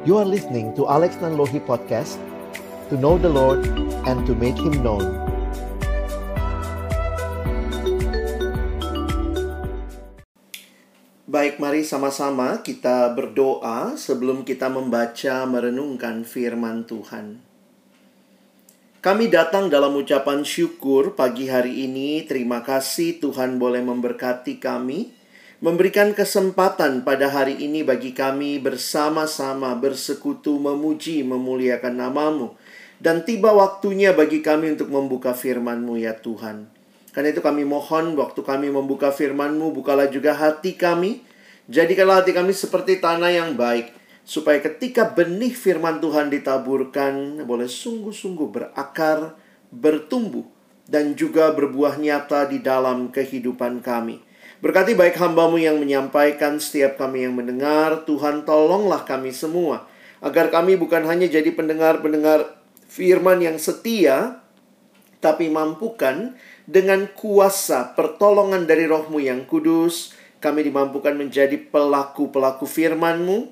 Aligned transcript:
You 0.00 0.16
are 0.16 0.24
listening 0.24 0.72
to 0.80 0.88
Alex 0.88 1.20
Nanlohi 1.20 1.60
Podcast 1.60 2.16
To 2.88 2.96
know 2.96 3.20
the 3.20 3.28
Lord 3.28 3.68
and 4.08 4.24
to 4.24 4.32
make 4.32 4.56
Him 4.56 4.80
known 4.80 5.04
Baik, 11.28 11.60
mari 11.60 11.84
sama-sama 11.84 12.64
kita 12.64 13.12
berdoa 13.12 14.00
sebelum 14.00 14.40
kita 14.40 14.72
membaca 14.72 15.44
merenungkan 15.44 16.24
firman 16.24 16.88
Tuhan. 16.88 17.44
Kami 19.04 19.28
datang 19.28 19.68
dalam 19.68 20.00
ucapan 20.00 20.48
syukur 20.48 21.12
pagi 21.12 21.52
hari 21.52 21.84
ini. 21.84 22.24
Terima 22.24 22.64
kasih 22.64 23.20
Tuhan 23.20 23.60
boleh 23.60 23.84
memberkati 23.84 24.56
kami 24.56 25.19
memberikan 25.60 26.16
kesempatan 26.16 27.04
pada 27.04 27.28
hari 27.28 27.60
ini 27.60 27.84
bagi 27.84 28.16
kami 28.16 28.56
bersama-sama 28.64 29.76
bersekutu 29.76 30.56
memuji 30.56 31.20
memuliakan 31.20 32.00
namamu 32.00 32.56
dan 32.96 33.28
tiba 33.28 33.52
waktunya 33.52 34.16
bagi 34.16 34.40
kami 34.40 34.72
untuk 34.72 34.88
membuka 34.88 35.36
firman-Mu 35.36 36.00
ya 36.00 36.16
Tuhan. 36.16 36.68
Karena 37.12 37.28
itu 37.28 37.44
kami 37.44 37.68
mohon 37.68 38.16
waktu 38.16 38.40
kami 38.40 38.72
membuka 38.72 39.12
firman-Mu 39.12 39.76
bukalah 39.76 40.08
juga 40.08 40.32
hati 40.32 40.80
kami. 40.80 41.20
Jadikanlah 41.68 42.24
hati 42.24 42.32
kami 42.32 42.56
seperti 42.56 42.96
tanah 42.96 43.28
yang 43.28 43.52
baik 43.52 43.92
supaya 44.24 44.64
ketika 44.64 45.12
benih 45.12 45.52
firman 45.52 46.00
Tuhan 46.00 46.32
ditaburkan 46.32 47.44
boleh 47.44 47.68
sungguh-sungguh 47.68 48.48
berakar, 48.48 49.36
bertumbuh 49.68 50.48
dan 50.88 51.12
juga 51.16 51.52
berbuah 51.52 52.00
nyata 52.00 52.48
di 52.48 52.64
dalam 52.64 53.12
kehidupan 53.12 53.84
kami. 53.84 54.29
Berkati 54.60 54.92
baik 54.92 55.16
hambamu 55.16 55.56
yang 55.56 55.80
menyampaikan, 55.80 56.60
setiap 56.60 57.00
kami 57.00 57.24
yang 57.24 57.32
mendengar, 57.32 58.04
Tuhan 58.04 58.44
tolonglah 58.44 59.08
kami 59.08 59.32
semua. 59.32 59.88
Agar 60.20 60.52
kami 60.52 60.76
bukan 60.76 61.00
hanya 61.08 61.24
jadi 61.32 61.48
pendengar-pendengar 61.56 62.60
firman 62.84 63.40
yang 63.40 63.56
setia, 63.56 64.44
tapi 65.24 65.48
mampukan 65.48 66.36
dengan 66.68 67.08
kuasa 67.16 67.96
pertolongan 67.96 68.68
dari 68.68 68.84
rohmu 68.84 69.16
yang 69.24 69.48
kudus, 69.48 70.12
kami 70.44 70.68
dimampukan 70.68 71.16
menjadi 71.16 71.56
pelaku-pelaku 71.56 72.68
firmanmu 72.68 73.48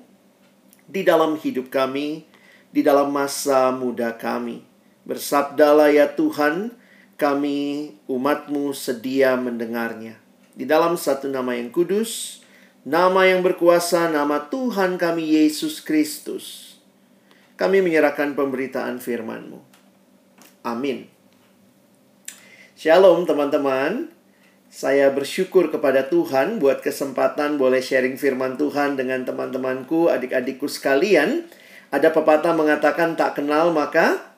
di 0.85 1.01
dalam 1.01 1.41
hidup 1.41 1.73
kami, 1.73 2.29
di 2.69 2.85
dalam 2.85 3.09
masa 3.09 3.73
muda 3.73 4.13
kami. 4.13 4.61
Bersabdalah 5.09 5.89
ya 5.89 6.13
Tuhan, 6.13 6.69
kami 7.17 7.97
umatmu 8.05 8.77
sedia 8.77 9.33
mendengarnya. 9.33 10.28
Di 10.59 10.67
dalam 10.67 10.99
satu 10.99 11.31
nama 11.31 11.55
yang 11.55 11.71
kudus, 11.71 12.43
nama 12.83 13.23
yang 13.23 13.39
berkuasa, 13.39 14.11
nama 14.11 14.51
Tuhan 14.51 14.99
kami 14.99 15.39
Yesus 15.39 15.79
Kristus. 15.79 16.75
Kami 17.55 17.79
menyerahkan 17.79 18.35
pemberitaan 18.35 18.99
firman-Mu. 18.99 19.63
Amin. 20.67 21.07
Shalom 22.75 23.23
teman-teman. 23.23 24.11
Saya 24.67 25.07
bersyukur 25.15 25.71
kepada 25.71 26.11
Tuhan 26.11 26.59
buat 26.59 26.83
kesempatan 26.83 27.55
boleh 27.55 27.79
sharing 27.79 28.19
firman 28.19 28.59
Tuhan 28.59 28.99
dengan 28.99 29.23
teman-temanku, 29.23 30.11
adik-adikku 30.11 30.67
sekalian. 30.67 31.47
Ada 31.87 32.11
pepatah 32.11 32.51
mengatakan 32.51 33.15
tak 33.15 33.39
kenal 33.39 33.71
maka 33.71 34.35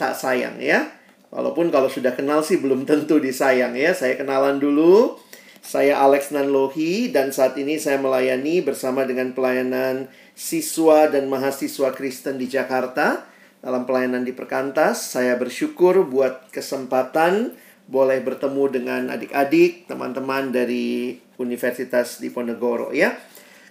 tak 0.00 0.16
sayang 0.16 0.56
ya. 0.56 0.88
Walaupun 1.28 1.68
kalau 1.68 1.92
sudah 1.92 2.16
kenal 2.16 2.40
sih 2.40 2.56
belum 2.56 2.88
tentu 2.88 3.20
disayang 3.20 3.76
ya. 3.76 3.92
Saya 3.92 4.16
kenalan 4.16 4.56
dulu. 4.56 5.28
Saya 5.60 6.00
Alex 6.00 6.32
Nanlohi 6.32 7.12
dan 7.12 7.36
saat 7.36 7.54
ini 7.60 7.76
saya 7.76 8.00
melayani 8.00 8.64
bersama 8.64 9.04
dengan 9.04 9.36
pelayanan 9.36 10.08
siswa 10.32 11.06
dan 11.12 11.28
mahasiswa 11.28 11.92
Kristen 11.92 12.40
di 12.40 12.48
Jakarta 12.48 13.28
dalam 13.60 13.84
pelayanan 13.84 14.24
di 14.24 14.32
Perkantas. 14.32 15.12
Saya 15.12 15.36
bersyukur 15.36 16.08
buat 16.08 16.48
kesempatan 16.48 17.52
boleh 17.90 18.24
bertemu 18.24 18.64
dengan 18.72 19.02
adik-adik, 19.12 19.84
teman-teman 19.84 20.48
dari 20.48 21.18
Universitas 21.36 22.22
Diponegoro 22.24 22.96
ya. 22.96 23.12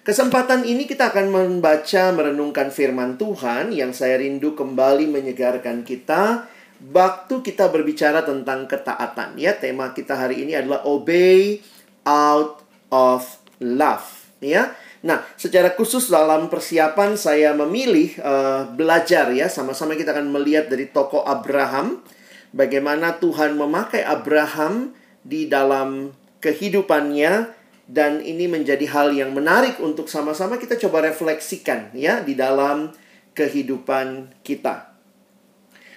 Kesempatan 0.06 0.66
ini 0.70 0.86
kita 0.86 1.10
akan 1.10 1.28
membaca 1.30 2.14
merenungkan 2.14 2.70
firman 2.70 3.18
Tuhan 3.18 3.74
yang 3.74 3.94
saya 3.98 4.22
rindu 4.22 4.54
kembali 4.54 5.10
menyegarkan 5.10 5.82
kita 5.84 6.46
waktu 6.94 7.36
kita 7.44 7.68
berbicara 7.68 8.24
tentang 8.24 8.66
ketaatan 8.70 9.36
ya. 9.36 9.58
Tema 9.58 9.92
kita 9.92 10.16
hari 10.16 10.48
ini 10.48 10.56
adalah 10.56 10.88
obey 10.88 11.60
out 12.09 12.66
of 12.90 13.38
love 13.62 14.34
ya. 14.42 14.74
Nah, 15.00 15.24
secara 15.40 15.72
khusus 15.80 16.12
dalam 16.12 16.52
persiapan 16.52 17.16
saya 17.16 17.56
memilih 17.56 18.20
uh, 18.20 18.68
belajar 18.75 19.31
ya, 19.31 19.47
sama-sama 19.47 19.96
kita 19.96 20.12
akan 20.12 20.28
melihat 20.28 20.68
dari 20.68 20.92
tokoh 20.92 21.24
Abraham 21.24 22.03
bagaimana 22.52 23.16
Tuhan 23.16 23.56
memakai 23.56 24.03
Abraham 24.03 24.92
di 25.24 25.48
dalam 25.48 26.12
kehidupannya 26.44 27.56
dan 27.88 28.19
ini 28.19 28.52
menjadi 28.52 28.86
hal 28.92 29.16
yang 29.16 29.31
menarik 29.31 29.80
untuk 29.80 30.12
sama-sama 30.12 30.59
kita 30.59 30.75
coba 30.78 31.08
refleksikan 31.08 31.96
ya 31.96 32.19
di 32.19 32.36
dalam 32.36 32.92
kehidupan 33.34 34.36
kita. 34.44 34.92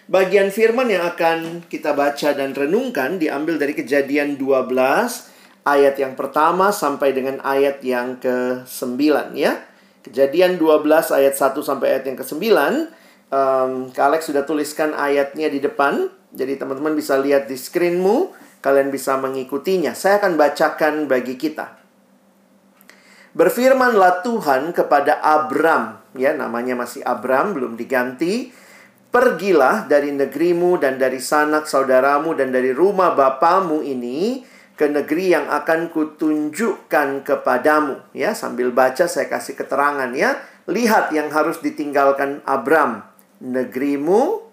Bagian 0.06 0.54
firman 0.54 0.90
yang 0.90 1.02
akan 1.10 1.66
kita 1.66 1.94
baca 1.94 2.34
dan 2.34 2.54
renungkan 2.54 3.18
diambil 3.18 3.58
dari 3.58 3.74
Kejadian 3.74 4.38
12 4.38 5.31
ayat 5.62 5.94
yang 5.98 6.18
pertama 6.18 6.74
sampai 6.74 7.14
dengan 7.14 7.38
ayat 7.42 7.82
yang 7.82 8.18
ke-9 8.18 8.98
ya. 9.38 9.62
Kejadian 10.02 10.58
12 10.58 11.14
ayat 11.14 11.34
1 11.38 11.62
sampai 11.62 11.86
ayat 11.94 12.04
yang 12.10 12.18
ke-9. 12.18 12.42
Um, 13.32 13.70
Kak 13.94 14.06
Alex 14.12 14.28
sudah 14.28 14.42
tuliskan 14.42 14.92
ayatnya 14.98 15.46
di 15.46 15.62
depan. 15.62 16.10
Jadi 16.34 16.58
teman-teman 16.58 16.98
bisa 16.98 17.14
lihat 17.22 17.46
di 17.46 17.54
screenmu. 17.54 18.34
Kalian 18.62 18.90
bisa 18.90 19.18
mengikutinya. 19.18 19.94
Saya 19.94 20.18
akan 20.22 20.34
bacakan 20.38 21.06
bagi 21.06 21.38
kita. 21.38 21.82
Berfirmanlah 23.32 24.20
Tuhan 24.20 24.76
kepada 24.76 25.16
Abram, 25.24 25.96
ya 26.12 26.36
namanya 26.36 26.76
masih 26.76 27.00
Abram, 27.00 27.56
belum 27.56 27.80
diganti. 27.80 28.52
Pergilah 29.08 29.88
dari 29.88 30.12
negerimu 30.12 30.76
dan 30.76 31.00
dari 31.00 31.16
sanak 31.16 31.64
saudaramu 31.64 32.36
dan 32.36 32.52
dari 32.52 32.76
rumah 32.76 33.16
bapamu 33.16 33.80
ini 33.80 34.44
ke 34.76 34.88
negeri 34.88 35.36
yang 35.36 35.46
akan 35.52 35.92
kutunjukkan 35.92 37.22
kepadamu. 37.22 38.00
Ya, 38.16 38.32
sambil 38.32 38.72
baca 38.72 39.04
saya 39.04 39.28
kasih 39.28 39.54
keterangan 39.54 40.10
ya. 40.16 40.40
Lihat 40.66 41.12
yang 41.12 41.28
harus 41.30 41.60
ditinggalkan 41.60 42.40
Abram. 42.48 43.04
Negerimu, 43.42 44.48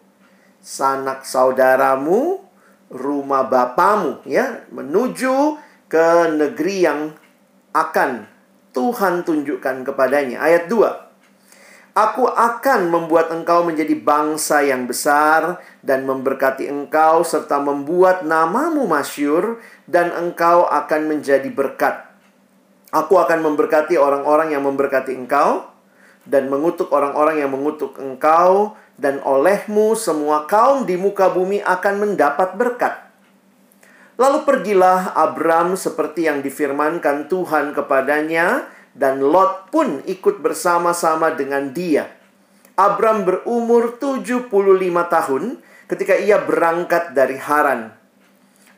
sanak 0.60 1.24
saudaramu, 1.24 2.44
rumah 2.92 3.46
bapamu. 3.48 4.22
Ya, 4.28 4.66
menuju 4.74 5.58
ke 5.90 6.30
negeri 6.36 6.86
yang 6.86 7.00
akan 7.74 8.30
Tuhan 8.74 9.26
tunjukkan 9.26 9.88
kepadanya. 9.88 10.46
Ayat 10.46 10.70
2. 10.70 11.09
Aku 12.00 12.32
akan 12.32 12.88
membuat 12.88 13.28
engkau 13.28 13.68
menjadi 13.68 13.92
bangsa 14.00 14.64
yang 14.64 14.88
besar 14.88 15.60
dan 15.84 16.08
memberkati 16.08 16.64
engkau 16.72 17.28
serta 17.28 17.60
membuat 17.60 18.24
namamu 18.24 18.88
masyur 18.88 19.60
dan 19.84 20.08
engkau 20.16 20.64
akan 20.64 21.12
menjadi 21.12 21.52
berkat. 21.52 22.08
Aku 22.96 23.20
akan 23.20 23.44
memberkati 23.44 24.00
orang-orang 24.00 24.56
yang 24.56 24.64
memberkati 24.64 25.12
engkau 25.12 25.76
dan 26.24 26.48
mengutuk 26.48 26.88
orang-orang 26.96 27.44
yang 27.44 27.52
mengutuk 27.52 28.00
engkau 28.00 28.80
dan 28.96 29.20
olehmu 29.20 29.92
semua 30.00 30.48
kaum 30.48 30.88
di 30.88 30.96
muka 30.96 31.28
bumi 31.28 31.60
akan 31.60 32.00
mendapat 32.00 32.56
berkat. 32.56 32.96
Lalu 34.16 34.48
pergilah 34.48 35.20
Abram 35.20 35.76
seperti 35.76 36.32
yang 36.32 36.40
difirmankan 36.40 37.28
Tuhan 37.28 37.76
kepadanya 37.76 38.79
dan 38.98 39.22
Lot 39.22 39.70
pun 39.70 40.02
ikut 40.06 40.42
bersama-sama 40.42 41.34
dengan 41.34 41.72
dia. 41.72 42.10
Abram 42.80 43.28
berumur 43.28 44.00
75 44.00 44.48
tahun 45.12 45.44
ketika 45.92 46.16
ia 46.16 46.40
berangkat 46.40 47.12
dari 47.12 47.36
Haran. 47.36 47.92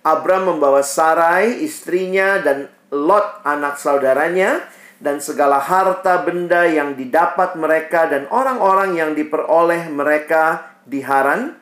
Abram 0.02 0.50
membawa 0.50 0.82
Sarai, 0.82 1.62
istrinya, 1.62 2.42
dan 2.42 2.66
Lot, 2.90 3.46
anak 3.46 3.78
saudaranya, 3.78 4.66
dan 4.98 5.22
segala 5.22 5.62
harta 5.62 6.26
benda 6.26 6.66
yang 6.66 6.98
didapat 6.98 7.54
mereka 7.58 8.10
dan 8.10 8.26
orang-orang 8.34 8.98
yang 8.98 9.12
diperoleh 9.14 9.90
mereka 9.94 10.74
di 10.86 11.06
Haran. 11.06 11.58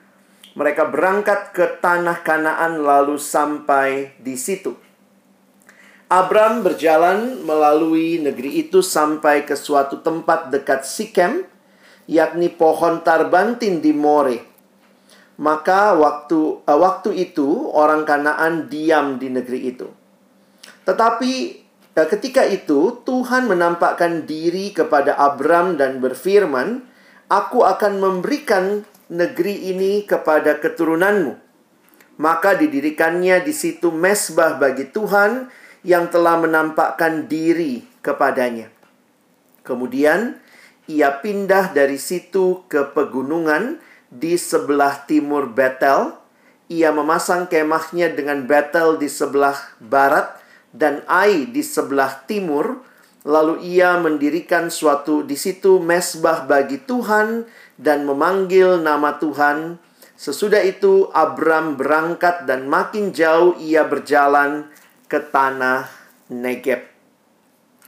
Mereka 0.55 0.91
berangkat 0.91 1.55
ke 1.55 1.79
tanah 1.79 2.19
Kanaan 2.23 2.83
lalu 2.83 3.15
sampai 3.15 4.15
di 4.19 4.35
situ. 4.35 4.75
Abram 6.09 6.65
berjalan 6.65 7.45
melalui 7.45 8.17
negeri 8.17 8.65
itu 8.65 8.81
sampai 8.81 9.45
ke 9.45 9.53
suatu 9.53 10.01
tempat 10.01 10.49
dekat 10.49 10.81
Sikem, 10.81 11.45
yakni 12.09 12.49
pohon 12.49 13.05
tarbantin 13.05 13.77
di 13.77 13.93
More. 13.93 14.41
Maka 15.37 15.93
waktu 15.93 16.65
uh, 16.65 16.79
waktu 16.81 17.13
itu 17.29 17.69
orang 17.71 18.03
Kanaan 18.03 18.67
diam 18.67 19.21
di 19.21 19.29
negeri 19.29 19.69
itu. 19.69 19.87
Tetapi 20.83 21.33
Nah, 21.99 22.07
ketika 22.07 22.47
itu 22.47 23.03
Tuhan 23.03 23.51
menampakkan 23.51 24.23
diri 24.23 24.71
kepada 24.71 25.19
Abram 25.19 25.75
dan 25.75 25.99
berfirman, 25.99 26.87
"Aku 27.27 27.67
akan 27.67 27.99
memberikan 27.99 28.87
negeri 29.11 29.67
ini 29.67 30.07
kepada 30.07 30.63
keturunanmu." 30.63 31.35
Maka 32.23 32.55
didirikannya 32.55 33.43
di 33.43 33.51
situ 33.51 33.91
mesbah 33.91 34.55
bagi 34.55 34.87
Tuhan 34.87 35.51
yang 35.83 36.11
telah 36.11 36.39
menampakkan 36.39 37.27
diri 37.31 37.87
kepadanya. 38.03 38.71
Kemudian 39.63 40.39
ia 40.89 41.21
pindah 41.21 41.71
dari 41.71 42.01
situ 42.01 42.65
ke 42.65 42.89
pegunungan 42.97 43.77
di 44.09 44.35
sebelah 44.35 45.05
timur 45.05 45.53
Betel. 45.53 46.17
Ia 46.69 46.89
memasang 46.93 47.49
kemahnya 47.49 48.13
dengan 48.13 48.45
Betel 48.45 48.97
di 48.97 49.09
sebelah 49.09 49.57
barat 49.81 50.37
dan 50.73 51.05
Ai 51.05 51.45
di 51.49 51.61
sebelah 51.61 52.25
timur. 52.25 52.81
Lalu 53.27 53.77
ia 53.77 53.99
mendirikan 53.99 54.71
suatu 54.71 55.21
di 55.21 55.35
situ 55.35 55.77
mesbah 55.77 56.47
bagi 56.47 56.81
Tuhan 56.81 57.45
dan 57.77 58.07
memanggil 58.07 58.81
nama 58.81 59.21
Tuhan. 59.21 59.77
Sesudah 60.19 60.65
itu 60.65 61.07
Abram 61.13 61.77
berangkat 61.77 62.49
dan 62.49 62.67
makin 62.67 63.13
jauh 63.13 63.55
ia 63.61 63.85
berjalan 63.85 64.67
ke 65.09 65.19
tanah 65.33 65.89
Negeb. 66.29 66.85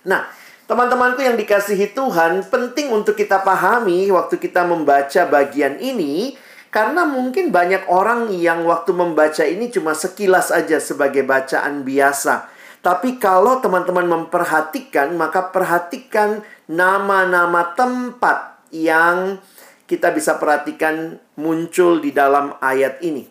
Nah, 0.02 0.26
teman-temanku 0.66 1.22
yang 1.22 1.38
dikasihi 1.38 1.94
Tuhan, 1.94 2.50
penting 2.50 2.90
untuk 2.90 3.14
kita 3.14 3.46
pahami 3.46 4.10
waktu 4.10 4.42
kita 4.42 4.66
membaca 4.66 5.30
bagian 5.30 5.78
ini 5.78 6.34
karena 6.74 7.06
mungkin 7.06 7.54
banyak 7.54 7.86
orang 7.86 8.34
yang 8.34 8.66
waktu 8.66 8.96
membaca 8.98 9.46
ini 9.46 9.70
cuma 9.70 9.94
sekilas 9.94 10.50
aja 10.50 10.82
sebagai 10.82 11.22
bacaan 11.22 11.86
biasa. 11.86 12.50
Tapi 12.82 13.22
kalau 13.22 13.62
teman-teman 13.62 14.10
memperhatikan, 14.10 15.14
maka 15.14 15.54
perhatikan 15.54 16.42
nama-nama 16.66 17.78
tempat 17.78 18.58
yang 18.74 19.38
kita 19.86 20.10
bisa 20.10 20.40
perhatikan 20.42 21.22
muncul 21.38 22.02
di 22.02 22.10
dalam 22.10 22.58
ayat 22.58 23.04
ini. 23.06 23.28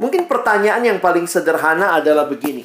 Mungkin 0.00 0.24
pertanyaan 0.24 0.86
yang 0.86 0.98
paling 1.02 1.28
sederhana 1.28 1.98
adalah 1.98 2.24
begini. 2.30 2.64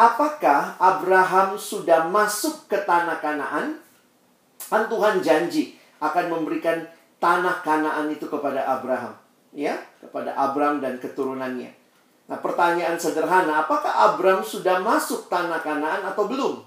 Apakah 0.00 0.80
Abraham 0.80 1.60
sudah 1.60 2.08
masuk 2.08 2.64
ke 2.72 2.80
tanah 2.88 3.20
Kanaan? 3.20 3.76
Kan 4.56 4.88
Tuhan 4.88 5.20
janji 5.20 5.76
akan 6.00 6.32
memberikan 6.32 6.88
tanah 7.20 7.60
Kanaan 7.60 8.08
itu 8.08 8.24
kepada 8.24 8.64
Abraham, 8.64 9.12
ya, 9.52 9.76
kepada 10.00 10.32
Abraham 10.32 10.80
dan 10.80 10.96
keturunannya. 10.96 11.76
Nah, 12.32 12.38
pertanyaan 12.40 12.96
sederhana, 12.96 13.68
apakah 13.68 13.92
Abram 13.92 14.40
sudah 14.40 14.80
masuk 14.80 15.28
tanah 15.28 15.60
Kanaan 15.60 16.00
atau 16.08 16.24
belum? 16.24 16.64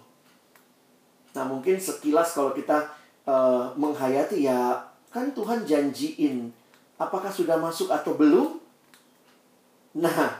Nah, 1.33 1.43
mungkin 1.49 1.81
sekilas 1.81 2.37
kalau 2.37 2.53
kita 2.53 2.85
uh, 3.25 3.73
menghayati 3.73 4.45
ya, 4.45 4.77
kan 5.09 5.33
Tuhan 5.33 5.65
janjiin, 5.65 6.53
apakah 7.01 7.33
sudah 7.33 7.57
masuk 7.57 7.89
atau 7.89 8.13
belum? 8.13 8.61
Nah, 9.97 10.37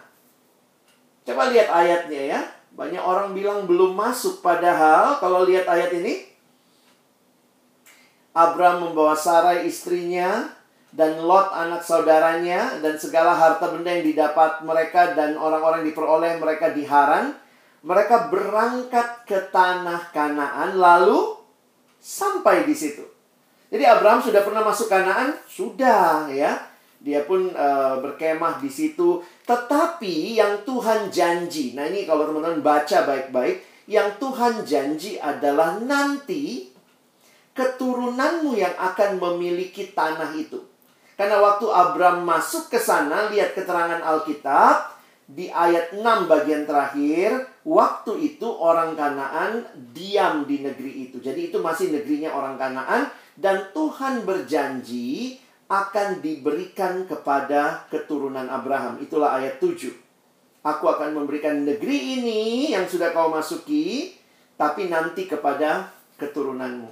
coba 1.26 1.50
lihat 1.50 1.74
ayatnya 1.74 2.38
ya. 2.38 2.42
Banyak 2.74 3.04
orang 3.04 3.38
bilang 3.38 3.70
belum 3.70 3.94
masuk, 3.94 4.42
padahal 4.42 5.22
kalau 5.22 5.46
lihat 5.46 5.70
ayat 5.70 5.94
ini, 5.94 6.26
Abram 8.34 8.82
membawa 8.82 9.14
Sarai 9.14 9.70
istrinya 9.70 10.50
dan 10.90 11.22
Lot 11.22 11.54
anak 11.54 11.86
saudaranya 11.86 12.82
dan 12.82 12.98
segala 12.98 13.38
harta 13.38 13.70
benda 13.70 13.94
yang 13.94 14.06
didapat 14.06 14.66
mereka 14.66 15.14
dan 15.14 15.38
orang-orang 15.38 15.86
diperoleh 15.86 16.42
mereka 16.42 16.74
di 16.74 16.86
Haran 16.86 17.34
mereka 17.84 18.32
berangkat 18.32 19.28
ke 19.28 19.38
tanah 19.52 20.10
Kanaan 20.16 20.80
lalu 20.80 21.36
sampai 22.00 22.64
di 22.64 22.72
situ. 22.72 23.04
Jadi 23.68 23.84
Abraham 23.84 24.24
sudah 24.24 24.42
pernah 24.42 24.64
masuk 24.64 24.88
Kanaan? 24.88 25.36
Sudah 25.46 26.32
ya. 26.32 26.64
Dia 27.04 27.28
pun 27.28 27.52
uh, 27.52 28.00
berkemah 28.00 28.64
di 28.64 28.72
situ. 28.72 29.20
Tetapi 29.44 30.40
yang 30.40 30.64
Tuhan 30.64 31.12
janji, 31.12 31.76
nah 31.76 31.84
ini 31.88 32.08
kalau 32.08 32.32
teman-teman 32.32 32.64
baca 32.64 33.04
baik-baik, 33.04 33.60
yang 33.92 34.16
Tuhan 34.16 34.64
janji 34.64 35.20
adalah 35.20 35.84
nanti 35.84 36.72
keturunanmu 37.52 38.56
yang 38.56 38.72
akan 38.80 39.20
memiliki 39.20 39.92
tanah 39.92 40.32
itu. 40.40 40.64
Karena 41.20 41.44
waktu 41.44 41.68
Abram 41.70 42.24
masuk 42.24 42.72
ke 42.74 42.80
sana, 42.80 43.30
lihat 43.30 43.54
keterangan 43.54 44.02
Alkitab, 44.02 44.96
di 45.24 45.48
ayat 45.48 45.96
6 45.96 46.04
bagian 46.28 46.68
terakhir, 46.68 47.48
waktu 47.64 48.36
itu 48.36 48.48
orang 48.48 48.96
Kanaan 49.00 49.64
diam 49.96 50.44
di 50.44 50.60
negeri 50.60 51.08
itu. 51.10 51.24
Jadi 51.24 51.52
itu 51.52 51.64
masih 51.64 51.96
negerinya 51.96 52.36
orang 52.36 52.60
Kanaan 52.60 53.08
dan 53.40 53.72
Tuhan 53.72 54.28
berjanji 54.28 55.40
akan 55.72 56.20
diberikan 56.20 57.08
kepada 57.08 57.88
keturunan 57.88 58.46
Abraham. 58.52 59.00
Itulah 59.00 59.40
ayat 59.40 59.58
7. 59.58 59.92
Aku 60.64 60.86
akan 60.88 61.12
memberikan 61.12 61.68
negeri 61.68 62.20
ini 62.20 62.72
yang 62.72 62.88
sudah 62.88 63.12
kau 63.12 63.28
masuki, 63.28 64.16
tapi 64.56 64.88
nanti 64.88 65.28
kepada 65.28 65.92
keturunanmu. 66.16 66.88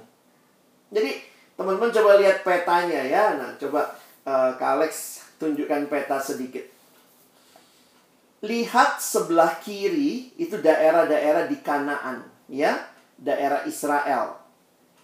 Jadi, 0.92 1.24
teman-teman 1.56 1.88
coba 1.88 2.20
lihat 2.20 2.44
petanya 2.44 3.00
ya. 3.00 3.24
Nah, 3.40 3.56
coba 3.56 3.96
uh, 4.28 4.52
Kak 4.60 4.70
Alex 4.76 5.24
tunjukkan 5.40 5.88
peta 5.88 6.20
sedikit. 6.20 6.68
Lihat 8.42 8.98
sebelah 8.98 9.62
kiri 9.62 10.34
itu 10.34 10.58
daerah-daerah 10.58 11.46
di 11.46 11.62
Kanaan, 11.62 12.26
ya, 12.50 12.74
daerah 13.14 13.62
Israel. 13.70 14.41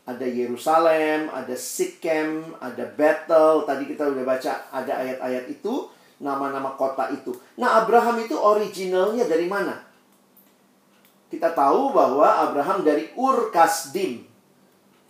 Ada 0.08 0.24
Yerusalem, 0.24 1.28
ada 1.28 1.52
Sikem, 1.52 2.56
ada 2.56 2.88
Bethel. 2.96 3.68
Tadi 3.68 3.84
kita 3.84 4.08
udah 4.08 4.24
baca 4.24 4.52
ada 4.72 4.92
ayat-ayat 5.04 5.52
itu, 5.52 5.84
nama-nama 6.16 6.72
kota 6.80 7.12
itu. 7.12 7.36
Nah, 7.60 7.84
Abraham 7.84 8.24
itu 8.24 8.32
originalnya 8.32 9.28
dari 9.28 9.44
mana? 9.44 9.84
Kita 11.28 11.52
tahu 11.52 11.92
bahwa 11.92 12.24
Abraham 12.48 12.80
dari 12.80 13.12
Ur 13.20 13.52
Kasdim. 13.52 14.24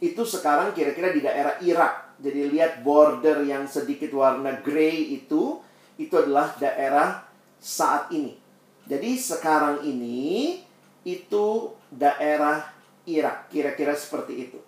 Itu 0.02 0.26
sekarang 0.26 0.74
kira-kira 0.74 1.14
di 1.14 1.22
daerah 1.22 1.62
Irak. 1.62 2.18
Jadi 2.18 2.50
lihat 2.50 2.82
border 2.82 3.46
yang 3.46 3.70
sedikit 3.70 4.10
warna 4.10 4.58
grey 4.58 5.14
itu, 5.22 5.62
itu 5.94 6.14
adalah 6.18 6.50
daerah 6.58 7.22
saat 7.62 8.10
ini. 8.10 8.34
Jadi 8.90 9.14
sekarang 9.14 9.86
ini 9.86 10.58
itu 11.06 11.70
daerah 11.86 12.66
Irak, 13.06 13.46
kira-kira 13.54 13.94
seperti 13.94 14.50
itu. 14.50 14.58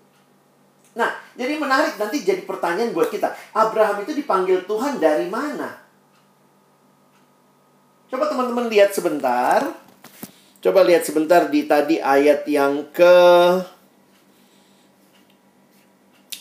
Nah, 0.94 1.10
jadi 1.38 1.54
menarik 1.54 1.94
nanti 1.96 2.26
jadi 2.26 2.42
pertanyaan 2.42 2.90
buat 2.90 3.10
kita. 3.10 3.30
Abraham 3.54 4.02
itu 4.02 4.12
dipanggil 4.14 4.66
Tuhan 4.66 4.98
dari 4.98 5.30
mana? 5.30 5.78
Coba 8.10 8.26
teman-teman 8.26 8.66
lihat 8.66 8.90
sebentar. 8.90 9.70
Coba 10.60 10.80
lihat 10.82 11.06
sebentar 11.06 11.46
di 11.46 11.64
tadi 11.64 12.02
ayat 12.02 12.44
yang 12.50 12.90
ke 12.90 13.16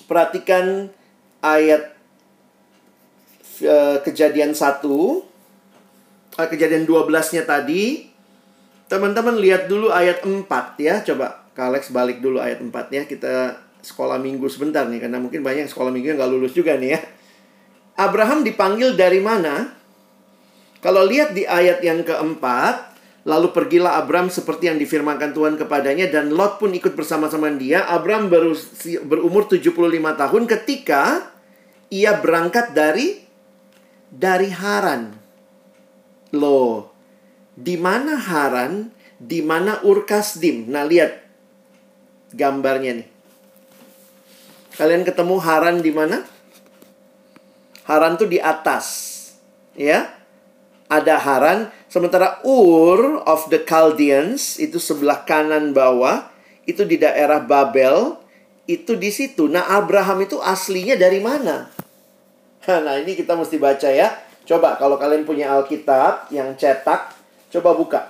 Perhatikan 0.10 0.89
ayat 1.46 1.94
uh, 3.62 4.01
kejadian 4.01 4.58
1 4.58 4.82
uh, 4.89 6.48
kejadian 6.50 6.89
12-nya 6.89 7.44
tadi 7.46 8.10
teman-teman 8.89 9.38
lihat 9.38 9.70
dulu 9.70 9.94
ayat 9.94 10.25
4 10.25 10.50
ya 10.82 11.06
coba 11.06 11.46
Kalex 11.53 11.94
balik 11.94 12.24
dulu 12.24 12.41
ayat 12.41 12.63
4 12.63 12.74
ya 12.89 13.03
kita 13.06 13.69
sekolah 13.89 14.22
minggu 14.22 14.46
sebentar 14.46 14.86
nih 14.86 15.01
karena 15.01 15.17
mungkin 15.17 15.41
banyak 15.41 15.65
sekolah 15.65 15.89
minggu 15.89 16.13
yang 16.13 16.19
gak 16.22 16.31
lulus 16.31 16.53
juga 16.53 16.77
nih 16.77 16.89
ya 16.93 17.00
Abraham 17.98 18.46
dipanggil 18.46 18.93
dari 18.93 19.17
mana 19.17 19.74
kalau 20.79 21.03
lihat 21.03 21.34
di 21.34 21.43
ayat 21.43 21.81
yang 21.81 22.05
keempat 22.05 22.89
Lalu 23.27 23.51
pergilah 23.51 24.00
Abram 24.00 24.31
seperti 24.31 24.72
yang 24.72 24.81
difirmankan 24.81 25.36
Tuhan 25.36 25.60
kepadanya 25.60 26.08
dan 26.08 26.31
Lot 26.31 26.58
pun 26.58 26.72
ikut 26.72 26.96
bersama-sama 26.96 27.51
dia. 27.53 27.84
Abram 27.84 28.31
berumur 29.05 29.46
75 29.46 29.75
tahun 29.93 30.43
ketika 30.48 31.27
ia 31.91 32.15
berangkat 32.15 32.72
dari 32.72 33.19
dari 34.08 34.50
Haran. 34.50 35.13
Loh, 36.31 36.89
di 37.53 37.75
mana 37.75 38.15
Haran? 38.15 38.89
Di 39.19 39.43
mana 39.43 39.84
Urkasdim? 39.84 40.72
Nah, 40.72 40.88
lihat 40.88 41.19
gambarnya 42.31 43.03
nih. 43.03 43.08
Kalian 44.79 45.03
ketemu 45.03 45.36
Haran 45.43 45.83
di 45.83 45.91
mana? 45.91 46.24
Haran 47.83 48.15
tuh 48.15 48.31
di 48.31 48.39
atas. 48.39 48.88
Ya. 49.75 50.15
Ada 50.88 51.19
Haran, 51.19 51.67
sementara 51.91 52.39
Ur 52.48 53.21
of 53.27 53.51
the 53.51 53.59
Chaldeans 53.62 54.55
itu 54.55 54.79
sebelah 54.79 55.27
kanan 55.27 55.75
bawah, 55.75 56.31
itu 56.63 56.81
di 56.88 56.95
daerah 56.95 57.43
Babel, 57.43 58.17
itu 58.65 58.95
di 58.95 59.12
situ. 59.12 59.51
Nah, 59.51 59.67
Abraham 59.67 60.25
itu 60.25 60.39
aslinya 60.39 60.95
dari 60.95 61.19
mana? 61.19 61.69
Nah, 62.65 62.95
ini 62.98 63.19
kita 63.19 63.36
mesti 63.36 63.59
baca 63.59 63.89
ya. 63.91 64.15
Coba 64.48 64.79
kalau 64.81 64.98
kalian 64.98 65.27
punya 65.29 65.53
Alkitab 65.53 66.31
yang 66.33 66.55
cetak, 66.57 67.13
coba 67.51 67.75
buka. 67.75 68.01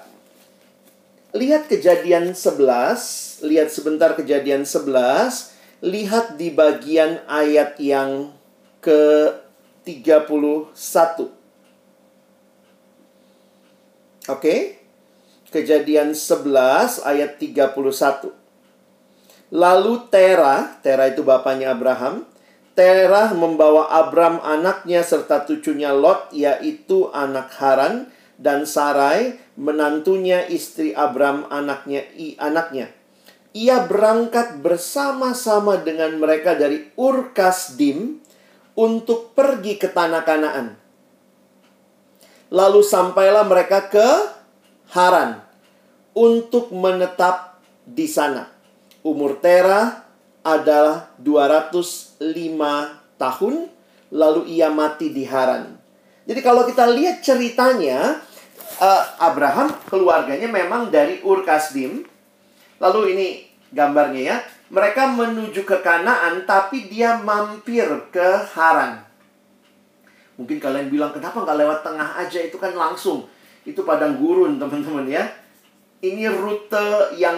lihat 1.30 1.70
kejadian 1.70 2.34
11, 2.34 3.46
lihat 3.46 3.70
sebentar 3.70 4.18
kejadian 4.18 4.66
11, 4.66 5.59
lihat 5.80 6.36
di 6.36 6.52
bagian 6.52 7.24
ayat 7.28 7.80
yang 7.80 8.36
ke-31. 8.84 10.76
Oke. 14.30 14.56
Kejadian 15.50 16.14
11 16.14 17.02
ayat 17.02 17.42
31. 17.42 18.30
Lalu 19.50 19.94
Tera, 20.14 20.78
Tera 20.86 21.10
itu 21.10 21.26
bapaknya 21.26 21.74
Abraham, 21.74 22.30
Terah 22.78 23.36
membawa 23.36 23.92
Abram 23.92 24.40
anaknya 24.40 25.04
serta 25.04 25.44
cucunya 25.44 25.92
Lot 25.92 26.32
yaitu 26.32 27.12
anak 27.12 27.52
Haran 27.60 28.08
dan 28.40 28.64
Sarai 28.64 29.36
menantunya 29.60 30.48
istri 30.48 30.96
Abram 30.96 31.44
anaknya 31.52 32.08
i 32.16 32.40
anaknya. 32.40 32.88
Ia 33.50 33.90
berangkat 33.90 34.62
bersama-sama 34.62 35.82
dengan 35.82 36.14
mereka 36.22 36.54
dari 36.54 36.94
Ur 36.94 37.34
Kasdim 37.34 38.22
untuk 38.78 39.34
pergi 39.34 39.82
ke 39.82 39.90
tanah 39.90 40.22
Kanaan. 40.22 40.68
Lalu 42.54 42.82
sampailah 42.86 43.46
mereka 43.46 43.90
ke 43.90 44.08
Haran 44.94 45.42
untuk 46.14 46.74
menetap 46.74 47.62
di 47.86 48.06
sana. 48.06 48.50
Umur 49.02 49.38
Terah 49.42 50.06
adalah 50.46 51.14
205 51.22 52.22
tahun 53.20 53.56
lalu 54.10 54.42
ia 54.50 54.70
mati 54.74 55.14
di 55.14 55.26
Haran. 55.26 55.78
Jadi 56.26 56.42
kalau 56.46 56.66
kita 56.66 56.86
lihat 56.90 57.22
ceritanya 57.26 58.22
uh, 58.78 59.04
Abraham 59.18 59.74
keluarganya 59.90 60.50
memang 60.50 60.94
dari 60.94 61.22
Ur 61.26 61.42
Kasdim. 61.42 62.06
Lalu 62.80 63.16
ini 63.16 63.28
gambarnya 63.76 64.22
ya. 64.24 64.38
Mereka 64.70 65.18
menuju 65.18 65.66
ke 65.66 65.82
Kanaan 65.82 66.46
tapi 66.46 66.88
dia 66.88 67.18
mampir 67.20 67.90
ke 68.14 68.28
Haran. 68.54 69.02
Mungkin 70.38 70.62
kalian 70.62 70.88
bilang 70.88 71.12
kenapa 71.12 71.42
nggak 71.42 71.60
lewat 71.60 71.80
tengah 71.84 72.10
aja 72.16 72.40
itu 72.40 72.56
kan 72.56 72.72
langsung. 72.74 73.28
Itu 73.66 73.84
padang 73.84 74.18
gurun 74.18 74.56
teman-teman 74.62 75.10
ya. 75.10 75.26
Ini 76.00 76.32
rute 76.32 77.20
yang 77.20 77.36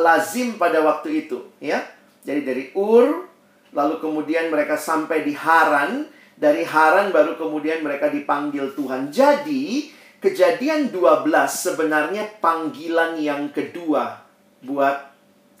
lazim 0.00 0.56
pada 0.56 0.80
waktu 0.80 1.28
itu 1.28 1.36
ya 1.60 1.84
jadi 2.20 2.40
dari 2.44 2.64
Ur, 2.76 3.24
lalu 3.72 3.94
kemudian 4.00 4.52
mereka 4.52 4.76
sampai 4.76 5.24
di 5.24 5.32
Haran. 5.32 6.08
Dari 6.40 6.64
Haran 6.64 7.12
baru 7.12 7.36
kemudian 7.36 7.84
mereka 7.84 8.08
dipanggil 8.08 8.72
Tuhan. 8.72 9.12
Jadi, 9.12 9.92
kejadian 10.24 10.88
12 10.88 11.28
sebenarnya 11.52 12.24
panggilan 12.40 13.20
yang 13.20 13.52
kedua 13.52 14.19
buat 14.64 15.12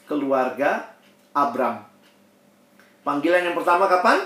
keluarga 0.04 0.90
Abram. 1.32 1.86
Panggilan 3.06 3.46
yang 3.46 3.56
pertama 3.56 3.88
kapan? 3.88 4.20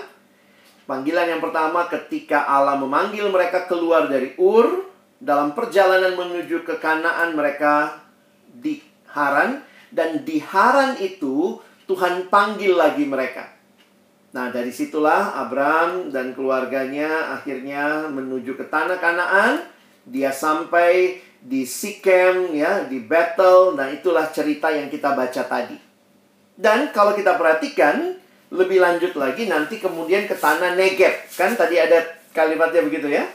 Panggilan 0.85 1.27
yang 1.37 1.41
pertama 1.41 1.89
ketika 1.89 2.45
Allah 2.45 2.77
memanggil 2.77 3.25
mereka 3.33 3.65
keluar 3.65 4.05
dari 4.05 4.37
Ur 4.37 4.85
dalam 5.17 5.57
perjalanan 5.57 6.13
menuju 6.13 6.61
ke 6.61 6.77
Kanaan 6.77 7.33
mereka 7.33 8.03
di 8.51 8.83
Haran 9.09 9.63
dan 9.89 10.21
di 10.27 10.37
Haran 10.43 10.99
itu 11.01 11.57
Tuhan 11.87 12.29
panggil 12.29 12.75
lagi 12.75 13.07
mereka. 13.07 13.55
Nah, 14.35 14.51
dari 14.51 14.67
situlah 14.67 15.39
Abram 15.39 16.11
dan 16.11 16.35
keluarganya 16.35 17.39
akhirnya 17.39 18.11
menuju 18.11 18.59
ke 18.59 18.67
tanah 18.67 18.99
Kanaan. 18.99 19.63
Dia 20.05 20.29
sampai 20.29 21.17
di 21.45 21.61
Sikem 21.69 22.57
ya, 22.57 22.89
di 22.89 23.05
Bethel. 23.05 23.77
Nah, 23.77 23.93
itulah 23.93 24.33
cerita 24.33 24.73
yang 24.73 24.89
kita 24.89 25.13
baca 25.13 25.45
tadi. 25.45 25.77
Dan 26.57 26.89
kalau 26.89 27.13
kita 27.13 27.37
perhatikan 27.37 28.17
lebih 28.49 28.81
lanjut 28.81 29.13
lagi 29.13 29.45
nanti 29.45 29.77
kemudian 29.77 30.25
ke 30.25 30.33
tanah 30.33 30.73
Negeb. 30.73 31.29
Kan 31.37 31.53
tadi 31.53 31.77
ada 31.77 32.01
kalimatnya 32.33 32.81
begitu 32.81 33.13
ya. 33.13 33.29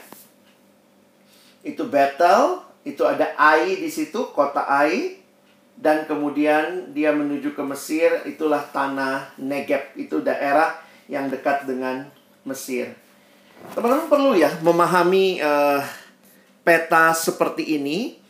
Itu 1.63 1.87
Bethel, 1.87 2.59
itu 2.83 3.07
ada 3.07 3.31
Ai 3.39 3.79
di 3.79 3.87
situ, 3.87 4.35
kota 4.35 4.67
Ai 4.67 5.21
dan 5.81 6.05
kemudian 6.05 6.93
dia 6.93 7.09
menuju 7.09 7.57
ke 7.57 7.63
Mesir 7.65 8.21
itulah 8.29 8.61
tanah 8.69 9.33
Negeb 9.41 9.97
itu 9.97 10.21
daerah 10.21 10.77
yang 11.09 11.25
dekat 11.31 11.65
dengan 11.65 12.05
Mesir 12.45 12.93
teman-teman 13.73 14.05
perlu 14.09 14.31
ya 14.37 14.49
memahami 14.61 15.41
uh, 15.41 15.81
peta 16.61 17.11
seperti 17.13 17.77
ini 17.77 18.21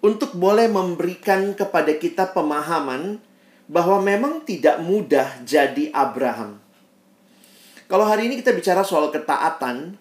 untuk 0.00 0.32
boleh 0.32 0.66
memberikan 0.70 1.52
kepada 1.52 1.92
kita 1.96 2.32
pemahaman 2.32 3.20
bahwa 3.70 4.02
memang 4.02 4.42
tidak 4.42 4.82
mudah 4.82 5.42
jadi 5.46 5.92
Abraham. 5.94 6.58
Kalau 7.90 8.06
hari 8.06 8.30
ini 8.30 8.38
kita 8.38 8.54
bicara 8.54 8.86
soal 8.86 9.10
ketaatan, 9.10 9.98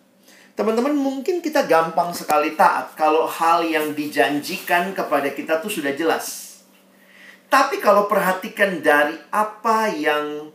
teman-teman 0.54 0.94
mungkin 0.94 1.42
kita 1.42 1.66
gampang 1.66 2.14
sekali 2.14 2.54
taat 2.54 2.94
kalau 2.94 3.26
hal 3.26 3.66
yang 3.66 3.98
dijanjikan 3.98 4.94
kepada 4.94 5.34
kita 5.34 5.58
tuh 5.58 5.74
sudah 5.74 5.94
jelas. 5.94 6.50
Tapi 7.50 7.82
kalau 7.82 8.06
perhatikan 8.06 8.78
dari 8.78 9.18
apa 9.34 9.90
yang 9.90 10.54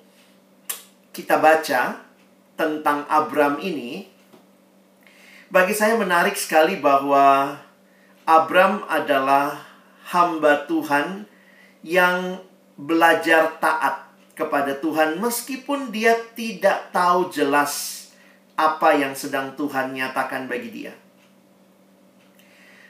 kita 1.10 1.42
baca 1.42 2.06
tentang 2.54 3.02
Abram 3.10 3.58
ini, 3.58 4.13
bagi 5.54 5.70
saya 5.70 5.94
menarik 5.94 6.34
sekali 6.34 6.82
bahwa 6.82 7.54
Abram 8.26 8.82
adalah 8.90 9.62
hamba 10.10 10.66
Tuhan 10.66 11.30
yang 11.86 12.42
belajar 12.74 13.54
taat 13.62 14.02
kepada 14.34 14.74
Tuhan 14.82 15.22
meskipun 15.22 15.94
dia 15.94 16.18
tidak 16.34 16.90
tahu 16.90 17.30
jelas 17.30 18.02
apa 18.58 18.98
yang 18.98 19.14
sedang 19.14 19.54
Tuhan 19.54 19.94
nyatakan 19.94 20.50
bagi 20.50 20.74
dia. 20.74 20.92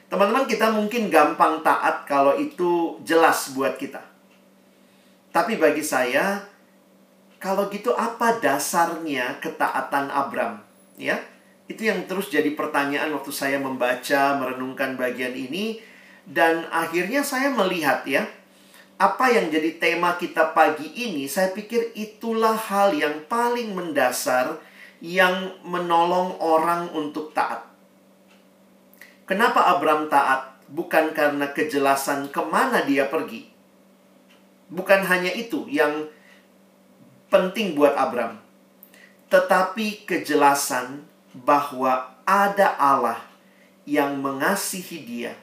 Teman-teman, 0.09 0.49
kita 0.49 0.73
mungkin 0.73 1.13
gampang 1.13 1.61
taat 1.61 2.09
kalau 2.09 2.33
itu 2.33 2.97
jelas 3.05 3.53
buat 3.53 3.77
kita. 3.77 4.01
Tapi 5.29 5.61
bagi 5.61 5.85
saya, 5.85 6.41
kalau 7.37 7.69
gitu 7.69 7.93
apa 7.93 8.41
dasarnya 8.41 9.37
ketaatan 9.37 10.09
Abram? 10.09 10.65
Ya, 10.97 11.21
itu 11.65 11.89
yang 11.89 12.05
terus 12.05 12.29
jadi 12.29 12.53
pertanyaan 12.53 13.09
waktu 13.17 13.33
saya 13.33 13.57
membaca, 13.57 14.37
merenungkan 14.37 14.93
bagian 14.93 15.33
ini. 15.33 15.81
Dan 16.25 16.65
akhirnya 16.73 17.21
saya 17.21 17.53
melihat 17.53 18.05
ya, 18.05 18.25
apa 18.97 19.29
yang 19.29 19.49
jadi 19.53 19.77
tema 19.77 20.17
kita 20.17 20.53
pagi 20.53 20.89
ini, 20.93 21.29
saya 21.29 21.53
pikir 21.53 21.93
itulah 21.93 22.57
hal 22.57 22.93
yang 22.93 23.25
paling 23.29 23.73
mendasar 23.73 24.57
yang 25.01 25.53
menolong 25.61 26.37
orang 26.41 26.89
untuk 26.93 27.29
taat. 27.33 27.65
Kenapa 29.25 29.73
Abram 29.73 30.09
taat? 30.09 30.57
Bukan 30.65 31.13
karena 31.13 31.53
kejelasan 31.53 32.33
ke 32.33 32.41
mana 32.41 32.81
dia 32.85 33.05
pergi. 33.05 33.45
Bukan 34.69 35.05
hanya 35.05 35.29
itu 35.29 35.69
yang 35.69 36.09
penting 37.29 37.77
buat 37.77 37.93
Abram. 37.93 38.41
Tetapi 39.29 40.09
kejelasan 40.09 41.05
bahwa 41.43 42.15
ada 42.23 42.79
Allah 42.79 43.19
yang 43.83 44.15
mengasihi 44.23 45.03
dia. 45.03 45.33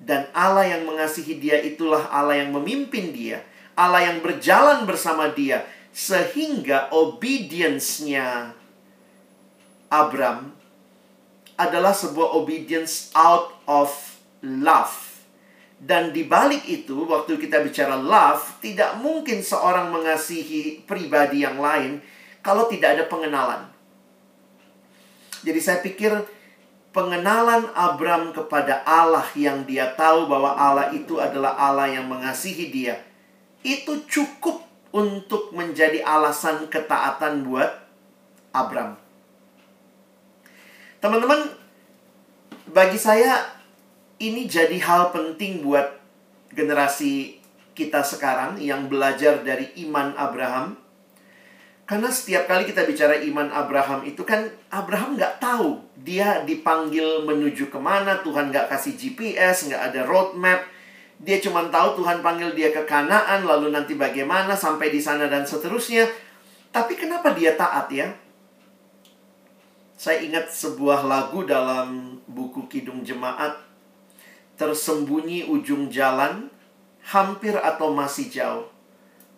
Dan 0.00 0.28
Allah 0.32 0.68
yang 0.68 0.88
mengasihi 0.88 1.36
dia 1.36 1.60
itulah 1.60 2.08
Allah 2.08 2.40
yang 2.40 2.52
memimpin 2.56 3.12
dia. 3.12 3.44
Allah 3.76 4.08
yang 4.08 4.24
berjalan 4.24 4.88
bersama 4.88 5.28
dia. 5.32 5.64
Sehingga 5.94 6.90
obedience-nya 6.90 8.52
Abram 9.92 10.50
adalah 11.54 11.94
sebuah 11.94 12.34
obedience 12.34 13.14
out 13.14 13.54
of 13.70 13.94
love. 14.42 15.22
Dan 15.78 16.10
di 16.10 16.26
balik 16.26 16.66
itu, 16.66 17.06
waktu 17.06 17.38
kita 17.38 17.62
bicara 17.62 17.94
love, 17.94 18.58
tidak 18.58 18.98
mungkin 18.98 19.44
seorang 19.44 19.92
mengasihi 19.94 20.82
pribadi 20.82 21.46
yang 21.46 21.60
lain 21.60 22.02
kalau 22.42 22.66
tidak 22.66 22.98
ada 22.98 23.04
pengenalan. 23.06 23.73
Jadi 25.44 25.60
saya 25.60 25.84
pikir 25.84 26.10
pengenalan 26.96 27.68
Abram 27.76 28.32
kepada 28.32 28.80
Allah 28.88 29.28
yang 29.36 29.68
dia 29.68 29.92
tahu 29.92 30.24
bahwa 30.24 30.56
Allah 30.56 30.88
itu 30.96 31.20
adalah 31.20 31.52
Allah 31.60 31.92
yang 31.92 32.08
mengasihi 32.08 32.72
dia, 32.72 33.02
itu 33.60 34.00
cukup 34.08 34.64
untuk 34.94 35.50
menjadi 35.52 36.00
alasan 36.06 36.70
ketaatan 36.70 37.44
buat 37.44 37.68
Abram. 38.54 38.94
Teman-teman, 41.02 41.50
bagi 42.70 42.96
saya 42.96 43.42
ini 44.22 44.46
jadi 44.46 44.78
hal 44.80 45.12
penting 45.12 45.66
buat 45.66 45.98
generasi 46.54 47.42
kita 47.74 48.06
sekarang 48.06 48.62
yang 48.62 48.86
belajar 48.86 49.42
dari 49.42 49.74
iman 49.84 50.14
Abraham. 50.14 50.78
Karena 51.84 52.08
setiap 52.08 52.48
kali 52.48 52.64
kita 52.64 52.88
bicara 52.88 53.20
iman 53.28 53.52
Abraham 53.52 54.08
itu 54.08 54.24
kan 54.24 54.48
Abraham 54.72 55.20
nggak 55.20 55.36
tahu 55.36 55.84
dia 56.00 56.40
dipanggil 56.40 57.28
menuju 57.28 57.68
ke 57.68 57.76
mana 57.76 58.24
Tuhan 58.24 58.48
nggak 58.48 58.72
kasih 58.72 58.96
GPS 58.96 59.68
nggak 59.68 59.92
ada 59.92 60.00
roadmap 60.08 60.64
Dia 61.20 61.38
cuma 61.38 61.64
tahu 61.70 62.02
Tuhan 62.02 62.20
panggil 62.26 62.52
dia 62.58 62.74
ke 62.74 62.82
Kanaan, 62.84 63.46
lalu 63.46 63.70
nanti 63.70 63.94
bagaimana 63.94 64.58
sampai 64.58 64.90
di 64.90 64.98
sana 64.98 65.30
dan 65.30 65.46
seterusnya. 65.46 66.04
Tapi 66.74 66.98
kenapa 66.98 67.30
dia 67.32 67.54
taat 67.54 67.86
ya? 67.94 68.10
Saya 69.94 70.26
ingat 70.26 70.50
sebuah 70.50 71.06
lagu 71.06 71.46
dalam 71.46 72.18
buku 72.26 72.66
Kidung 72.66 73.06
Jemaat. 73.06 73.56
Tersembunyi 74.58 75.46
ujung 75.46 75.86
jalan, 75.86 76.50
hampir 77.06 77.54
atau 77.62 77.94
masih 77.94 78.26
jauh. 78.28 78.66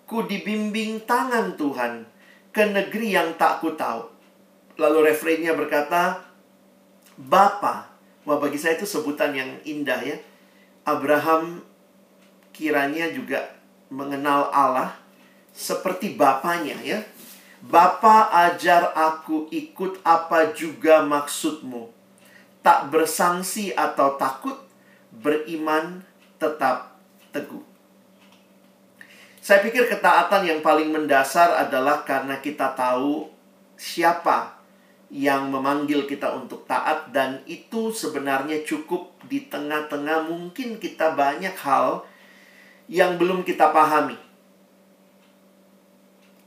Ku 0.08 0.24
dibimbing 0.24 1.04
tangan 1.04 1.60
Tuhan 1.60 2.15
ke 2.56 2.64
negeri 2.64 3.12
yang 3.12 3.36
tak 3.36 3.60
ku 3.60 3.76
tahu. 3.76 4.08
Lalu 4.80 5.12
refrainnya 5.12 5.52
berkata, 5.52 6.24
Bapa. 7.20 7.92
Wah 8.24 8.38
bagi 8.40 8.56
saya 8.56 8.80
itu 8.80 8.88
sebutan 8.88 9.36
yang 9.36 9.60
indah 9.68 10.00
ya. 10.00 10.16
Abraham 10.88 11.60
kiranya 12.56 13.12
juga 13.12 13.52
mengenal 13.92 14.48
Allah 14.56 14.96
seperti 15.52 16.16
bapaknya 16.16 16.80
ya. 16.80 17.04
Bapa 17.60 18.32
ajar 18.48 18.88
aku 18.96 19.52
ikut 19.52 20.00
apa 20.00 20.56
juga 20.56 21.04
maksudmu. 21.04 21.92
Tak 22.64 22.88
bersangsi 22.88 23.76
atau 23.76 24.16
takut, 24.16 24.56
beriman 25.12 26.00
tetap 26.40 26.96
teguh. 27.36 27.75
Saya 29.46 29.62
pikir 29.62 29.86
ketaatan 29.86 30.42
yang 30.42 30.58
paling 30.58 30.90
mendasar 30.90 31.54
adalah 31.54 32.02
karena 32.02 32.42
kita 32.42 32.74
tahu 32.74 33.30
siapa 33.78 34.58
yang 35.06 35.54
memanggil 35.54 36.02
kita 36.02 36.34
untuk 36.34 36.66
taat 36.66 37.14
dan 37.14 37.46
itu 37.46 37.94
sebenarnya 37.94 38.66
cukup 38.66 39.14
di 39.30 39.46
tengah-tengah 39.46 40.26
mungkin 40.26 40.82
kita 40.82 41.14
banyak 41.14 41.54
hal 41.62 42.02
yang 42.90 43.14
belum 43.22 43.46
kita 43.46 43.70
pahami. 43.70 44.18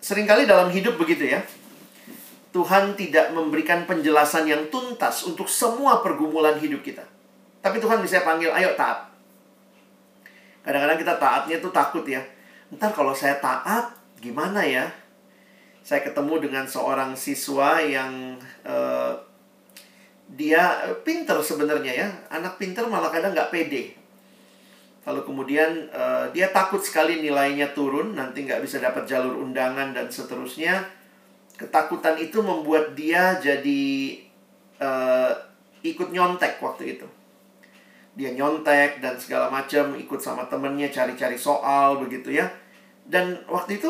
Seringkali 0.03 0.43
dalam 0.43 0.67
hidup 0.67 0.99
begitu 0.99 1.23
ya. 1.23 1.39
Tuhan 2.51 2.99
tidak 2.99 3.31
memberikan 3.31 3.87
penjelasan 3.87 4.43
yang 4.43 4.67
tuntas 4.67 5.23
untuk 5.23 5.47
semua 5.47 6.03
pergumulan 6.03 6.59
hidup 6.59 6.83
kita. 6.83 7.07
Tapi 7.63 7.79
Tuhan 7.79 8.03
bisa 8.03 8.27
panggil, 8.27 8.51
ayo 8.51 8.75
taat. 8.75 9.07
Kadang-kadang 10.67 10.99
kita 10.99 11.15
taatnya 11.15 11.63
tuh 11.63 11.71
takut 11.71 12.03
ya. 12.03 12.19
Ntar 12.69 12.93
kalau 12.93 13.17
saya 13.17 13.41
taat, 13.41 13.89
gimana 14.21 14.61
ya? 14.61 14.85
Saya 15.81 16.05
ketemu 16.05 16.49
dengan 16.49 16.69
seorang 16.69 17.17
siswa 17.17 17.81
yang 17.81 18.37
uh, 18.61 19.17
dia 20.29 20.93
pinter 21.01 21.41
sebenarnya 21.41 21.93
ya. 22.05 22.09
Anak 22.29 22.61
pinter 22.61 22.85
malah 22.85 23.09
kadang 23.09 23.33
nggak 23.33 23.49
pede. 23.49 23.97
Lalu 25.09 25.21
kemudian 25.25 25.89
uh, 25.89 26.29
dia 26.29 26.53
takut 26.53 26.77
sekali 26.85 27.17
nilainya 27.17 27.73
turun, 27.73 28.13
nanti 28.13 28.45
nggak 28.45 28.61
bisa 28.61 28.77
dapat 28.77 29.09
jalur 29.09 29.41
undangan 29.41 29.89
dan 29.89 30.05
seterusnya. 30.05 30.85
Ketakutan 31.57 32.21
itu 32.21 32.45
membuat 32.45 32.93
dia 32.93 33.41
jadi 33.41 34.21
uh, 34.77 35.33
ikut 35.81 36.13
nyontek 36.13 36.61
waktu 36.61 36.99
itu. 36.99 37.07
Dia 38.19 38.35
nyontek 38.35 38.99
dan 38.99 39.15
segala 39.15 39.47
macam, 39.47 39.95
ikut 39.95 40.19
sama 40.19 40.43
temennya 40.51 40.91
cari-cari 40.91 41.39
soal 41.39 42.03
begitu 42.03 42.35
ya. 42.35 42.51
Dan 43.07 43.39
waktu 43.47 43.79
itu 43.79 43.87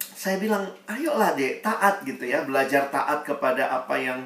saya 0.00 0.40
bilang, 0.40 0.64
ayolah 0.88 1.36
deh 1.36 1.60
taat 1.60 2.00
gitu 2.08 2.24
ya, 2.24 2.48
belajar 2.48 2.88
taat 2.88 3.20
kepada 3.28 3.68
apa 3.68 3.92
yang 4.00 4.24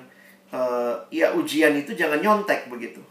uh, 0.54 0.94
ya 1.10 1.34
ujian 1.34 1.74
itu 1.74 1.98
jangan 1.98 2.22
nyontek 2.22 2.70
begitu. 2.70 3.02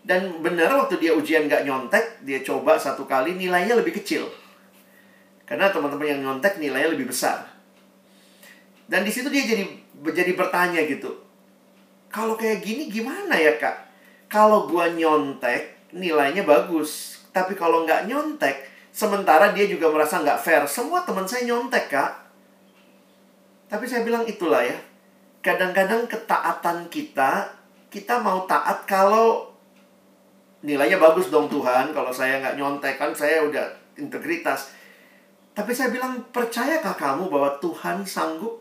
Dan 0.00 0.40
benar 0.40 0.72
waktu 0.72 0.96
dia 0.96 1.12
ujian 1.12 1.44
gak 1.44 1.68
nyontek, 1.68 2.24
dia 2.24 2.40
coba 2.40 2.80
satu 2.80 3.04
kali 3.04 3.36
nilainya 3.36 3.76
lebih 3.76 4.00
kecil. 4.00 4.24
Karena 5.44 5.68
teman-teman 5.68 6.16
yang 6.16 6.20
nyontek 6.24 6.56
nilainya 6.56 6.96
lebih 6.96 7.12
besar. 7.12 7.44
Dan 8.88 9.04
di 9.04 9.12
situ 9.12 9.28
dia 9.28 9.44
jadi 9.44 9.68
jadi 10.00 10.32
bertanya 10.32 10.80
gitu. 10.88 11.12
Kalau 12.08 12.34
kayak 12.40 12.64
gini 12.64 12.88
gimana 12.88 13.36
ya 13.36 13.60
kak? 13.60 13.89
Kalau 14.30 14.70
gua 14.70 14.86
nyontek 14.86 15.90
nilainya 15.90 16.46
bagus, 16.46 17.18
tapi 17.34 17.58
kalau 17.58 17.82
nggak 17.82 18.06
nyontek, 18.06 18.62
sementara 18.94 19.50
dia 19.50 19.66
juga 19.66 19.90
merasa 19.90 20.22
nggak 20.22 20.38
fair. 20.38 20.62
Semua 20.70 21.02
teman 21.02 21.26
saya 21.26 21.50
nyontek 21.50 21.90
kak. 21.90 22.12
Tapi 23.66 23.84
saya 23.90 24.06
bilang 24.06 24.22
itulah 24.22 24.62
ya. 24.62 24.78
Kadang-kadang 25.42 26.06
ketaatan 26.06 26.86
kita, 26.86 27.50
kita 27.90 28.22
mau 28.22 28.46
taat 28.46 28.86
kalau 28.86 29.50
nilainya 30.60 31.00
bagus 31.00 31.32
dong 31.32 31.48
Tuhan 31.48 31.90
kalau 31.96 32.12
saya 32.12 32.38
nggak 32.40 32.56
nyontek 32.60 33.00
kan 33.00 33.16
saya 33.16 33.40
udah 33.48 33.64
integritas 33.96 34.76
tapi 35.56 35.72
saya 35.72 35.88
bilang 35.88 36.20
percayakah 36.28 36.94
kamu 37.00 37.32
bahwa 37.32 37.56
Tuhan 37.64 38.04
sanggup 38.04 38.60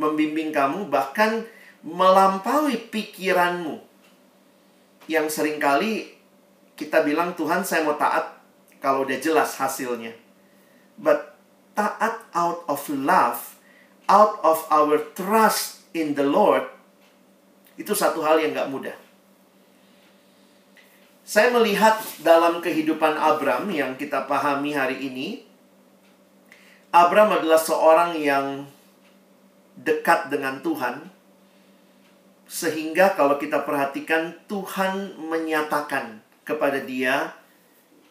membimbing 0.00 0.48
kamu 0.48 0.88
bahkan 0.88 1.44
melampaui 1.84 2.88
pikiranmu 2.88 3.87
yang 5.08 5.26
sering 5.26 5.56
kali 5.56 6.14
kita 6.78 7.02
bilang 7.02 7.34
Tuhan 7.34 7.66
saya 7.66 7.82
mau 7.82 7.98
taat 7.98 8.38
kalau 8.78 9.02
udah 9.02 9.18
jelas 9.18 9.58
hasilnya. 9.58 10.14
But 10.94 11.34
taat 11.74 12.28
out 12.36 12.62
of 12.70 12.86
love 12.92 13.58
out 14.08 14.40
of 14.40 14.64
our 14.72 14.96
trust 15.12 15.84
in 15.92 16.16
the 16.16 16.24
Lord 16.24 16.64
itu 17.78 17.94
satu 17.94 18.24
hal 18.24 18.40
yang 18.42 18.56
nggak 18.56 18.72
mudah. 18.72 18.96
Saya 21.28 21.52
melihat 21.52 22.00
dalam 22.24 22.64
kehidupan 22.64 23.14
Abram 23.20 23.68
yang 23.68 24.00
kita 24.00 24.24
pahami 24.24 24.72
hari 24.72 24.96
ini, 25.12 25.44
Abram 26.88 27.28
adalah 27.36 27.60
seorang 27.60 28.16
yang 28.16 28.64
dekat 29.76 30.32
dengan 30.32 30.64
Tuhan, 30.64 31.04
sehingga 32.48 33.12
kalau 33.12 33.36
kita 33.36 33.68
perhatikan, 33.68 34.32
Tuhan 34.48 35.20
menyatakan 35.20 36.24
kepada 36.48 36.80
dia 36.80 37.36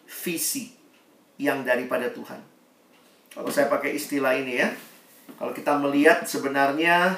visi 0.06 0.78
yang 1.42 1.66
daripada 1.66 2.14
Tuhan. 2.14 2.38
Kalau 3.34 3.50
saya 3.50 3.66
pakai 3.66 3.98
istilah 3.98 4.38
ini 4.38 4.62
ya, 4.62 4.70
kalau 5.42 5.52
kita 5.58 5.82
melihat 5.82 6.22
sebenarnya 6.30 7.18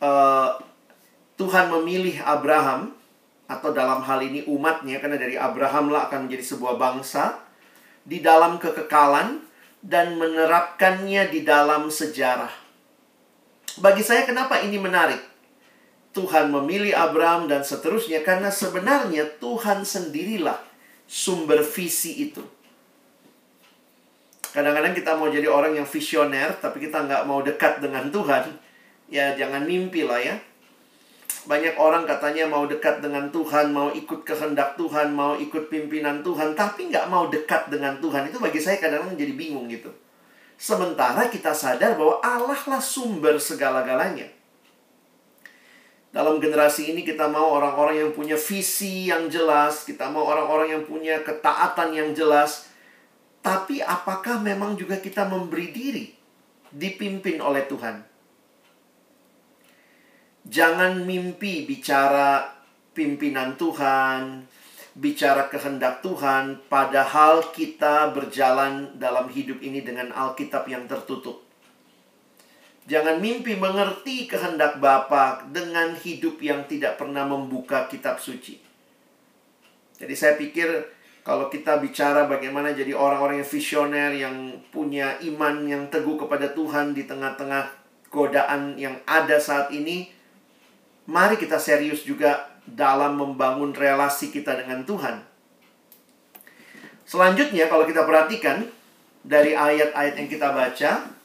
uh, 0.00 0.56
Tuhan 1.36 1.68
memilih 1.76 2.24
Abraham 2.24 2.96
atau 3.44 3.70
dalam 3.72 4.00
hal 4.00 4.24
ini 4.24 4.48
umatnya 4.48 5.00
karena 5.00 5.20
dari 5.20 5.36
Abraham 5.36 5.92
lah 5.92 6.08
akan 6.08 6.28
menjadi 6.28 6.56
sebuah 6.56 6.80
bangsa 6.80 7.40
di 8.08 8.24
dalam 8.24 8.56
kekekalan 8.56 9.44
dan 9.84 10.16
menerapkannya 10.16 11.28
di 11.28 11.44
dalam 11.44 11.92
sejarah. 11.92 12.50
Bagi 13.78 14.00
saya 14.00 14.24
kenapa 14.24 14.64
ini 14.64 14.80
menarik? 14.80 15.27
Tuhan 16.16 16.50
memilih 16.50 16.96
Abraham 16.96 17.46
dan 17.46 17.62
seterusnya 17.62 18.24
karena 18.24 18.48
sebenarnya 18.48 19.28
Tuhan 19.38 19.84
sendirilah 19.84 20.58
sumber 21.04 21.60
visi 21.62 22.28
itu. 22.28 22.42
Kadang-kadang 24.48 24.96
kita 24.96 25.14
mau 25.14 25.28
jadi 25.28 25.46
orang 25.46 25.76
yang 25.76 25.86
visioner 25.86 26.56
tapi 26.58 26.82
kita 26.82 27.04
nggak 27.04 27.22
mau 27.28 27.44
dekat 27.44 27.84
dengan 27.84 28.08
Tuhan. 28.08 28.50
Ya 29.08 29.32
jangan 29.36 29.64
mimpi 29.64 30.04
lah 30.04 30.20
ya 30.20 30.36
banyak 31.48 31.80
orang 31.80 32.04
katanya 32.04 32.44
mau 32.44 32.68
dekat 32.68 33.00
dengan 33.00 33.32
Tuhan, 33.32 33.72
mau 33.72 33.88
ikut 33.88 34.20
kehendak 34.20 34.76
Tuhan, 34.76 35.16
mau 35.16 35.32
ikut 35.32 35.72
pimpinan 35.72 36.20
Tuhan, 36.20 36.52
tapi 36.52 36.92
nggak 36.92 37.08
mau 37.08 37.32
dekat 37.32 37.72
dengan 37.72 37.96
Tuhan. 38.04 38.28
Itu 38.28 38.36
bagi 38.36 38.60
saya 38.60 38.76
kadang-kadang 38.76 39.16
jadi 39.16 39.32
bingung 39.32 39.64
gitu. 39.72 39.88
Sementara 40.60 41.32
kita 41.32 41.56
sadar 41.56 41.96
bahwa 41.96 42.20
Allah 42.20 42.60
lah 42.68 42.82
sumber 42.84 43.40
segala-galanya. 43.40 44.28
Dalam 46.08 46.40
generasi 46.40 46.88
ini 46.88 47.04
kita 47.04 47.28
mau 47.28 47.52
orang-orang 47.52 48.00
yang 48.00 48.10
punya 48.16 48.36
visi 48.40 49.12
yang 49.12 49.28
jelas, 49.28 49.84
kita 49.84 50.08
mau 50.08 50.24
orang-orang 50.24 50.72
yang 50.72 50.82
punya 50.88 51.20
ketaatan 51.20 51.92
yang 51.92 52.10
jelas. 52.16 52.72
Tapi 53.44 53.84
apakah 53.84 54.40
memang 54.40 54.74
juga 54.74 54.96
kita 54.96 55.28
memberi 55.28 55.68
diri 55.68 56.06
dipimpin 56.72 57.44
oleh 57.44 57.68
Tuhan? 57.68 57.96
Jangan 60.48 61.04
mimpi 61.04 61.68
bicara 61.68 62.56
pimpinan 62.96 63.60
Tuhan, 63.60 64.48
bicara 64.96 65.52
kehendak 65.52 66.00
Tuhan, 66.00 66.66
padahal 66.72 67.52
kita 67.52 68.16
berjalan 68.16 68.96
dalam 68.96 69.28
hidup 69.28 69.60
ini 69.60 69.84
dengan 69.84 70.08
Alkitab 70.10 70.64
yang 70.66 70.88
tertutup. 70.88 71.47
Jangan 72.88 73.20
mimpi 73.20 73.52
mengerti 73.52 74.24
kehendak 74.24 74.80
Bapa 74.80 75.44
dengan 75.52 75.92
hidup 75.92 76.40
yang 76.40 76.64
tidak 76.64 76.96
pernah 76.96 77.28
membuka 77.28 77.84
kitab 77.84 78.16
suci. 78.16 78.56
Jadi 80.00 80.14
saya 80.16 80.40
pikir 80.40 80.88
kalau 81.20 81.52
kita 81.52 81.76
bicara 81.84 82.24
bagaimana 82.24 82.72
jadi 82.72 82.96
orang-orang 82.96 83.44
yang 83.44 83.50
visioner 83.52 84.10
yang 84.16 84.36
punya 84.72 85.20
iman 85.20 85.68
yang 85.68 85.84
teguh 85.92 86.16
kepada 86.16 86.48
Tuhan 86.56 86.96
di 86.96 87.04
tengah-tengah 87.04 87.76
godaan 88.08 88.80
yang 88.80 88.96
ada 89.04 89.36
saat 89.36 89.68
ini, 89.68 90.08
mari 91.04 91.36
kita 91.36 91.60
serius 91.60 92.08
juga 92.08 92.48
dalam 92.64 93.20
membangun 93.20 93.76
relasi 93.76 94.32
kita 94.32 94.56
dengan 94.56 94.88
Tuhan. 94.88 95.20
Selanjutnya 97.04 97.68
kalau 97.68 97.84
kita 97.84 98.08
perhatikan 98.08 98.64
dari 99.20 99.52
ayat-ayat 99.52 100.16
yang 100.16 100.28
kita 100.32 100.48
baca, 100.56 101.17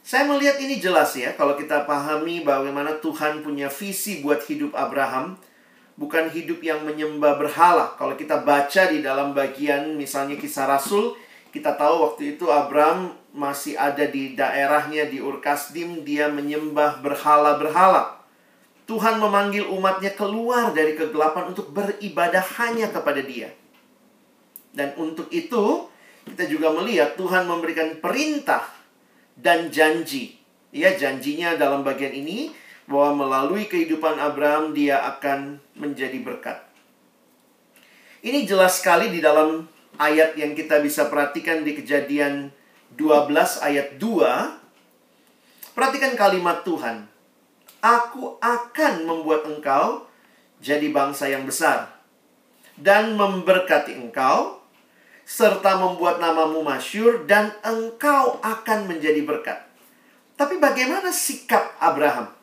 saya 0.00 0.24
melihat 0.24 0.56
ini 0.56 0.80
jelas 0.80 1.12
ya 1.12 1.36
kalau 1.36 1.54
kita 1.60 1.84
pahami 1.84 2.40
bagaimana 2.40 2.96
Tuhan 2.98 3.44
punya 3.44 3.68
visi 3.68 4.24
buat 4.24 4.40
hidup 4.48 4.72
Abraham, 4.72 5.36
bukan 6.00 6.32
hidup 6.32 6.64
yang 6.64 6.80
menyembah 6.88 7.36
berhala. 7.36 7.92
Kalau 8.00 8.16
kita 8.16 8.40
baca 8.40 8.88
di 8.88 9.04
dalam 9.04 9.36
bagian 9.36 9.92
misalnya 10.00 10.40
kisah 10.40 10.64
Rasul, 10.64 11.20
kita 11.52 11.76
tahu 11.76 12.08
waktu 12.08 12.40
itu 12.40 12.48
Abraham 12.48 13.12
masih 13.36 13.76
ada 13.76 14.08
di 14.08 14.32
daerahnya 14.32 15.06
di 15.06 15.20
Urkasdim, 15.20 16.02
dia 16.02 16.32
menyembah 16.32 17.04
berhala-berhala. 17.04 18.18
Tuhan 18.88 19.22
memanggil 19.22 19.70
umatnya 19.70 20.10
keluar 20.18 20.74
dari 20.74 20.98
kegelapan 20.98 21.54
untuk 21.54 21.70
beribadah 21.70 22.42
hanya 22.58 22.90
kepada 22.90 23.22
dia. 23.22 23.54
Dan 24.74 24.96
untuk 24.98 25.30
itu, 25.30 25.86
kita 26.26 26.50
juga 26.50 26.74
melihat 26.74 27.14
Tuhan 27.14 27.46
memberikan 27.46 28.02
perintah 28.02 28.79
dan 29.36 29.70
janji. 29.70 30.38
Ya, 30.70 30.94
janjinya 30.94 31.58
dalam 31.58 31.82
bagian 31.82 32.14
ini 32.14 32.54
bahwa 32.90 33.26
melalui 33.26 33.70
kehidupan 33.70 34.18
Abraham 34.18 34.74
dia 34.74 35.02
akan 35.02 35.62
menjadi 35.78 36.18
berkat. 36.22 36.58
Ini 38.20 38.44
jelas 38.44 38.82
sekali 38.82 39.08
di 39.08 39.24
dalam 39.24 39.64
ayat 39.96 40.36
yang 40.36 40.52
kita 40.52 40.84
bisa 40.84 41.08
perhatikan 41.08 41.64
di 41.64 41.72
kejadian 41.72 42.52
12 43.00 43.32
ayat 43.64 43.96
2. 43.96 45.72
Perhatikan 45.72 46.12
kalimat 46.18 46.60
Tuhan. 46.60 47.08
Aku 47.80 48.36
akan 48.44 49.08
membuat 49.08 49.48
engkau 49.48 50.04
jadi 50.60 50.92
bangsa 50.92 51.32
yang 51.32 51.48
besar. 51.48 51.96
Dan 52.76 53.16
memberkati 53.16 53.96
engkau. 53.96 54.59
Serta 55.30 55.78
membuat 55.78 56.18
namamu 56.18 56.66
masyur. 56.66 57.22
Dan 57.22 57.54
engkau 57.62 58.42
akan 58.42 58.90
menjadi 58.90 59.22
berkat. 59.22 59.62
Tapi 60.34 60.58
bagaimana 60.58 61.14
sikap 61.14 61.78
Abraham? 61.78 62.34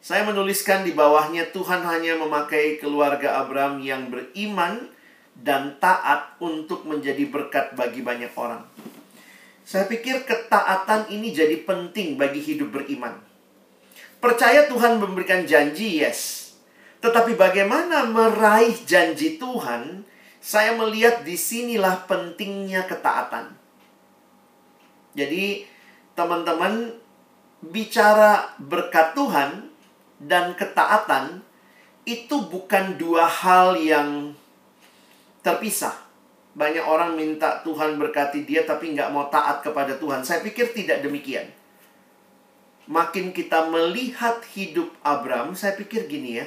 Saya 0.00 0.22
menuliskan 0.22 0.86
di 0.86 0.94
bawahnya 0.94 1.50
Tuhan 1.50 1.82
hanya 1.82 2.14
memakai 2.14 2.78
keluarga 2.78 3.42
Abraham 3.42 3.82
yang 3.82 4.06
beriman 4.06 4.86
dan 5.34 5.76
taat 5.82 6.38
untuk 6.38 6.86
menjadi 6.86 7.26
berkat 7.26 7.74
bagi 7.74 8.00
banyak 8.06 8.30
orang. 8.38 8.62
Saya 9.66 9.90
pikir 9.90 10.22
ketaatan 10.22 11.10
ini 11.10 11.34
jadi 11.34 11.58
penting 11.66 12.14
bagi 12.14 12.38
hidup 12.38 12.70
beriman. 12.70 13.18
Percaya 14.22 14.70
Tuhan 14.70 15.02
memberikan 15.02 15.42
janji, 15.42 15.98
yes. 15.98 16.54
Tetapi 17.02 17.34
bagaimana 17.34 18.06
meraih 18.06 18.78
janji 18.86 19.42
Tuhan, 19.42 20.06
saya 20.46 20.78
melihat 20.78 21.26
di 21.26 21.34
sinilah 21.34 22.06
pentingnya 22.06 22.86
ketaatan. 22.86 23.50
Jadi, 25.18 25.66
teman-teman, 26.14 26.94
bicara 27.66 28.54
berkat 28.62 29.18
Tuhan 29.18 29.74
dan 30.22 30.54
ketaatan 30.54 31.42
itu 32.06 32.46
bukan 32.46 32.94
dua 32.94 33.26
hal 33.26 33.74
yang 33.74 34.38
terpisah. 35.42 35.98
Banyak 36.54 36.86
orang 36.86 37.18
minta 37.18 37.66
Tuhan 37.66 37.98
berkati 37.98 38.46
dia 38.46 38.62
tapi 38.62 38.94
nggak 38.94 39.10
mau 39.10 39.26
taat 39.26 39.66
kepada 39.66 39.98
Tuhan. 39.98 40.22
Saya 40.22 40.46
pikir 40.46 40.70
tidak 40.70 41.02
demikian. 41.02 41.50
Makin 42.86 43.34
kita 43.34 43.66
melihat 43.66 44.38
hidup 44.54 44.94
Abram, 45.02 45.58
saya 45.58 45.74
pikir 45.74 46.06
gini 46.06 46.38
ya. 46.38 46.46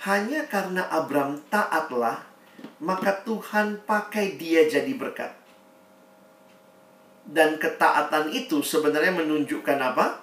Hanya 0.00 0.48
karena 0.48 0.88
Abram 0.88 1.44
taatlah, 1.52 2.32
maka 2.82 3.22
Tuhan 3.22 3.78
pakai 3.86 4.34
dia 4.34 4.66
jadi 4.66 4.90
berkat. 4.98 5.30
Dan 7.22 7.62
ketaatan 7.62 8.34
itu 8.34 8.58
sebenarnya 8.66 9.14
menunjukkan 9.14 9.78
apa? 9.78 10.18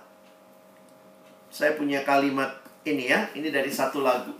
Saya 1.47 1.79
punya 1.79 2.03
kalimat 2.03 2.59
ini 2.83 3.07
ya, 3.07 3.31
ini 3.31 3.47
dari 3.47 3.71
satu 3.71 4.03
lagu. 4.03 4.35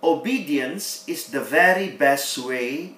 Obedience 0.00 1.04
is 1.04 1.28
the 1.28 1.38
very 1.38 1.92
best 1.92 2.40
way 2.40 2.96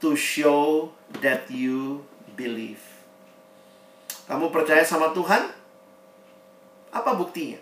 to 0.00 0.16
show 0.16 0.90
that 1.20 1.44
you 1.52 2.02
believe. 2.34 2.82
Kamu 4.24 4.48
percaya 4.48 4.82
sama 4.88 5.12
Tuhan? 5.12 5.52
Apa 6.90 7.12
buktinya? 7.12 7.60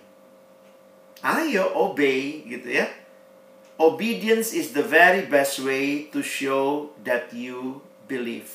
Ayo 1.27 1.67
obey 1.75 2.47
gitu 2.47 2.71
ya. 2.71 2.87
Obedience 3.79 4.51
is 4.51 4.75
the 4.75 4.83
very 4.83 5.23
best 5.31 5.63
way 5.63 6.11
to 6.11 6.19
show 6.19 6.91
that 7.07 7.31
you 7.31 7.79
believe. 8.11 8.51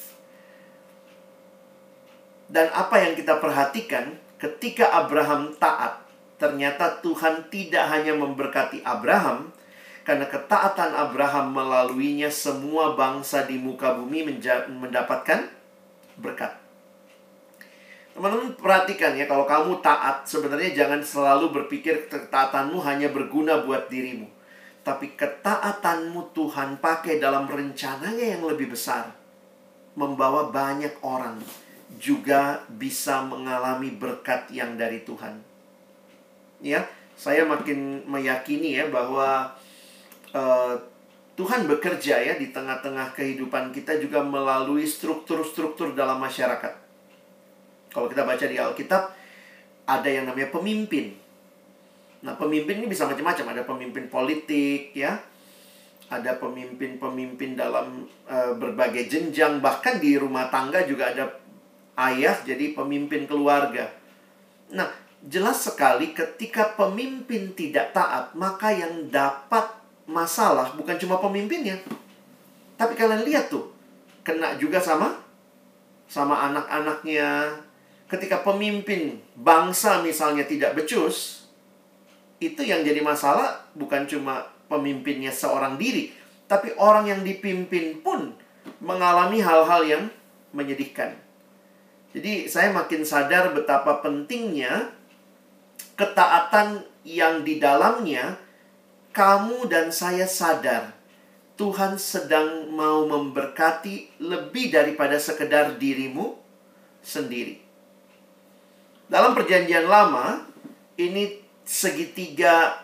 Dan 2.51 2.67
apa 2.75 2.99
yang 2.99 3.15
kita 3.15 3.39
perhatikan 3.39 4.19
ketika 4.35 4.91
Abraham 4.91 5.55
taat, 5.55 6.03
ternyata 6.35 6.99
Tuhan 6.99 7.47
tidak 7.47 7.87
hanya 7.87 8.19
memberkati 8.19 8.83
Abraham, 8.83 9.55
karena 10.03 10.27
ketaatan 10.27 10.91
Abraham 10.91 11.55
melaluinya 11.55 12.27
semua 12.27 12.99
bangsa 12.99 13.47
di 13.47 13.55
muka 13.55 13.95
bumi 13.95 14.27
mendapatkan 14.27 15.47
berkat. 16.19 16.51
Teman-teman 18.11 18.59
perhatikan 18.59 19.15
ya, 19.15 19.23
kalau 19.23 19.47
kamu 19.47 19.79
taat, 19.79 20.27
sebenarnya 20.27 20.75
jangan 20.75 20.99
selalu 20.99 21.63
berpikir 21.63 22.11
ketaatanmu 22.11 22.83
hanya 22.83 23.07
berguna 23.07 23.63
buat 23.63 23.87
dirimu. 23.87 24.27
Tapi 24.83 25.15
ketaatanmu 25.15 26.35
Tuhan 26.35 26.83
pakai 26.83 27.17
dalam 27.23 27.47
rencananya 27.47 28.35
yang 28.35 28.43
lebih 28.43 28.75
besar. 28.75 29.15
Membawa 29.95 30.51
banyak 30.51 30.99
orang 30.99 31.39
juga 31.95 32.65
bisa 32.67 33.23
mengalami 33.23 33.93
berkat 33.95 34.51
yang 34.51 34.75
dari 34.75 35.05
Tuhan. 35.07 35.39
Ya, 36.59 36.83
saya 37.15 37.47
makin 37.47 38.03
meyakini 38.07 38.75
ya 38.75 38.91
bahwa 38.91 39.53
uh, 40.33 40.75
Tuhan 41.33 41.65
bekerja 41.65 42.21
ya 42.21 42.33
di 42.37 42.53
tengah-tengah 42.53 43.17
kehidupan 43.17 43.73
kita 43.73 43.97
juga 43.97 44.21
melalui 44.21 44.85
struktur-struktur 44.85 45.97
dalam 45.97 46.21
masyarakat. 46.21 46.73
Kalau 47.89 48.09
kita 48.09 48.25
baca 48.25 48.45
di 48.45 48.57
Alkitab, 48.57 49.03
ada 49.85 50.09
yang 50.09 50.29
namanya 50.29 50.49
pemimpin. 50.53 51.22
Nah, 52.23 52.39
pemimpin 52.39 52.79
ini 52.79 52.87
bisa 52.87 53.03
macam-macam. 53.03 53.51
Ada 53.51 53.63
pemimpin 53.67 54.07
politik, 54.07 54.95
ya. 54.95 55.19
Ada 56.07 56.39
pemimpin-pemimpin 56.39 57.59
dalam 57.59 58.07
uh, 58.31 58.55
berbagai 58.55 59.11
jenjang. 59.11 59.59
Bahkan 59.59 59.99
di 59.99 60.15
rumah 60.15 60.47
tangga 60.47 60.87
juga 60.87 61.11
ada 61.11 61.27
ayah 61.99 62.39
jadi 62.47 62.71
pemimpin 62.71 63.27
keluarga. 63.27 63.91
Nah, 64.71 64.87
jelas 65.27 65.67
sekali 65.67 66.15
ketika 66.15 66.73
pemimpin 66.79 67.51
tidak 67.53 67.91
taat, 67.91 68.31
maka 68.39 68.71
yang 68.71 69.11
dapat 69.11 69.67
masalah 70.07 70.71
bukan 70.79 70.95
cuma 70.95 71.19
pemimpinnya. 71.19 71.79
Tapi 72.79 72.95
kalian 72.95 73.23
lihat 73.27 73.51
tuh, 73.51 73.71
kena 74.23 74.55
juga 74.55 74.79
sama 74.79 75.19
sama 76.07 76.39
anak-anaknya. 76.51 77.59
Ketika 78.07 78.45
pemimpin 78.45 79.17
bangsa 79.33 80.03
misalnya 80.05 80.45
tidak 80.45 80.77
becus, 80.77 81.42
itu 82.51 82.65
yang 82.65 82.83
jadi 82.83 82.99
masalah 82.99 83.63
bukan 83.77 84.03
cuma 84.09 84.43
pemimpinnya 84.67 85.31
seorang 85.31 85.79
diri, 85.79 86.11
tapi 86.49 86.73
orang 86.75 87.07
yang 87.07 87.21
dipimpin 87.21 88.03
pun 88.03 88.33
mengalami 88.83 89.39
hal-hal 89.39 89.81
yang 89.85 90.03
menyedihkan. 90.51 91.15
Jadi 92.13 92.45
saya 92.45 92.69
makin 92.69 93.01
sadar 93.01 93.55
betapa 93.55 94.03
pentingnya 94.05 94.93
ketaatan 95.97 96.85
yang 97.03 97.41
di 97.41 97.57
dalamnya 97.57 98.37
kamu 99.13 99.65
dan 99.69 99.89
saya 99.89 100.25
sadar 100.25 100.93
Tuhan 101.53 102.01
sedang 102.01 102.73
mau 102.73 103.05
memberkati 103.05 104.21
lebih 104.25 104.73
daripada 104.73 105.21
sekedar 105.21 105.77
dirimu 105.77 106.33
sendiri. 107.05 107.61
Dalam 109.05 109.37
perjanjian 109.37 109.85
lama, 109.85 110.49
ini 110.97 111.42
segitiga 111.63 112.75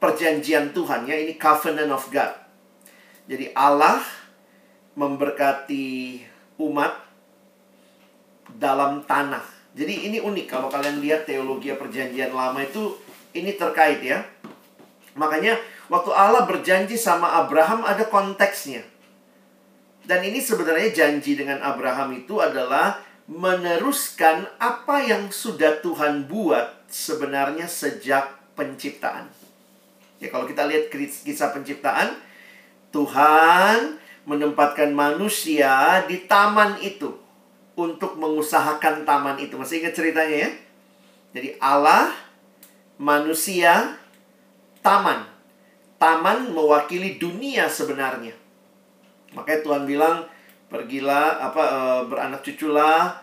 perjanjian 0.00 0.70
Tuhan 0.76 1.08
ya, 1.08 1.16
ini 1.16 1.36
covenant 1.40 1.92
of 1.92 2.06
God. 2.12 2.32
Jadi 3.26 3.50
Allah 3.56 4.00
memberkati 4.96 6.22
umat 6.62 6.94
dalam 8.56 9.02
tanah. 9.04 9.42
Jadi 9.76 10.08
ini 10.08 10.18
unik 10.22 10.46
kalau 10.48 10.72
kalian 10.72 11.04
lihat 11.04 11.28
teologi 11.28 11.68
perjanjian 11.74 12.32
lama 12.32 12.64
itu 12.64 12.96
ini 13.36 13.52
terkait 13.60 14.00
ya. 14.00 14.24
Makanya 15.18 15.60
waktu 15.92 16.10
Allah 16.16 16.48
berjanji 16.48 16.96
sama 16.96 17.44
Abraham 17.44 17.84
ada 17.84 18.08
konteksnya. 18.08 18.80
Dan 20.06 20.22
ini 20.22 20.38
sebenarnya 20.38 20.94
janji 20.94 21.34
dengan 21.34 21.60
Abraham 21.60 22.14
itu 22.14 22.38
adalah 22.38 23.02
meneruskan 23.26 24.46
apa 24.62 25.02
yang 25.02 25.34
sudah 25.34 25.82
Tuhan 25.82 26.30
buat 26.30 26.86
sebenarnya 26.86 27.66
sejak 27.66 28.54
penciptaan. 28.54 29.26
Ya 30.22 30.30
kalau 30.30 30.46
kita 30.46 30.64
lihat 30.64 30.88
kisah 30.94 31.52
penciptaan, 31.52 32.16
Tuhan 32.94 34.00
menempatkan 34.24 34.94
manusia 34.94 36.02
di 36.06 36.24
taman 36.24 36.80
itu 36.80 37.12
untuk 37.76 38.16
mengusahakan 38.16 39.04
taman 39.04 39.36
itu. 39.42 39.58
Masih 39.60 39.84
ingat 39.84 39.92
ceritanya 39.92 40.48
ya? 40.48 40.50
Jadi 41.36 41.48
Allah, 41.60 42.16
manusia, 42.96 44.00
taman. 44.80 45.28
Taman 46.00 46.52
mewakili 46.54 47.20
dunia 47.20 47.68
sebenarnya. 47.68 48.32
Makanya 49.36 49.60
Tuhan 49.60 49.84
bilang, 49.84 50.24
pergilah 50.66 51.40
apa 51.42 51.62
e, 51.62 51.78
beranak 52.10 52.40
cuculah, 52.42 53.22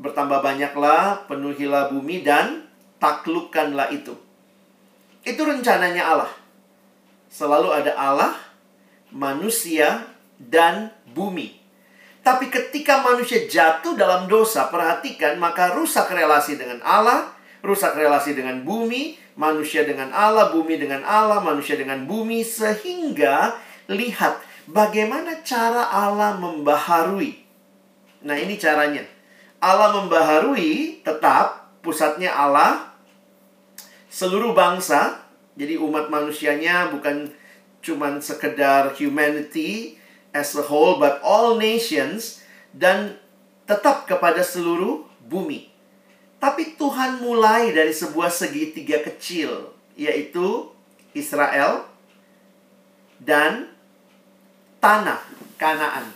bertambah 0.00 0.40
banyaklah, 0.40 1.28
penuhilah 1.28 1.92
bumi 1.92 2.24
dan 2.24 2.66
taklukkanlah 2.98 3.92
itu. 3.94 4.14
Itu 5.22 5.42
rencananya 5.46 6.02
Allah. 6.02 6.32
Selalu 7.32 7.68
ada 7.70 7.92
Allah, 7.94 8.34
manusia, 9.14 10.04
dan 10.36 10.90
bumi. 11.14 11.62
Tapi 12.22 12.50
ketika 12.50 13.02
manusia 13.02 13.46
jatuh 13.50 13.98
dalam 13.98 14.30
dosa, 14.30 14.70
perhatikan, 14.70 15.38
maka 15.42 15.74
rusak 15.74 16.06
relasi 16.10 16.54
dengan 16.54 16.78
Allah, 16.86 17.34
rusak 17.62 17.98
relasi 17.98 18.34
dengan 18.34 18.62
bumi, 18.62 19.18
manusia 19.34 19.82
dengan 19.82 20.10
Allah, 20.14 20.54
bumi 20.54 20.78
dengan 20.78 21.02
Allah, 21.02 21.42
manusia 21.42 21.74
dengan 21.74 22.06
bumi, 22.06 22.46
sehingga 22.46 23.58
lihat 23.90 24.38
bagaimana 24.68 25.42
cara 25.42 25.90
Allah 25.90 26.38
membaharui. 26.38 27.42
Nah, 28.22 28.38
ini 28.38 28.54
caranya. 28.58 29.02
Allah 29.62 29.94
membaharui 29.94 31.02
tetap 31.06 31.70
pusatnya 31.82 32.34
Allah, 32.34 32.94
seluruh 34.10 34.54
bangsa, 34.54 35.22
jadi 35.54 35.78
umat 35.78 36.10
manusianya 36.10 36.90
bukan 36.90 37.30
cuman 37.82 38.22
sekedar 38.22 38.94
humanity, 38.94 39.98
as 40.32 40.56
a 40.56 40.64
whole 40.64 40.96
but 40.96 41.20
all 41.20 41.60
nations 41.60 42.40
dan 42.72 43.20
tetap 43.68 44.08
kepada 44.08 44.40
seluruh 44.40 45.04
bumi. 45.28 45.68
Tapi 46.42 46.74
Tuhan 46.74 47.22
mulai 47.22 47.70
dari 47.70 47.94
sebuah 47.94 48.32
segitiga 48.32 48.98
kecil 49.04 49.70
yaitu 49.94 50.72
Israel 51.12 51.86
dan 53.22 53.70
tanah 54.82 55.22
Kanaan. 55.54 56.10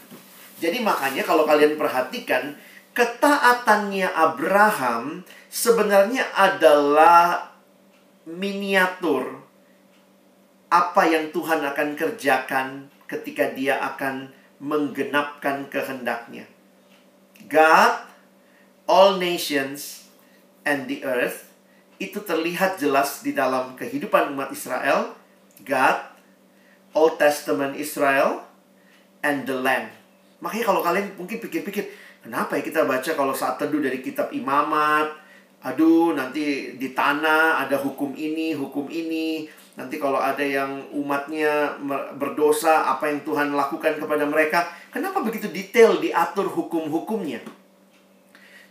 Jadi 0.59 0.83
makanya 0.83 1.23
kalau 1.23 1.47
kalian 1.47 1.79
perhatikan 1.79 2.59
ketaatannya 2.91 4.11
Abraham 4.11 5.23
sebenarnya 5.47 6.27
adalah 6.35 7.55
miniatur 8.27 9.39
apa 10.67 11.03
yang 11.07 11.31
Tuhan 11.31 11.63
akan 11.63 11.95
kerjakan 11.95 12.91
ketika 13.07 13.55
dia 13.55 13.79
akan 13.79 14.35
menggenapkan 14.59 15.71
kehendaknya. 15.71 16.51
God, 17.47 18.03
all 18.91 19.23
nations, 19.23 20.11
and 20.67 20.91
the 20.91 21.07
earth 21.07 21.47
itu 22.03 22.19
terlihat 22.19 22.83
jelas 22.83 23.23
di 23.23 23.31
dalam 23.31 23.79
kehidupan 23.79 24.35
umat 24.35 24.51
Israel. 24.51 25.15
God, 25.63 26.03
Old 26.97 27.21
Testament 27.21 27.79
Israel, 27.79 28.43
and 29.27 29.43
the 29.43 29.57
land. 29.59 29.91
Makanya 30.39 30.65
kalau 30.71 30.81
kalian 30.87 31.19
mungkin 31.19 31.43
pikir-pikir, 31.43 31.91
kenapa 32.23 32.55
ya 32.55 32.63
kita 32.63 32.87
baca 32.87 33.11
kalau 33.19 33.35
saat 33.35 33.59
teduh 33.59 33.83
dari 33.83 33.99
kitab 33.99 34.31
imamat, 34.31 35.11
aduh 35.67 36.15
nanti 36.15 36.79
di 36.79 36.95
tanah 36.95 37.67
ada 37.67 37.75
hukum 37.83 38.15
ini, 38.15 38.55
hukum 38.55 38.87
ini, 38.87 39.51
Nanti 39.77 40.01
kalau 40.01 40.17
ada 40.17 40.41
yang 40.41 40.89
umatnya 40.89 41.77
berdosa, 42.17 42.89
apa 42.97 43.13
yang 43.13 43.21
Tuhan 43.29 43.53
lakukan 43.53 44.01
kepada 44.01 44.25
mereka, 44.25 44.65
kenapa 44.89 45.21
begitu 45.21 45.53
detail 45.53 46.01
diatur 46.01 46.49
hukum-hukumnya? 46.49 47.45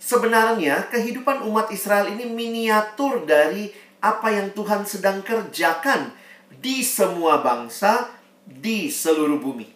Sebenarnya 0.01 0.89
kehidupan 0.89 1.45
umat 1.45 1.69
Israel 1.69 2.09
ini 2.09 2.25
miniatur 2.25 3.21
dari 3.21 3.69
apa 4.01 4.33
yang 4.33 4.49
Tuhan 4.57 4.81
sedang 4.89 5.21
kerjakan 5.21 6.09
di 6.57 6.81
semua 6.81 7.37
bangsa 7.37 8.09
di 8.41 8.89
seluruh 8.89 9.37
bumi. 9.37 9.74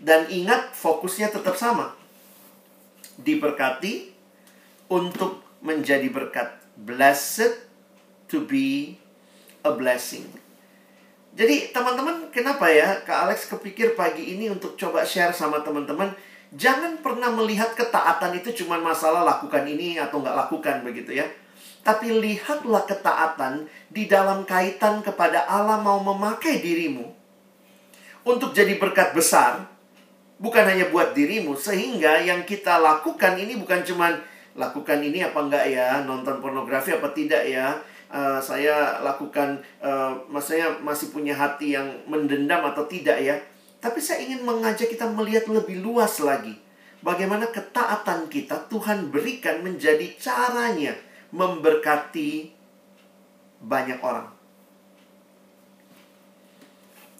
Dan 0.00 0.26
ingat 0.32 0.72
fokusnya 0.72 1.28
tetap 1.28 1.60
sama. 1.60 1.92
Diberkati 3.20 4.16
untuk 4.88 5.44
menjadi 5.60 6.08
berkat. 6.08 6.56
Blessed 6.80 7.68
to 8.32 8.48
be 8.48 8.96
a 9.60 9.70
blessing. 9.76 10.24
Jadi 11.30 11.70
teman-teman 11.70 12.26
kenapa 12.34 12.66
ya 12.66 13.06
Kak 13.06 13.30
Alex 13.30 13.46
kepikir 13.46 13.94
pagi 13.94 14.34
ini 14.34 14.50
untuk 14.50 14.74
coba 14.74 15.06
share 15.06 15.30
sama 15.30 15.62
teman-teman 15.62 16.10
Jangan 16.50 16.98
pernah 16.98 17.30
melihat 17.30 17.78
ketaatan 17.78 18.34
itu 18.34 18.50
cuma 18.64 18.74
masalah 18.82 19.22
lakukan 19.22 19.62
ini 19.62 20.02
atau 20.02 20.18
nggak 20.18 20.34
lakukan 20.34 20.82
begitu 20.82 21.22
ya 21.22 21.26
Tapi 21.86 22.10
lihatlah 22.18 22.82
ketaatan 22.82 23.70
di 23.86 24.10
dalam 24.10 24.42
kaitan 24.42 25.06
kepada 25.06 25.46
Allah 25.46 25.78
mau 25.78 26.02
memakai 26.02 26.58
dirimu 26.58 27.06
Untuk 28.26 28.50
jadi 28.50 28.74
berkat 28.82 29.14
besar 29.14 29.69
Bukan 30.40 30.64
hanya 30.64 30.88
buat 30.88 31.12
dirimu 31.12 31.52
Sehingga 31.52 32.16
yang 32.24 32.48
kita 32.48 32.80
lakukan 32.80 33.36
ini 33.36 33.60
bukan 33.60 33.84
cuma 33.84 34.16
Lakukan 34.58 34.98
ini 34.98 35.22
apa 35.22 35.38
enggak 35.46 35.64
ya? 35.70 36.02
Nonton 36.02 36.42
pornografi 36.42 36.90
apa 36.90 37.14
tidak 37.14 37.46
ya? 37.46 37.78
Uh, 38.10 38.42
saya 38.42 38.98
lakukan 39.06 39.62
uh, 39.78 40.10
maksudnya 40.26 40.66
masih 40.82 41.14
punya 41.14 41.30
hati 41.30 41.78
yang 41.78 41.86
mendendam 42.10 42.66
atau 42.66 42.82
tidak 42.90 43.22
ya. 43.22 43.38
Tapi 43.78 44.02
saya 44.02 44.26
ingin 44.26 44.42
mengajak 44.42 44.90
kita 44.90 45.06
melihat 45.06 45.46
lebih 45.46 45.78
luas 45.78 46.18
lagi. 46.18 46.58
Bagaimana 47.00 47.48
ketaatan 47.48 48.28
kita 48.28 48.68
Tuhan 48.68 49.08
berikan 49.08 49.62
menjadi 49.62 50.04
caranya 50.20 50.92
memberkati 51.32 52.52
banyak 53.62 54.02
orang. 54.02 54.28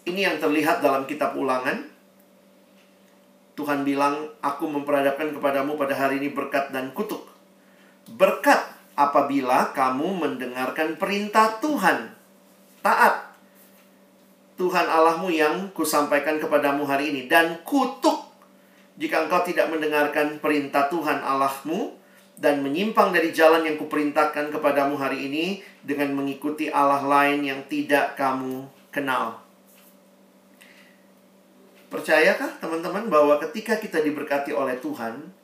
Ini 0.04 0.20
yang 0.26 0.36
terlihat 0.42 0.82
dalam 0.82 1.06
kitab 1.06 1.38
ulangan 1.38 1.86
Tuhan 3.60 3.84
bilang, 3.84 4.24
aku 4.40 4.64
memperhadapkan 4.64 5.36
kepadamu 5.36 5.76
pada 5.76 5.92
hari 5.92 6.16
ini 6.16 6.32
berkat 6.32 6.72
dan 6.72 6.96
kutuk. 6.96 7.28
Berkat 8.08 8.72
apabila 8.96 9.76
kamu 9.76 10.16
mendengarkan 10.16 10.96
perintah 10.96 11.60
Tuhan. 11.60 12.16
Taat. 12.80 13.36
Tuhan 14.56 14.88
Allahmu 14.88 15.28
yang 15.28 15.68
kusampaikan 15.76 16.40
kepadamu 16.40 16.88
hari 16.88 17.12
ini. 17.12 17.28
Dan 17.28 17.60
kutuk 17.68 18.32
jika 18.96 19.28
engkau 19.28 19.44
tidak 19.44 19.68
mendengarkan 19.68 20.40
perintah 20.40 20.88
Tuhan 20.88 21.20
Allahmu 21.20 21.92
dan 22.40 22.64
menyimpang 22.64 23.12
dari 23.12 23.36
jalan 23.36 23.68
yang 23.68 23.76
kuperintahkan 23.76 24.48
kepadamu 24.48 24.96
hari 24.96 25.28
ini 25.28 25.60
dengan 25.84 26.16
mengikuti 26.16 26.72
Allah 26.72 27.04
lain 27.04 27.44
yang 27.44 27.60
tidak 27.68 28.16
kamu 28.16 28.64
kenal. 28.88 29.49
Percayakah 31.90 32.62
teman-teman 32.62 33.10
bahwa 33.10 33.36
ketika 33.42 33.74
kita 33.76 33.98
diberkati 33.98 34.54
oleh 34.54 34.78
Tuhan, 34.78 35.34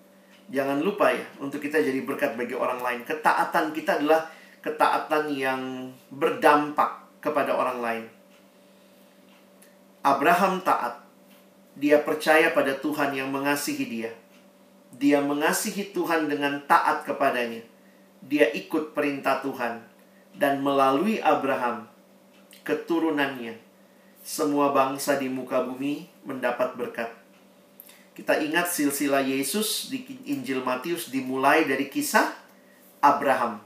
Jangan 0.46 0.78
lupa 0.78 1.10
ya, 1.10 1.26
untuk 1.42 1.58
kita 1.58 1.82
jadi 1.82 2.06
berkat 2.06 2.38
bagi 2.38 2.54
orang 2.54 2.78
lain. 2.78 3.00
Ketaatan 3.02 3.74
kita 3.74 3.98
adalah 3.98 4.30
ketaatan 4.62 5.34
yang 5.34 5.90
berdampak 6.14 7.02
kepada 7.18 7.50
orang 7.50 7.78
lain. 7.82 8.04
Abraham 10.06 10.62
taat. 10.62 11.02
Dia 11.74 11.98
percaya 12.00 12.54
pada 12.54 12.78
Tuhan 12.78 13.10
yang 13.12 13.28
mengasihi 13.34 13.84
dia. 13.90 14.10
Dia 14.94 15.18
mengasihi 15.18 15.90
Tuhan 15.90 16.30
dengan 16.30 16.62
taat 16.70 17.02
kepadanya. 17.02 17.60
Dia 18.22 18.48
ikut 18.54 18.94
perintah 18.94 19.42
Tuhan. 19.42 19.82
Dan 20.30 20.62
melalui 20.62 21.18
Abraham, 21.18 21.90
keturunannya, 22.62 23.65
semua 24.26 24.74
bangsa 24.74 25.14
di 25.14 25.30
muka 25.30 25.62
bumi 25.62 26.10
mendapat 26.26 26.74
berkat. 26.74 27.14
Kita 28.10 28.42
ingat 28.42 28.66
silsilah 28.66 29.22
Yesus 29.22 29.86
di 29.86 30.02
Injil 30.26 30.66
Matius 30.66 31.14
dimulai 31.14 31.62
dari 31.62 31.86
kisah 31.86 32.34
Abraham. 32.98 33.62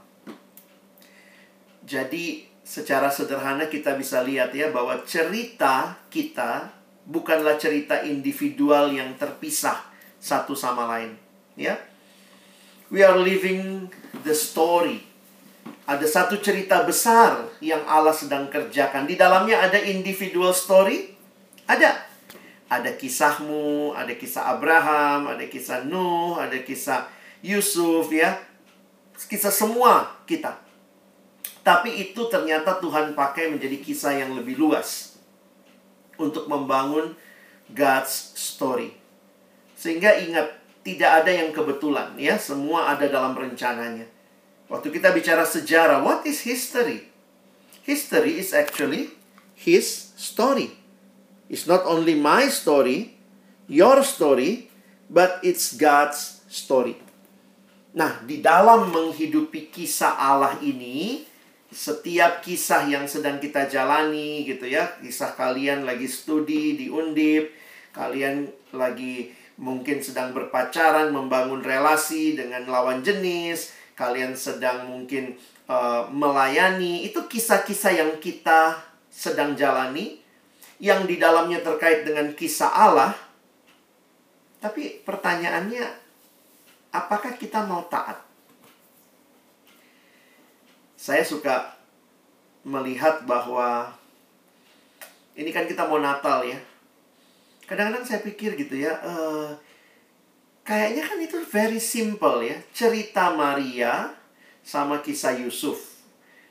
Jadi 1.81 2.45
secara 2.61 3.09
sederhana 3.09 3.65
kita 3.65 3.97
bisa 3.97 4.21
lihat 4.21 4.53
ya 4.53 4.69
bahwa 4.69 5.01
cerita 5.01 5.97
kita 6.13 6.69
bukanlah 7.09 7.57
cerita 7.57 8.05
individual 8.05 8.93
yang 8.93 9.17
terpisah 9.17 9.81
satu 10.21 10.53
sama 10.53 10.85
lain, 10.85 11.17
ya. 11.57 11.73
We 12.93 13.01
are 13.01 13.17
living 13.17 13.89
the 14.21 14.37
story. 14.37 15.10
Ada 15.91 16.07
satu 16.07 16.39
cerita 16.39 16.87
besar 16.87 17.51
yang 17.59 17.83
Allah 17.83 18.15
sedang 18.15 18.47
kerjakan. 18.47 19.03
Di 19.03 19.19
dalamnya 19.19 19.59
ada 19.59 19.75
individual 19.75 20.55
story, 20.55 21.11
ada 21.67 22.07
ada 22.71 22.95
kisahmu, 22.95 23.91
ada 23.91 24.15
kisah 24.15 24.55
Abraham, 24.55 25.35
ada 25.35 25.43
kisah 25.51 25.83
Nuh, 25.83 26.39
ada 26.39 26.55
kisah 26.63 27.11
Yusuf 27.43 28.07
ya. 28.07 28.39
Kisah 29.19 29.51
semua 29.51 30.15
kita. 30.23 30.55
Tapi 31.59 32.07
itu 32.07 32.23
ternyata 32.31 32.79
Tuhan 32.79 33.11
pakai 33.11 33.51
menjadi 33.51 33.75
kisah 33.83 34.15
yang 34.15 34.31
lebih 34.31 34.55
luas 34.55 35.19
untuk 36.15 36.47
membangun 36.47 37.19
God's 37.67 38.31
story. 38.39 38.95
Sehingga 39.75 40.15
ingat, 40.23 40.55
tidak 40.87 41.21
ada 41.21 41.31
yang 41.35 41.51
kebetulan 41.51 42.15
ya, 42.15 42.39
semua 42.39 42.95
ada 42.95 43.11
dalam 43.11 43.35
rencananya. 43.35 44.20
Waktu 44.71 44.87
kita 44.87 45.11
bicara 45.11 45.43
sejarah, 45.43 45.99
what 45.99 46.23
is 46.23 46.47
history? 46.47 47.11
History 47.83 48.39
is 48.39 48.55
actually 48.55 49.11
his 49.51 50.15
story. 50.15 50.71
It's 51.51 51.67
not 51.67 51.83
only 51.83 52.15
my 52.15 52.47
story, 52.47 53.19
your 53.67 53.99
story, 54.07 54.71
but 55.11 55.43
it's 55.43 55.75
God's 55.75 56.47
story. 56.47 56.95
Nah, 57.91 58.23
di 58.23 58.39
dalam 58.39 58.95
menghidupi 58.95 59.67
kisah 59.67 60.15
Allah 60.15 60.55
ini, 60.63 61.27
setiap 61.67 62.39
kisah 62.39 62.87
yang 62.87 63.11
sedang 63.11 63.43
kita 63.43 63.67
jalani 63.67 64.47
gitu 64.47 64.71
ya, 64.71 64.95
kisah 65.03 65.35
kalian 65.35 65.83
lagi 65.83 66.07
studi 66.07 66.79
di 66.79 66.87
Undip, 66.87 67.51
kalian 67.91 68.47
lagi 68.71 69.35
mungkin 69.59 69.99
sedang 69.99 70.31
berpacaran, 70.31 71.11
membangun 71.11 71.59
relasi 71.59 72.39
dengan 72.39 72.63
lawan 72.71 73.03
jenis, 73.03 73.80
kalian 73.93 74.33
sedang 74.33 74.87
mungkin 74.89 75.37
uh, 75.67 76.07
melayani, 76.09 77.05
itu 77.05 77.25
kisah-kisah 77.27 77.93
yang 77.95 78.11
kita 78.17 78.79
sedang 79.11 79.53
jalani 79.53 80.23
yang 80.81 81.05
di 81.05 81.21
dalamnya 81.21 81.61
terkait 81.61 82.07
dengan 82.07 82.33
kisah 82.33 82.71
Allah. 82.73 83.13
Tapi 84.61 85.05
pertanyaannya 85.05 85.85
apakah 86.93 87.37
kita 87.37 87.65
mau 87.65 87.85
taat? 87.89 88.21
Saya 90.97 91.25
suka 91.25 91.77
melihat 92.61 93.25
bahwa 93.25 93.89
ini 95.33 95.49
kan 95.49 95.65
kita 95.65 95.89
mau 95.89 95.97
Natal 95.97 96.45
ya. 96.45 96.59
Kadang-kadang 97.65 98.05
saya 98.05 98.21
pikir 98.21 98.53
gitu 98.59 98.85
ya, 98.85 98.99
uh, 99.01 99.55
kayaknya 100.61 101.03
kan 101.05 101.17
itu 101.21 101.37
very 101.47 101.81
simple 101.81 102.41
ya. 102.45 102.57
Cerita 102.71 103.33
Maria 103.33 104.13
sama 104.61 105.01
kisah 105.01 105.37
Yusuf. 105.41 105.89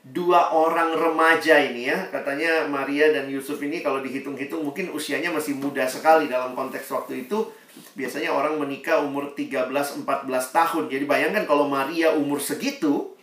Dua 0.01 0.49
orang 0.57 0.97
remaja 0.97 1.61
ini 1.61 1.85
ya, 1.85 2.09
katanya 2.09 2.65
Maria 2.65 3.13
dan 3.13 3.29
Yusuf 3.29 3.61
ini 3.61 3.85
kalau 3.85 4.01
dihitung-hitung 4.01 4.65
mungkin 4.65 4.89
usianya 4.89 5.29
masih 5.29 5.53
muda 5.53 5.85
sekali 5.85 6.25
dalam 6.25 6.57
konteks 6.57 6.89
waktu 6.89 7.29
itu 7.29 7.53
biasanya 7.93 8.33
orang 8.33 8.57
menikah 8.57 8.99
umur 9.05 9.37
13-14 9.37 10.03
tahun. 10.27 10.83
Jadi 10.89 11.05
bayangkan 11.05 11.45
kalau 11.45 11.69
Maria 11.69 12.17
umur 12.17 12.41
segitu. 12.41 13.13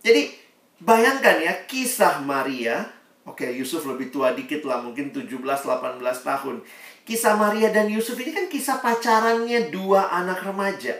Jadi 0.00 0.32
bayangkan 0.80 1.36
ya 1.44 1.54
kisah 1.68 2.24
Maria. 2.24 2.88
Oke, 3.28 3.46
Yusuf 3.52 3.84
lebih 3.84 4.08
tua 4.08 4.32
dikit 4.32 4.64
lah, 4.64 4.80
mungkin 4.80 5.12
17-18 5.12 6.00
tahun. 6.00 6.56
Kisah 7.04 7.36
Maria 7.36 7.68
dan 7.68 7.86
Yusuf 7.92 8.16
ini 8.16 8.32
kan 8.32 8.48
kisah 8.48 8.80
pacarannya 8.80 9.68
dua 9.68 10.08
anak 10.08 10.40
remaja. 10.40 10.96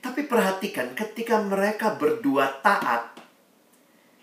Tapi 0.00 0.24
perhatikan, 0.24 0.92
ketika 0.96 1.40
mereka 1.40 1.96
berdua 1.96 2.60
taat, 2.64 3.12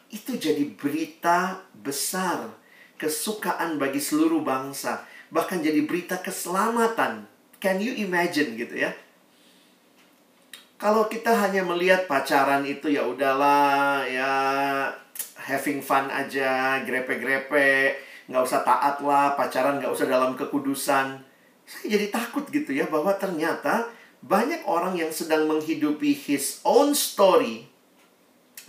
itu 0.09 0.35
jadi 0.35 0.65
berita 0.73 1.61
besar, 1.77 2.51
kesukaan 2.97 3.81
bagi 3.81 4.01
seluruh 4.01 4.45
bangsa 4.45 5.07
bahkan 5.31 5.63
jadi 5.63 5.87
berita 5.87 6.19
keselamatan. 6.19 7.25
Can 7.57 7.79
you 7.79 7.95
imagine 7.95 8.59
gitu 8.59 8.75
ya? 8.75 8.91
Kalau 10.75 11.07
kita 11.07 11.31
hanya 11.31 11.63
melihat 11.63 12.05
pacaran 12.05 12.67
itu 12.67 12.91
ya 12.91 13.07
udahlah 13.07 14.03
ya 14.05 14.33
having 15.41 15.81
fun 15.81 16.07
aja, 16.13 16.79
grepe-grepe, 16.85 17.97
nggak 18.29 18.43
usah 18.45 18.61
taat 18.61 19.01
lah, 19.01 19.33
pacaran 19.33 19.81
nggak 19.81 19.91
usah 19.91 20.05
dalam 20.05 20.37
kekudusan. 20.37 21.17
Saya 21.65 21.87
jadi 21.87 22.13
takut 22.13 22.45
gitu 22.53 22.71
ya 22.71 22.85
bahwa 22.85 23.11
ternyata 23.17 23.89
banyak 24.21 24.61
orang 24.69 24.93
yang 24.93 25.09
sedang 25.09 25.49
menghidupi 25.49 26.13
his 26.13 26.61
own 26.61 26.93
story 26.93 27.65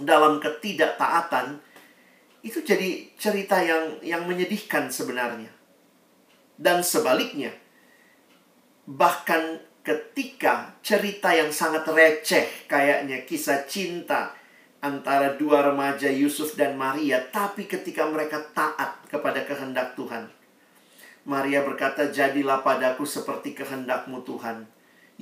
dalam 0.01 0.41
ketidaktaatan 0.41 1.61
itu 2.43 2.65
jadi 2.65 3.13
cerita 3.21 3.61
yang 3.61 4.01
yang 4.01 4.25
menyedihkan 4.25 4.89
sebenarnya. 4.89 5.53
Dan 6.57 6.81
sebaliknya, 6.83 7.53
bahkan 8.89 9.63
ketika 9.83 10.79
cerita 10.83 11.35
yang 11.35 11.51
sangat 11.51 11.87
receh 11.91 12.71
kayaknya 12.71 13.27
kisah 13.27 13.67
cinta 13.67 14.42
antara 14.83 15.39
dua 15.39 15.63
remaja 15.63 16.11
Yusuf 16.11 16.59
dan 16.59 16.75
Maria, 16.75 17.23
tapi 17.31 17.71
ketika 17.71 18.05
mereka 18.11 18.43
taat 18.51 18.99
kepada 19.07 19.47
kehendak 19.47 19.95
Tuhan. 19.95 20.27
Maria 21.23 21.63
berkata, 21.63 22.11
"Jadilah 22.11 22.67
padaku 22.67 23.07
seperti 23.07 23.55
kehendakmu 23.55 24.27
Tuhan." 24.27 24.67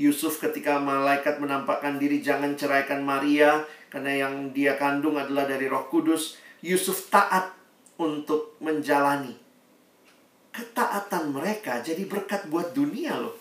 Yusuf 0.01 0.41
ketika 0.41 0.81
malaikat 0.81 1.37
menampakkan 1.37 2.01
diri 2.01 2.25
jangan 2.25 2.57
ceraikan 2.57 3.05
Maria 3.05 3.69
karena 3.93 4.25
yang 4.25 4.49
dia 4.57 4.81
kandung 4.81 5.21
adalah 5.21 5.45
dari 5.45 5.69
Roh 5.69 5.93
Kudus. 5.93 6.41
Yusuf 6.65 7.13
taat 7.13 7.53
untuk 8.01 8.57
menjalani 8.65 9.37
ketaatan 10.51 11.37
mereka 11.37 11.85
jadi 11.85 12.01
berkat 12.09 12.49
buat 12.49 12.73
dunia 12.73 13.13
loh. 13.21 13.37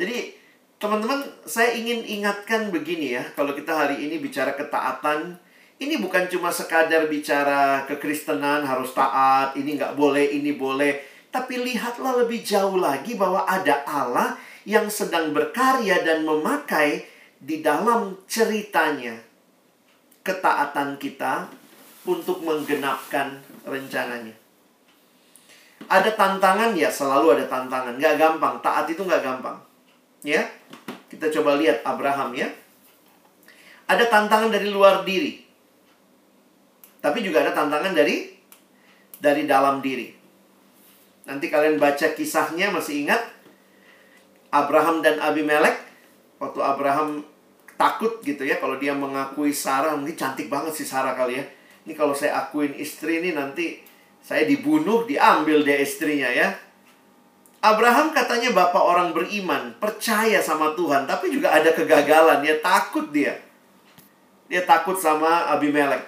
Jadi 0.00 0.39
teman-teman 0.80 1.20
saya 1.44 1.76
ingin 1.76 2.00
ingatkan 2.08 2.72
begini 2.72 3.20
ya, 3.20 3.24
kalau 3.36 3.52
kita 3.52 3.68
hari 3.68 4.00
ini 4.00 4.16
bicara 4.16 4.56
ketaatan, 4.56 5.36
ini 5.76 6.00
bukan 6.00 6.24
cuma 6.32 6.48
sekadar 6.48 7.04
bicara 7.12 7.84
kekristenan 7.84 8.64
harus 8.64 8.96
taat, 8.96 9.52
ini 9.60 9.76
nggak 9.76 9.92
boleh, 9.92 10.32
ini 10.32 10.56
boleh. 10.56 11.04
Tapi 11.28 11.60
lihatlah 11.62 12.24
lebih 12.24 12.40
jauh 12.40 12.80
lagi 12.80 13.14
bahwa 13.14 13.44
ada 13.44 13.84
Allah 13.84 14.40
yang 14.64 14.88
sedang 14.88 15.36
berkarya 15.36 16.00
dan 16.00 16.24
memakai 16.24 17.04
di 17.36 17.60
dalam 17.60 18.16
ceritanya 18.24 19.20
ketaatan 20.24 20.96
kita 20.96 21.46
untuk 22.08 22.40
menggenapkan 22.40 23.36
rencananya. 23.68 24.32
Ada 25.92 26.16
tantangan 26.16 26.72
ya, 26.72 26.88
selalu 26.88 27.36
ada 27.36 27.44
tantangan. 27.46 28.00
Nggak 28.00 28.16
gampang, 28.16 28.56
taat 28.64 28.88
itu 28.88 29.04
nggak 29.04 29.22
gampang. 29.22 29.69
Ya, 30.20 30.48
kita 31.08 31.32
coba 31.40 31.56
lihat 31.56 31.80
Abraham 31.82 32.36
ya. 32.36 32.48
Ada 33.88 34.06
tantangan 34.06 34.52
dari 34.52 34.68
luar 34.70 35.02
diri. 35.02 35.40
Tapi 37.00 37.24
juga 37.24 37.40
ada 37.42 37.56
tantangan 37.56 37.96
dari 37.96 38.28
dari 39.16 39.48
dalam 39.48 39.80
diri. 39.80 40.12
Nanti 41.24 41.48
kalian 41.48 41.80
baca 41.80 42.12
kisahnya 42.12 42.72
masih 42.72 43.08
ingat 43.08 43.20
Abraham 44.52 45.00
dan 45.00 45.20
Abimelek 45.20 45.78
waktu 46.40 46.60
Abraham 46.60 47.22
takut 47.80 48.20
gitu 48.20 48.44
ya 48.44 48.60
kalau 48.60 48.76
dia 48.76 48.92
mengakui 48.92 49.56
Sarah 49.56 49.96
ini 49.96 50.12
cantik 50.12 50.52
banget 50.52 50.76
sih 50.76 50.84
Sarah 50.84 51.16
kali 51.16 51.40
ya. 51.40 51.44
Ini 51.88 51.96
kalau 51.96 52.12
saya 52.12 52.44
akuin 52.44 52.76
istri 52.76 53.24
ini 53.24 53.32
nanti 53.32 53.80
saya 54.20 54.44
dibunuh, 54.44 55.08
diambil 55.08 55.64
dia 55.64 55.80
istrinya 55.80 56.28
ya. 56.28 56.52
Abraham 57.60 58.16
katanya 58.16 58.56
bapak 58.56 58.80
orang 58.80 59.12
beriman, 59.12 59.76
percaya 59.76 60.40
sama 60.40 60.72
Tuhan, 60.72 61.04
tapi 61.04 61.28
juga 61.28 61.52
ada 61.52 61.68
kegagalan, 61.76 62.40
dia 62.40 62.56
takut 62.64 63.12
dia. 63.12 63.36
Dia 64.48 64.64
takut 64.64 64.96
sama 64.96 65.52
Abimelek. 65.52 66.00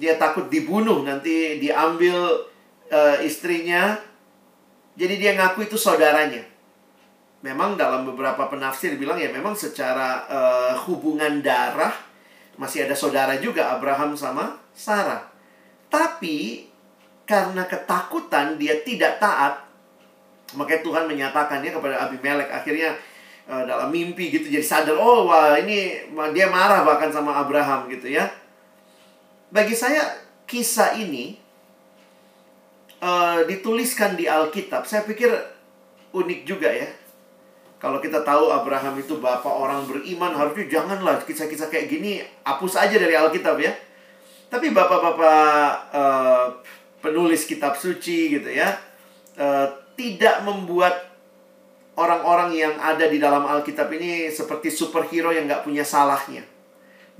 Dia 0.00 0.16
takut 0.16 0.48
dibunuh, 0.48 1.04
nanti 1.04 1.60
diambil 1.60 2.48
uh, 2.88 3.16
istrinya. 3.20 4.00
Jadi 4.96 5.14
dia 5.20 5.36
ngaku 5.36 5.68
itu 5.68 5.76
saudaranya. 5.76 6.40
Memang 7.44 7.76
dalam 7.76 8.08
beberapa 8.08 8.48
penafsir 8.48 8.96
bilang 8.96 9.20
ya 9.20 9.28
memang 9.28 9.52
secara 9.52 10.24
uh, 10.30 10.74
hubungan 10.88 11.42
darah 11.42 11.92
masih 12.56 12.86
ada 12.86 12.94
saudara 12.94 13.34
juga 13.40 13.72
Abraham 13.74 14.14
sama 14.14 14.60
Sarah. 14.72 15.28
Tapi 15.88 16.68
karena 17.28 17.64
ketakutan 17.68 18.56
dia 18.56 18.80
tidak 18.84 19.20
taat, 19.20 19.71
maka 20.54 20.80
Tuhan 20.80 21.08
menyatakannya 21.08 21.70
kepada 21.72 22.08
Abimelek. 22.08 22.48
Akhirnya 22.52 22.96
uh, 23.48 23.62
dalam 23.64 23.88
mimpi 23.92 24.32
gitu 24.32 24.48
jadi 24.48 24.64
sadar, 24.64 24.96
oh 24.96 25.28
wah 25.28 25.58
ini 25.58 26.08
dia 26.32 26.46
marah 26.48 26.84
bahkan 26.86 27.12
sama 27.12 27.36
Abraham 27.36 27.90
gitu 27.92 28.08
ya. 28.08 28.30
Bagi 29.52 29.76
saya 29.76 30.16
kisah 30.48 30.96
ini 30.96 31.36
uh, 33.04 33.44
dituliskan 33.44 34.16
di 34.16 34.28
Alkitab, 34.28 34.88
saya 34.88 35.04
pikir 35.04 35.28
unik 36.12 36.40
juga 36.48 36.72
ya. 36.72 36.88
Kalau 37.82 37.98
kita 37.98 38.22
tahu 38.22 38.54
Abraham 38.54 39.02
itu 39.02 39.18
bapak 39.18 39.50
orang 39.50 39.82
beriman, 39.90 40.30
harusnya 40.38 40.70
janganlah 40.70 41.18
kisah-kisah 41.26 41.66
kayak 41.66 41.90
gini 41.90 42.22
hapus 42.46 42.78
aja 42.78 42.94
dari 42.94 43.18
Alkitab 43.18 43.58
ya. 43.58 43.74
Tapi 44.46 44.70
bapak-bapak 44.70 45.90
uh, 45.90 46.46
penulis 47.02 47.42
kitab 47.50 47.74
suci 47.74 48.38
gitu 48.38 48.46
ya 48.46 48.78
tidak 49.98 50.44
membuat 50.46 51.12
orang-orang 51.96 52.56
yang 52.56 52.74
ada 52.80 53.04
di 53.08 53.20
dalam 53.20 53.44
Alkitab 53.44 53.92
ini 53.92 54.32
seperti 54.32 54.72
superhero 54.72 55.30
yang 55.32 55.44
nggak 55.44 55.64
punya 55.64 55.84
salahnya. 55.84 56.44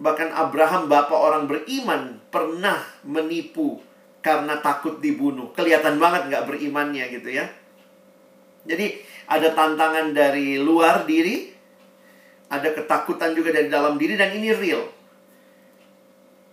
Bahkan 0.01 0.33
Abraham, 0.33 0.89
bapak 0.89 1.19
orang 1.19 1.45
beriman, 1.45 2.19
pernah 2.33 2.81
menipu 3.05 3.79
karena 4.25 4.57
takut 4.65 4.99
dibunuh. 5.03 5.53
Kelihatan 5.53 6.01
banget 6.01 6.33
nggak 6.33 6.47
berimannya 6.49 7.05
gitu 7.13 7.29
ya. 7.29 7.47
Jadi 8.65 9.03
ada 9.29 9.53
tantangan 9.53 10.15
dari 10.15 10.57
luar 10.57 11.05
diri, 11.05 11.51
ada 12.49 12.69
ketakutan 12.73 13.35
juga 13.37 13.53
dari 13.53 13.69
dalam 13.69 13.99
diri 13.99 14.15
dan 14.17 14.33
ini 14.33 14.55
real. 14.55 14.87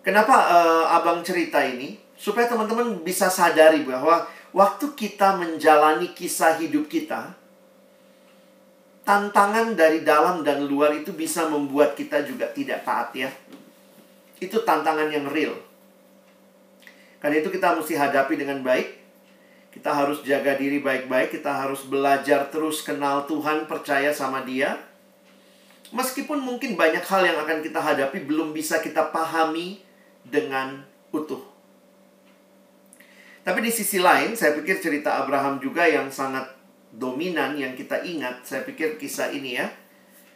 Kenapa 0.03 0.36
uh, 0.49 0.86
abang 0.95 1.22
cerita 1.22 1.61
ini? 1.61 1.99
Supaya 2.20 2.51
teman-teman 2.51 2.99
bisa 3.05 3.32
sadari 3.32 3.86
bahwa 3.88 4.28
waktu 4.56 4.86
kita 4.97 5.38
menjalani 5.38 6.14
kisah 6.14 6.58
hidup 6.62 6.89
kita, 6.89 7.34
tantangan 9.10 9.74
dari 9.74 10.06
dalam 10.06 10.45
dan 10.45 10.70
luar 10.70 10.93
itu 10.93 11.10
bisa 11.10 11.50
membuat 11.50 11.97
kita 11.97 12.22
juga 12.22 12.45
tidak 12.54 12.86
taat 12.86 13.10
ya. 13.18 13.30
Itu 14.38 14.62
tantangan 14.62 15.10
yang 15.10 15.26
real. 15.34 15.58
Karena 17.20 17.41
itu 17.41 17.50
kita 17.52 17.76
mesti 17.76 17.97
hadapi 17.97 18.38
dengan 18.38 18.62
baik. 18.62 19.02
Kita 19.70 19.93
harus 19.93 20.22
jaga 20.26 20.58
diri 20.58 20.82
baik-baik, 20.82 21.41
kita 21.41 21.66
harus 21.66 21.86
belajar 21.86 22.50
terus 22.50 22.82
kenal 22.82 23.26
Tuhan, 23.30 23.70
percaya 23.70 24.10
sama 24.10 24.41
Dia. 24.41 24.78
Meskipun 25.89 26.41
mungkin 26.41 26.78
banyak 26.78 27.02
hal 27.02 27.22
yang 27.26 27.38
akan 27.41 27.66
kita 27.66 27.82
hadapi 27.82 28.26
belum 28.30 28.54
bisa 28.54 28.78
kita 28.82 29.10
pahami 29.10 29.82
dengan 30.22 30.86
utuh. 31.10 31.49
Tapi 33.50 33.66
di 33.66 33.74
sisi 33.74 33.97
lain, 33.97 34.38
saya 34.38 34.54
pikir 34.54 34.78
cerita 34.78 35.26
Abraham 35.26 35.58
juga 35.58 35.82
yang 35.82 36.14
sangat 36.14 36.45
dominan 36.93 37.58
yang 37.58 37.74
kita 37.74 37.97
ingat. 38.06 38.45
Saya 38.45 38.62
pikir 38.62 39.02
kisah 39.02 39.34
ini 39.34 39.58
ya. 39.58 39.74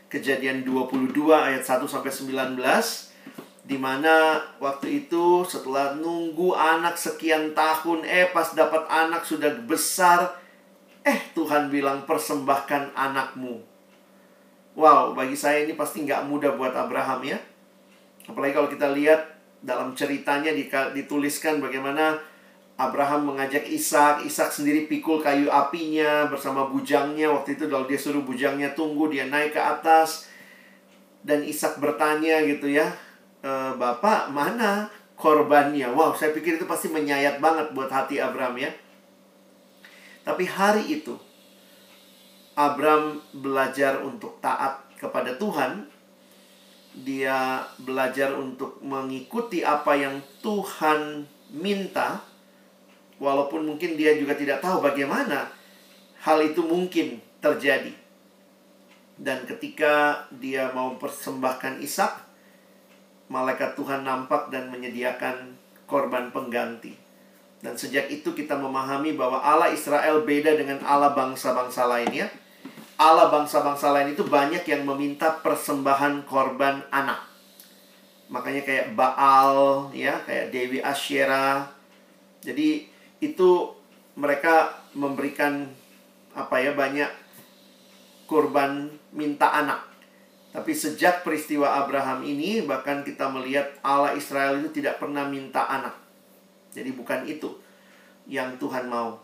Kejadian 0.09 0.65
22 0.65 1.13
ayat 1.29 1.61
1 1.61 1.85
sampai 1.85 2.09
19 2.09 2.57
di 3.69 3.77
mana 3.77 4.41
waktu 4.57 5.05
itu 5.05 5.45
setelah 5.45 5.93
nunggu 5.93 6.57
anak 6.57 6.97
sekian 6.97 7.53
tahun 7.53 8.01
eh 8.01 8.33
pas 8.33 8.49
dapat 8.57 8.81
anak 8.89 9.29
sudah 9.29 9.61
besar 9.61 10.33
eh 11.05 11.21
Tuhan 11.37 11.69
bilang 11.69 12.09
persembahkan 12.09 12.91
anakmu 12.91 13.63
wow 14.75 15.15
bagi 15.15 15.39
saya 15.39 15.63
ini 15.63 15.79
pasti 15.79 16.03
nggak 16.03 16.27
mudah 16.27 16.59
buat 16.59 16.75
Abraham 16.75 17.23
ya 17.23 17.39
apalagi 18.27 18.51
kalau 18.51 18.67
kita 18.67 18.91
lihat 18.91 19.31
dalam 19.63 19.95
ceritanya 19.95 20.51
dituliskan 20.91 21.63
bagaimana 21.63 22.32
Abraham 22.89 23.33
mengajak 23.33 23.63
Ishak, 23.67 24.27
Ishak 24.27 24.51
sendiri 24.51 24.85
pikul 24.89 25.23
kayu 25.23 25.47
apinya 25.47 26.27
bersama 26.27 26.67
bujangnya. 26.67 27.31
Waktu 27.31 27.55
itu 27.55 27.71
kalau 27.71 27.87
dia 27.87 27.99
suruh 27.99 28.23
bujangnya 28.25 28.75
tunggu, 28.75 29.07
dia 29.07 29.29
naik 29.29 29.55
ke 29.55 29.61
atas. 29.61 30.27
Dan 31.23 31.43
Ishak 31.47 31.79
bertanya 31.79 32.43
gitu 32.43 32.67
ya, 32.67 32.91
e, 33.39 33.51
Bapak 33.79 34.29
mana 34.29 34.91
korbannya? 35.15 35.87
Wow, 35.95 36.13
saya 36.19 36.35
pikir 36.35 36.59
itu 36.59 36.67
pasti 36.67 36.91
menyayat 36.91 37.39
banget 37.39 37.71
buat 37.71 37.87
hati 37.87 38.19
Abraham 38.19 38.59
ya. 38.59 38.71
Tapi 40.27 40.43
hari 40.43 40.99
itu, 40.99 41.15
Abraham 42.59 43.23
belajar 43.31 44.03
untuk 44.03 44.39
taat 44.43 44.83
kepada 44.99 45.35
Tuhan 45.39 45.93
dia 46.93 47.65
belajar 47.81 48.37
untuk 48.37 48.77
mengikuti 48.85 49.65
apa 49.65 49.97
yang 49.97 50.21
Tuhan 50.45 51.25
minta, 51.49 52.21
walaupun 53.23 53.63
mungkin 53.63 53.95
dia 53.95 54.19
juga 54.19 54.35
tidak 54.35 54.59
tahu 54.59 54.83
bagaimana 54.83 55.47
hal 56.27 56.43
itu 56.43 56.59
mungkin 56.59 57.23
terjadi. 57.39 57.95
Dan 59.15 59.47
ketika 59.47 60.27
dia 60.35 60.75
mau 60.75 60.99
persembahkan 60.99 61.79
Ishak, 61.79 62.11
malaikat 63.31 63.79
Tuhan 63.79 64.03
nampak 64.03 64.51
dan 64.51 64.67
menyediakan 64.67 65.55
korban 65.87 66.35
pengganti. 66.35 66.99
Dan 67.63 67.79
sejak 67.79 68.11
itu 68.11 68.35
kita 68.35 68.59
memahami 68.59 69.15
bahwa 69.15 69.39
Allah 69.39 69.71
Israel 69.71 70.27
beda 70.27 70.59
dengan 70.59 70.83
Allah 70.83 71.15
bangsa-bangsa 71.15 71.87
lainnya 71.87 72.27
Allah 73.03 73.33
bangsa-bangsa 73.33 73.89
lain 73.89 74.13
itu 74.13 74.21
banyak 74.21 74.63
yang 74.69 74.85
meminta 74.85 75.41
persembahan 75.41 76.29
korban 76.29 76.85
anak. 76.93 77.25
Makanya 78.29 78.61
kayak 78.61 78.87
Baal, 78.93 79.89
ya, 79.91 80.21
kayak 80.23 80.53
Dewi 80.53 80.79
Asyera. 80.79 81.65
Jadi 82.45 82.85
itu 83.31 83.71
mereka 84.19 84.83
memberikan 84.93 85.69
apa 86.33 86.59
ya 86.59 86.75
banyak 86.75 87.09
korban 88.27 88.89
minta 89.13 89.47
anak. 89.53 89.87
Tapi 90.53 90.69
sejak 90.75 91.25
peristiwa 91.25 91.81
Abraham 91.81 92.21
ini 92.21 92.61
bahkan 92.61 93.01
kita 93.01 93.25
melihat 93.31 93.73
Allah 93.81 94.13
Israel 94.13 94.61
itu 94.61 94.83
tidak 94.83 95.01
pernah 95.01 95.25
minta 95.25 95.65
anak. 95.65 95.97
Jadi 96.73 96.93
bukan 96.93 97.25
itu 97.25 97.49
yang 98.29 98.59
Tuhan 98.61 98.85
mau. 98.85 99.17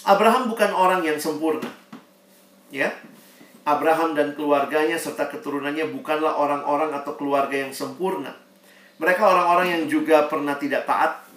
Abraham 0.00 0.48
bukan 0.48 0.72
orang 0.72 1.04
yang 1.04 1.20
sempurna 1.20 1.68
ya 2.72 2.94
Abraham 3.66 4.16
dan 4.16 4.32
keluarganya 4.32 4.96
serta 4.96 5.28
keturunannya 5.28 5.92
bukanlah 5.92 6.32
orang-orang 6.40 6.96
atau 6.96 7.12
keluarga 7.14 7.60
yang 7.60 7.76
sempurna. 7.76 8.32
Mereka 8.96 9.20
orang-orang 9.20 9.68
yang 9.76 9.84
juga 9.84 10.24
pernah 10.26 10.56
tidak 10.56 10.88
taat. 10.88 11.28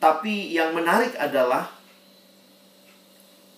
Tapi 0.00 0.56
yang 0.56 0.72
menarik 0.72 1.12
adalah 1.20 1.68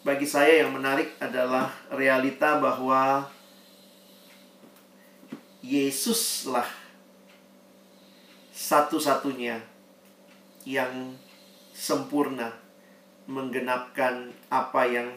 bagi 0.02 0.26
saya 0.26 0.66
yang 0.66 0.74
menarik 0.74 1.14
adalah 1.22 1.70
realita 1.94 2.58
bahwa 2.58 3.30
Yesuslah 5.62 6.66
satu-satunya 8.50 9.62
yang 10.66 11.14
sempurna 11.70 12.50
menggenapkan 13.30 14.34
apa 14.50 14.82
yang 14.90 15.14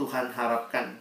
Tuhan 0.00 0.32
harapkan. 0.32 0.96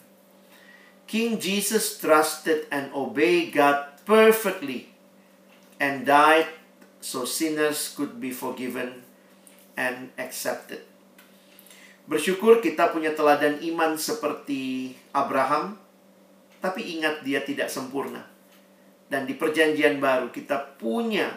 King 1.08 1.40
Jesus 1.40 1.96
trusted 2.04 2.68
and 2.68 2.92
obeyed 2.92 3.56
God 3.56 4.04
perfectly 4.04 4.92
and 5.80 6.04
died 6.04 6.52
so 7.00 7.24
sinners 7.24 7.96
could 7.96 8.20
be 8.20 8.36
forgiven 8.36 9.03
and 9.80 10.14
accepted. 10.20 10.84
Bersyukur 12.04 12.60
kita 12.60 12.92
punya 12.92 13.16
teladan 13.16 13.64
iman 13.64 13.96
seperti 13.96 14.94
Abraham, 15.16 15.80
tapi 16.60 17.00
ingat 17.00 17.24
dia 17.24 17.40
tidak 17.42 17.72
sempurna. 17.72 18.28
Dan 19.08 19.24
di 19.30 19.38
perjanjian 19.38 20.04
baru 20.04 20.34
kita 20.34 20.76
punya 20.80 21.32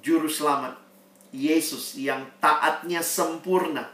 juru 0.00 0.30
selamat, 0.30 0.78
Yesus 1.34 2.00
yang 2.00 2.24
taatnya 2.40 3.04
sempurna 3.04 3.92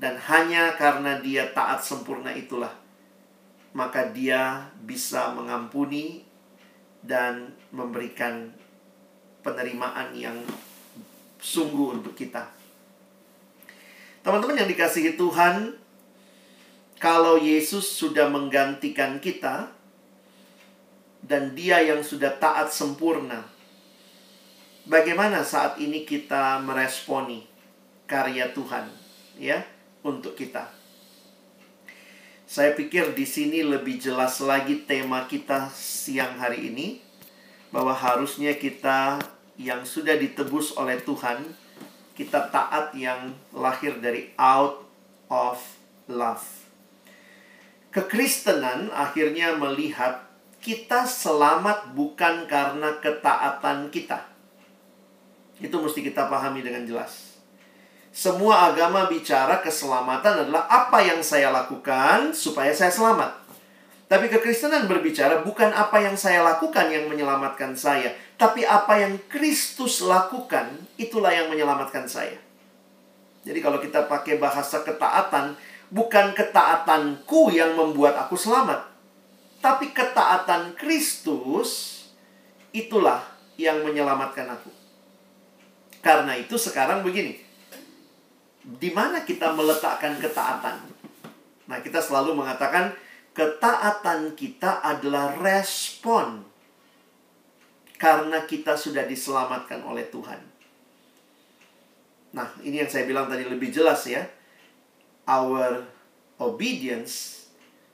dan 0.00 0.16
hanya 0.30 0.74
karena 0.80 1.20
dia 1.20 1.50
taat 1.52 1.84
sempurna 1.84 2.32
itulah 2.32 2.72
maka 3.72 4.12
dia 4.12 4.68
bisa 4.84 5.32
mengampuni 5.32 6.24
dan 7.00 7.56
memberikan 7.72 8.52
penerimaan 9.40 10.12
yang 10.14 10.38
sungguh 11.40 11.98
untuk 11.98 12.14
kita. 12.14 12.46
Teman-teman 14.22 14.54
yang 14.54 14.70
dikasihi 14.70 15.18
Tuhan, 15.18 15.74
kalau 17.02 17.42
Yesus 17.42 17.90
sudah 17.90 18.30
menggantikan 18.30 19.18
kita 19.18 19.66
dan 21.26 21.58
Dia 21.58 21.82
yang 21.82 22.06
sudah 22.06 22.38
taat 22.38 22.70
sempurna, 22.70 23.42
bagaimana 24.86 25.42
saat 25.42 25.82
ini 25.82 26.06
kita 26.06 26.62
meresponi 26.62 27.50
karya 28.06 28.54
Tuhan, 28.54 28.86
ya? 29.42 29.66
untuk 30.06 30.38
kita. 30.38 30.70
Saya 32.46 32.78
pikir 32.78 33.18
di 33.18 33.26
sini 33.26 33.66
lebih 33.66 33.98
jelas 33.98 34.38
lagi 34.38 34.86
tema 34.86 35.26
kita 35.26 35.66
siang 35.74 36.38
hari 36.38 36.70
ini 36.70 37.02
bahwa 37.74 37.90
harusnya 37.90 38.54
kita 38.54 39.18
yang 39.58 39.82
sudah 39.82 40.14
ditebus 40.14 40.78
oleh 40.78 41.00
Tuhan, 41.02 41.42
kita 42.12 42.52
taat 42.52 42.92
yang 42.92 43.32
lahir 43.52 43.96
dari 44.00 44.32
out 44.36 44.84
of 45.32 45.58
love. 46.08 46.44
Kekristenan 47.92 48.88
akhirnya 48.92 49.56
melihat 49.56 50.24
kita 50.62 51.04
selamat 51.04 51.92
bukan 51.92 52.48
karena 52.48 52.96
ketaatan 53.02 53.92
kita. 53.92 54.24
Itu 55.60 55.82
mesti 55.82 56.00
kita 56.00 56.30
pahami 56.30 56.64
dengan 56.64 56.88
jelas. 56.88 57.36
Semua 58.12 58.68
agama 58.68 59.08
bicara 59.08 59.64
keselamatan 59.64 60.44
adalah 60.44 60.68
apa 60.68 61.00
yang 61.00 61.24
saya 61.24 61.48
lakukan 61.48 62.36
supaya 62.36 62.70
saya 62.76 62.92
selamat. 62.92 63.40
Tapi 64.04 64.28
kekristenan 64.28 64.84
berbicara 64.84 65.40
bukan 65.40 65.72
apa 65.72 65.96
yang 66.04 66.12
saya 66.12 66.44
lakukan 66.44 66.92
yang 66.92 67.08
menyelamatkan 67.08 67.72
saya, 67.72 68.12
tapi 68.42 68.66
apa 68.66 68.98
yang 68.98 69.14
Kristus 69.30 70.02
lakukan 70.02 70.66
itulah 70.98 71.30
yang 71.30 71.46
menyelamatkan 71.46 72.10
saya. 72.10 72.42
Jadi 73.46 73.62
kalau 73.62 73.78
kita 73.78 74.10
pakai 74.10 74.42
bahasa 74.42 74.82
ketaatan, 74.82 75.54
bukan 75.94 76.34
ketaatanku 76.34 77.54
yang 77.54 77.78
membuat 77.78 78.18
aku 78.18 78.34
selamat, 78.34 78.82
tapi 79.62 79.94
ketaatan 79.94 80.74
Kristus 80.74 82.02
itulah 82.74 83.22
yang 83.54 83.86
menyelamatkan 83.86 84.50
aku. 84.58 84.74
Karena 86.02 86.34
itu 86.34 86.58
sekarang 86.58 87.06
begini. 87.06 87.38
Di 88.66 88.90
mana 88.90 89.22
kita 89.22 89.54
meletakkan 89.54 90.18
ketaatan? 90.18 90.82
Nah, 91.70 91.78
kita 91.78 92.02
selalu 92.02 92.42
mengatakan 92.42 92.90
ketaatan 93.38 94.34
kita 94.34 94.82
adalah 94.82 95.30
respon 95.38 96.51
karena 98.02 98.42
kita 98.50 98.74
sudah 98.74 99.06
diselamatkan 99.06 99.78
oleh 99.86 100.10
Tuhan. 100.10 100.42
Nah, 102.34 102.50
ini 102.66 102.82
yang 102.82 102.90
saya 102.90 103.06
bilang 103.06 103.30
tadi 103.30 103.46
lebih 103.46 103.70
jelas 103.70 104.02
ya. 104.10 104.26
Our 105.30 105.86
obedience, 106.42 107.46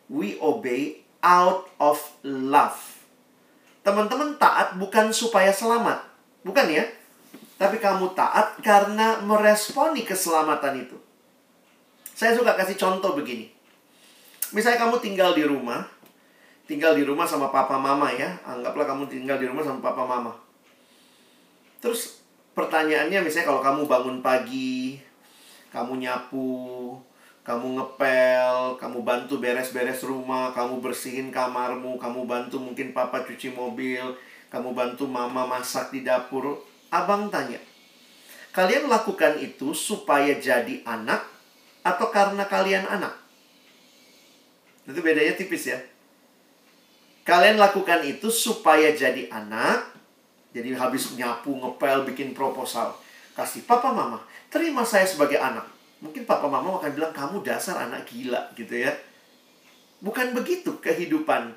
we 0.08 0.40
obey 0.40 1.04
out 1.20 1.68
of 1.76 2.00
love. 2.24 3.04
Teman-teman 3.84 4.40
taat 4.40 4.80
bukan 4.80 5.12
supaya 5.12 5.52
selamat. 5.52 6.00
Bukan 6.40 6.72
ya? 6.72 6.88
Tapi 7.60 7.76
kamu 7.76 8.16
taat 8.16 8.56
karena 8.64 9.20
meresponi 9.20 10.08
keselamatan 10.08 10.88
itu. 10.88 10.96
Saya 12.16 12.32
suka 12.32 12.56
kasih 12.56 12.80
contoh 12.80 13.12
begini. 13.12 13.52
Misalnya 14.56 14.88
kamu 14.88 15.04
tinggal 15.04 15.36
di 15.36 15.44
rumah, 15.44 15.84
tinggal 16.68 16.92
di 16.92 17.02
rumah 17.02 17.24
sama 17.24 17.48
papa 17.48 17.80
mama 17.80 18.12
ya. 18.12 18.36
Anggaplah 18.44 18.84
kamu 18.84 19.08
tinggal 19.08 19.40
di 19.40 19.48
rumah 19.48 19.64
sama 19.64 19.80
papa 19.80 20.04
mama. 20.04 20.36
Terus 21.80 22.20
pertanyaannya 22.52 23.24
misalnya 23.24 23.48
kalau 23.48 23.64
kamu 23.64 23.88
bangun 23.88 24.18
pagi, 24.20 25.00
kamu 25.72 26.04
nyapu, 26.04 27.00
kamu 27.40 27.80
ngepel, 27.80 28.76
kamu 28.76 28.98
bantu 29.00 29.40
beres-beres 29.40 30.04
rumah, 30.04 30.52
kamu 30.52 30.84
bersihin 30.84 31.32
kamarmu, 31.32 31.96
kamu 31.96 32.28
bantu 32.28 32.60
mungkin 32.60 32.92
papa 32.92 33.24
cuci 33.24 33.56
mobil, 33.56 34.04
kamu 34.52 34.76
bantu 34.76 35.08
mama 35.08 35.48
masak 35.48 35.88
di 35.88 36.04
dapur. 36.04 36.60
Abang 36.92 37.28
tanya, 37.28 37.60
kalian 38.52 38.88
lakukan 38.88 39.40
itu 39.40 39.76
supaya 39.76 40.36
jadi 40.40 40.80
anak 40.88 41.20
atau 41.84 42.08
karena 42.08 42.48
kalian 42.48 42.84
anak? 42.88 43.12
Itu 44.88 45.04
bedanya 45.04 45.36
tipis 45.36 45.68
ya. 45.68 45.80
Kalian 47.28 47.60
lakukan 47.60 48.00
itu 48.08 48.32
supaya 48.32 48.96
jadi 48.96 49.28
anak. 49.28 49.92
Jadi 50.56 50.72
habis 50.72 51.12
nyapu, 51.12 51.52
ngepel, 51.60 52.08
bikin 52.08 52.32
proposal. 52.32 52.96
Kasih 53.36 53.68
papa 53.68 53.92
mama, 53.92 54.24
terima 54.48 54.80
saya 54.80 55.04
sebagai 55.04 55.36
anak. 55.36 55.68
Mungkin 56.00 56.24
papa 56.24 56.48
mama 56.48 56.80
akan 56.80 56.88
bilang, 56.96 57.12
kamu 57.12 57.44
dasar 57.44 57.84
anak 57.84 58.08
gila 58.08 58.48
gitu 58.56 58.80
ya. 58.80 58.96
Bukan 60.00 60.32
begitu 60.32 60.80
kehidupan 60.80 61.52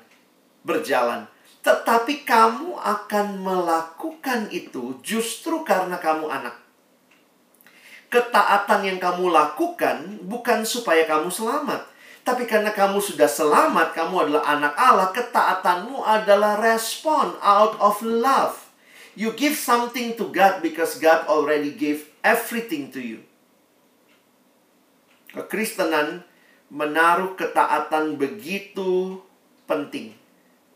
berjalan. 0.60 1.24
Tetapi 1.64 2.28
kamu 2.28 2.76
akan 2.76 3.26
melakukan 3.40 4.52
itu 4.52 5.00
justru 5.00 5.64
karena 5.64 5.96
kamu 5.96 6.28
anak. 6.28 6.52
Ketaatan 8.12 8.84
yang 8.84 9.00
kamu 9.00 9.32
lakukan 9.32 10.20
bukan 10.28 10.68
supaya 10.68 11.08
kamu 11.08 11.32
selamat, 11.32 11.88
tapi 12.22 12.46
karena 12.46 12.70
kamu 12.70 13.02
sudah 13.02 13.26
selamat, 13.26 13.98
kamu 13.98 14.14
adalah 14.26 14.44
anak 14.46 14.74
Allah, 14.78 15.10
ketaatanmu 15.10 16.06
adalah 16.06 16.54
respon 16.62 17.34
out 17.42 17.74
of 17.82 17.98
love. 18.06 18.70
You 19.18 19.34
give 19.34 19.58
something 19.58 20.14
to 20.16 20.30
God 20.30 20.62
because 20.62 21.02
God 21.02 21.26
already 21.26 21.74
gave 21.74 22.06
everything 22.22 22.94
to 22.94 23.02
you. 23.02 23.26
Kekristenan 25.34 26.22
menaruh 26.70 27.34
ketaatan 27.34 28.14
begitu 28.16 29.18
penting. 29.66 30.14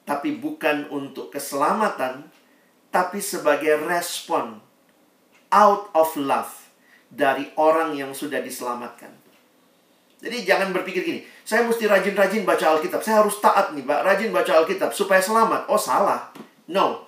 Tapi 0.02 0.34
bukan 0.36 0.90
untuk 0.90 1.30
keselamatan, 1.30 2.26
tapi 2.90 3.22
sebagai 3.22 3.86
respon 3.86 4.58
out 5.54 5.94
of 5.94 6.10
love 6.18 6.50
dari 7.06 7.54
orang 7.54 7.94
yang 7.94 8.10
sudah 8.10 8.42
diselamatkan. 8.42 9.25
Jadi 10.26 10.42
jangan 10.42 10.74
berpikir 10.74 11.06
gini, 11.06 11.22
saya 11.46 11.62
mesti 11.62 11.86
rajin-rajin 11.86 12.42
baca 12.42 12.74
Alkitab. 12.74 12.98
Saya 12.98 13.22
harus 13.22 13.38
taat 13.38 13.70
nih, 13.78 13.86
Mbak. 13.86 14.00
Rajin 14.02 14.34
baca 14.34 14.58
Alkitab 14.58 14.90
supaya 14.90 15.22
selamat. 15.22 15.70
Oh, 15.70 15.78
salah. 15.78 16.34
No. 16.66 17.06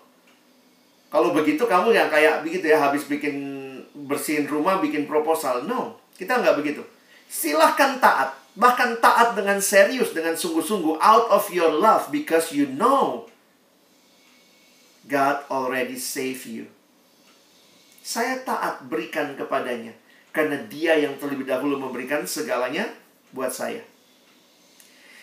Kalau 1.11 1.35
begitu 1.35 1.67
kamu 1.67 1.99
yang 1.99 2.07
kayak 2.07 2.47
begitu 2.47 2.71
ya, 2.71 2.79
habis 2.79 3.11
bikin 3.11 3.35
bersihin 4.07 4.47
rumah, 4.47 4.79
bikin 4.79 5.11
proposal. 5.11 5.67
No. 5.67 5.99
Kita 6.15 6.39
nggak 6.39 6.63
begitu. 6.63 6.87
Silahkan 7.27 7.99
taat. 7.99 8.39
Bahkan 8.55 9.03
taat 9.03 9.35
dengan 9.35 9.59
serius, 9.59 10.15
dengan 10.15 10.39
sungguh-sungguh. 10.39 11.03
Out 11.03 11.35
of 11.35 11.51
your 11.51 11.75
love. 11.75 12.15
Because 12.15 12.55
you 12.55 12.71
know 12.71 13.27
God 15.11 15.43
already 15.51 15.99
save 15.99 16.47
you. 16.47 16.71
Saya 17.99 18.47
taat 18.47 18.87
berikan 18.87 19.35
kepadanya 19.35 19.91
karena 20.31 20.63
dia 20.71 20.95
yang 20.95 21.19
terlebih 21.19 21.51
dahulu 21.51 21.83
memberikan 21.83 22.23
segalanya 22.23 22.87
buat 23.33 23.53
saya. 23.53 23.83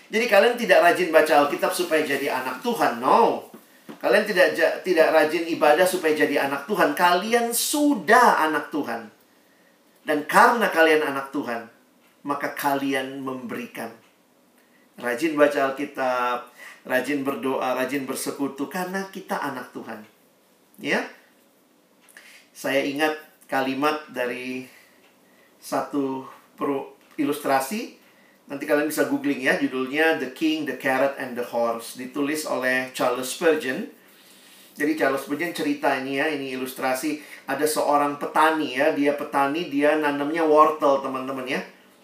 Jadi 0.10 0.26
kalian 0.30 0.56
tidak 0.56 0.80
rajin 0.86 1.10
baca 1.10 1.34
Alkitab 1.45 1.74
supaya 1.74 2.06
jadi 2.06 2.30
anak 2.30 2.62
Tuhan. 2.62 3.01
No. 3.01 3.49
Kalian 3.97 4.26
tidak 4.28 4.53
tidak 4.86 5.08
rajin 5.10 5.49
ibadah 5.49 5.88
supaya 5.88 6.14
jadi 6.14 6.45
anak 6.45 6.70
Tuhan. 6.70 6.93
Kalian 6.93 7.49
sudah 7.49 8.45
anak 8.45 8.70
Tuhan. 8.70 9.10
Dan 10.06 10.30
karena 10.30 10.70
kalian 10.70 11.01
anak 11.01 11.34
Tuhan, 11.34 11.66
maka 12.22 12.53
kalian 12.53 13.26
memberikan. 13.26 13.89
Rajin 15.01 15.34
baca 15.34 15.74
Alkitab, 15.74 16.53
rajin 16.86 17.26
berdoa, 17.26 17.74
rajin 17.74 18.06
bersekutu 18.06 18.70
karena 18.70 19.10
kita 19.10 19.41
anak 19.41 19.74
Tuhan. 19.74 20.06
Ya. 20.78 21.01
Saya 22.53 22.86
ingat 22.86 23.18
kalimat 23.49 24.06
dari 24.14 24.70
satu 25.58 26.30
ilustrasi. 27.18 27.94
Nanti 28.45 28.69
kalian 28.69 28.85
bisa 28.85 29.09
googling 29.09 29.41
ya, 29.41 29.57
judulnya 29.57 30.21
The 30.21 30.29
King, 30.37 30.69
The 30.69 30.77
Carrot, 30.77 31.17
and 31.17 31.33
the 31.33 31.41
Horse. 31.41 31.97
Ditulis 31.97 32.45
oleh 32.45 32.93
Charles 32.93 33.33
Spurgeon. 33.33 33.89
Jadi 34.77 34.93
Charles 34.93 35.25
Spurgeon 35.25 35.49
cerita 35.49 35.97
ini 35.97 36.21
ya, 36.21 36.29
ini 36.29 36.53
ilustrasi. 36.53 37.17
Ada 37.49 37.65
seorang 37.65 38.21
petani 38.21 38.77
ya, 38.77 38.93
dia 38.93 39.17
petani, 39.17 39.65
dia 39.65 39.97
nanamnya 39.97 40.45
wortel 40.45 41.01
teman-teman 41.01 41.49
ya. 41.49 41.61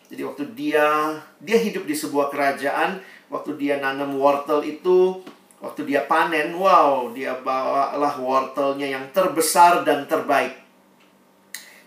Jadi 0.09 0.21
waktu 0.25 0.43
dia, 0.57 1.13
dia 1.37 1.57
hidup 1.61 1.85
di 1.85 1.93
sebuah 1.93 2.33
kerajaan, 2.33 2.99
waktu 3.29 3.55
dia 3.61 3.77
nanam 3.77 4.17
wortel 4.17 4.65
itu, 4.65 5.21
waktu 5.61 5.87
dia 5.87 6.09
panen, 6.09 6.57
wow, 6.57 7.13
dia 7.13 7.37
bawalah 7.37 8.17
wortelnya 8.17 8.91
yang 8.97 9.05
terbesar 9.13 9.85
dan 9.85 10.09
terbaik. 10.09 10.57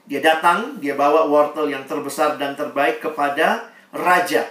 Dia 0.06 0.22
datang, 0.22 0.78
dia 0.78 0.94
bawa 0.94 1.26
wortel 1.26 1.68
yang 1.74 1.84
terbesar 1.84 2.38
dan 2.38 2.54
terbaik 2.54 3.02
kepada 3.02 3.73
raja. 3.94 4.42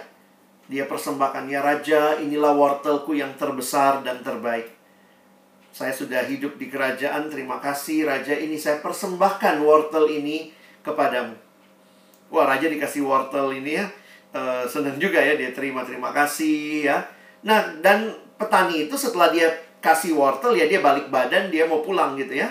Dia 0.64 0.88
persembahkan, 0.88 1.44
ya 1.52 1.60
raja, 1.60 2.16
inilah 2.16 2.56
wortelku 2.56 3.12
yang 3.12 3.36
terbesar 3.36 4.00
dan 4.00 4.24
terbaik. 4.24 4.72
Saya 5.74 5.92
sudah 5.92 6.24
hidup 6.24 6.56
di 6.56 6.72
kerajaan, 6.72 7.28
terima 7.28 7.60
kasih 7.60 8.08
raja 8.08 8.32
ini 8.32 8.56
saya 8.56 8.80
persembahkan 8.80 9.60
wortel 9.60 10.08
ini 10.08 10.48
kepadamu. 10.80 11.36
Wah, 12.32 12.48
raja 12.48 12.70
dikasih 12.72 13.04
wortel 13.04 13.52
ini 13.60 13.76
ya. 13.76 13.86
Uh, 14.34 14.66
senang 14.66 14.98
juga 14.98 15.22
ya 15.22 15.38
dia 15.38 15.52
terima 15.52 15.84
terima 15.86 16.10
kasih 16.10 16.88
ya. 16.90 17.06
Nah, 17.44 17.76
dan 17.84 18.16
petani 18.40 18.88
itu 18.88 18.96
setelah 18.96 19.30
dia 19.30 19.46
kasih 19.78 20.16
wortel 20.16 20.56
ya 20.56 20.66
dia 20.66 20.80
balik 20.80 21.12
badan 21.12 21.52
dia 21.52 21.68
mau 21.68 21.84
pulang 21.84 22.16
gitu 22.16 22.34
ya 22.40 22.50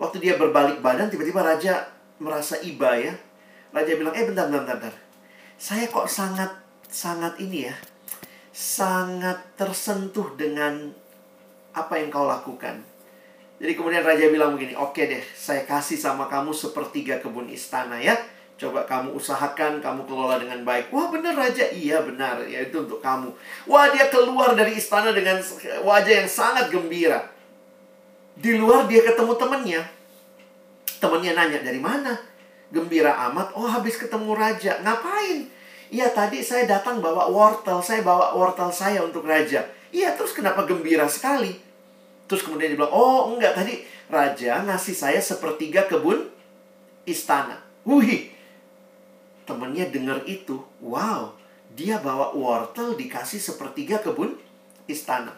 Waktu 0.00 0.16
dia 0.16 0.40
berbalik 0.40 0.80
badan, 0.80 1.12
tiba-tiba 1.12 1.44
raja 1.44 1.84
merasa 2.16 2.56
iba 2.64 2.96
ya. 2.96 3.12
Raja 3.68 3.92
bilang, 4.00 4.16
eh 4.16 4.24
bentar, 4.24 4.48
bentar, 4.48 4.80
bentar. 4.80 4.94
Saya 5.60 5.92
kok 5.92 6.08
sangat, 6.08 6.48
sangat 6.88 7.36
ini 7.36 7.68
ya. 7.68 7.76
Sangat 8.48 9.44
tersentuh 9.60 10.32
dengan 10.32 10.88
apa 11.76 12.00
yang 12.00 12.08
kau 12.08 12.24
lakukan. 12.24 12.80
Jadi 13.60 13.76
kemudian 13.76 14.00
raja 14.00 14.32
bilang 14.32 14.56
begini, 14.56 14.72
oke 14.72 14.96
deh, 14.96 15.20
saya 15.36 15.68
kasih 15.68 16.00
sama 16.00 16.32
kamu 16.32 16.56
sepertiga 16.56 17.20
kebun 17.20 17.52
istana 17.52 18.00
ya. 18.00 18.16
Coba 18.56 18.88
kamu 18.88 19.12
usahakan, 19.12 19.84
kamu 19.84 20.08
kelola 20.08 20.40
dengan 20.40 20.64
baik. 20.64 20.88
Wah 20.88 21.12
benar 21.12 21.36
raja, 21.36 21.68
iya 21.68 22.00
benar, 22.00 22.40
ya 22.48 22.64
itu 22.64 22.80
untuk 22.80 23.04
kamu. 23.04 23.28
Wah 23.68 23.92
dia 23.92 24.08
keluar 24.08 24.56
dari 24.56 24.80
istana 24.80 25.12
dengan 25.12 25.44
wajah 25.84 26.24
yang 26.24 26.30
sangat 26.32 26.72
gembira. 26.72 27.20
Di 28.32 28.56
luar 28.56 28.88
dia 28.88 29.04
ketemu 29.04 29.36
temannya. 29.36 29.84
Temannya 30.96 31.32
nanya, 31.36 31.60
dari 31.60 31.80
mana? 31.84 32.16
Gembira 32.70 33.18
amat, 33.30 33.50
oh 33.58 33.66
habis 33.66 33.98
ketemu 33.98 34.34
raja. 34.38 34.78
Ngapain? 34.82 35.50
Iya 35.90 36.06
tadi 36.14 36.38
saya 36.38 36.70
datang 36.70 37.02
bawa 37.02 37.26
wortel, 37.26 37.82
saya 37.82 38.06
bawa 38.06 38.38
wortel 38.38 38.70
saya 38.70 39.02
untuk 39.02 39.26
raja. 39.26 39.66
Iya 39.90 40.14
terus 40.14 40.30
kenapa 40.30 40.62
gembira 40.62 41.10
sekali? 41.10 41.58
Terus 42.30 42.46
kemudian 42.46 42.70
dia 42.70 42.78
bilang, 42.78 42.94
oh 42.94 43.34
enggak 43.34 43.58
tadi 43.58 43.82
raja 44.06 44.62
ngasih 44.62 44.94
saya 44.94 45.18
sepertiga 45.18 45.90
kebun 45.90 46.30
istana. 47.02 47.58
Wih, 47.82 48.30
temennya 49.42 49.90
dengar 49.90 50.22
itu, 50.30 50.62
wow, 50.78 51.34
dia 51.74 51.98
bawa 51.98 52.30
wortel 52.38 52.94
dikasih 52.94 53.42
sepertiga 53.42 53.98
kebun 53.98 54.38
istana. 54.86 55.34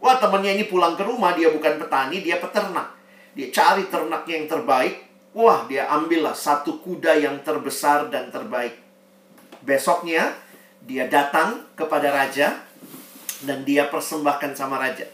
Wah 0.00 0.16
temennya 0.16 0.56
ini 0.56 0.72
pulang 0.72 0.96
ke 0.96 1.04
rumah, 1.04 1.36
dia 1.36 1.52
bukan 1.52 1.76
petani, 1.76 2.24
dia 2.24 2.40
peternak. 2.40 2.96
Dia 3.36 3.52
cari 3.52 3.86
ternaknya 3.92 4.34
yang 4.40 4.48
terbaik. 4.48 5.11
Wah, 5.32 5.64
dia 5.64 5.88
ambillah 5.88 6.36
satu 6.36 6.84
kuda 6.84 7.16
yang 7.16 7.40
terbesar 7.40 8.12
dan 8.12 8.28
terbaik. 8.28 8.76
Besoknya, 9.64 10.36
dia 10.84 11.08
datang 11.08 11.72
kepada 11.72 12.12
raja 12.12 12.60
dan 13.48 13.64
dia 13.64 13.88
persembahkan 13.88 14.52
sama 14.52 14.76
raja. 14.76 15.08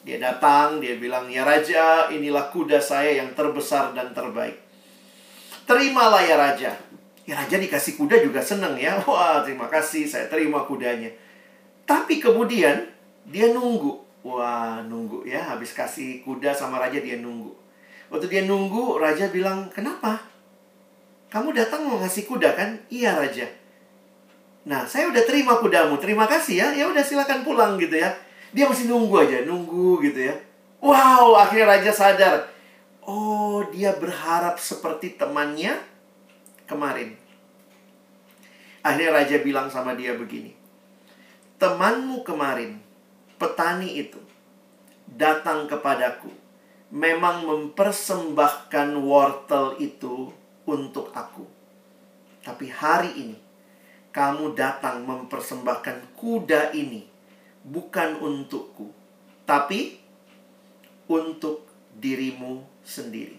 Dia 0.00 0.16
datang, 0.16 0.80
dia 0.80 0.96
bilang, 0.96 1.28
"Ya 1.28 1.44
raja, 1.44 2.08
inilah 2.08 2.48
kuda 2.48 2.80
saya 2.80 3.20
yang 3.20 3.36
terbesar 3.36 3.92
dan 3.92 4.16
terbaik." 4.16 4.56
Terimalah 5.68 6.24
ya 6.24 6.40
raja. 6.40 6.72
Ya 7.28 7.34
raja 7.36 7.60
dikasih 7.60 8.00
kuda 8.00 8.24
juga 8.24 8.40
senang 8.40 8.72
ya. 8.80 8.96
Wah, 9.06 9.44
terima 9.44 9.68
kasih, 9.68 10.08
saya 10.08 10.32
terima 10.32 10.64
kudanya. 10.64 11.12
Tapi 11.84 12.16
kemudian 12.16 12.88
dia 13.28 13.52
nunggu. 13.52 14.00
Wah, 14.24 14.80
nunggu 14.80 15.28
ya. 15.28 15.44
Habis 15.52 15.76
kasih 15.76 16.24
kuda 16.24 16.56
sama 16.56 16.80
raja 16.80 16.96
dia 17.04 17.20
nunggu. 17.20 17.59
Waktu 18.10 18.26
dia 18.26 18.42
nunggu, 18.42 18.98
raja 18.98 19.30
bilang, 19.30 19.70
"Kenapa? 19.70 20.18
Kamu 21.30 21.54
datang 21.54 21.86
mau 21.86 22.02
ngasih 22.02 22.26
kuda 22.26 22.58
kan?" 22.58 22.74
"Iya, 22.90 23.14
raja." 23.14 23.46
Nah, 24.66 24.84
saya 24.84 25.08
udah 25.08 25.22
terima 25.22 25.56
kudamu. 25.62 25.96
Terima 25.96 26.26
kasih 26.26 26.58
ya. 26.58 26.68
Ya 26.74 26.84
udah 26.90 27.00
silakan 27.00 27.46
pulang 27.46 27.78
gitu 27.80 27.96
ya. 27.96 28.12
Dia 28.50 28.66
masih 28.66 28.90
nunggu 28.90 29.14
aja, 29.24 29.46
nunggu 29.46 30.02
gitu 30.04 30.26
ya. 30.26 30.34
Wow, 30.82 31.38
akhirnya 31.38 31.78
raja 31.78 31.92
sadar. 31.94 32.50
Oh, 33.06 33.62
dia 33.70 33.94
berharap 33.96 34.58
seperti 34.58 35.16
temannya 35.16 35.78
kemarin. 36.66 37.14
Akhirnya 38.82 39.22
raja 39.22 39.36
bilang 39.40 39.70
sama 39.70 39.94
dia 39.94 40.18
begini. 40.18 40.56
Temanmu 41.60 42.24
kemarin, 42.24 42.80
petani 43.36 44.00
itu, 44.00 44.20
datang 45.04 45.68
kepadaku 45.68 46.39
memang 46.90 47.46
mempersembahkan 47.46 48.98
wortel 48.98 49.78
itu 49.78 50.34
untuk 50.66 51.14
aku. 51.14 51.46
Tapi 52.42 52.66
hari 52.70 53.10
ini, 53.14 53.38
kamu 54.10 54.58
datang 54.58 55.06
mempersembahkan 55.06 56.18
kuda 56.18 56.74
ini 56.74 57.06
bukan 57.62 58.18
untukku, 58.18 58.90
tapi 59.46 60.02
untuk 61.06 61.66
dirimu 61.94 62.66
sendiri. 62.82 63.38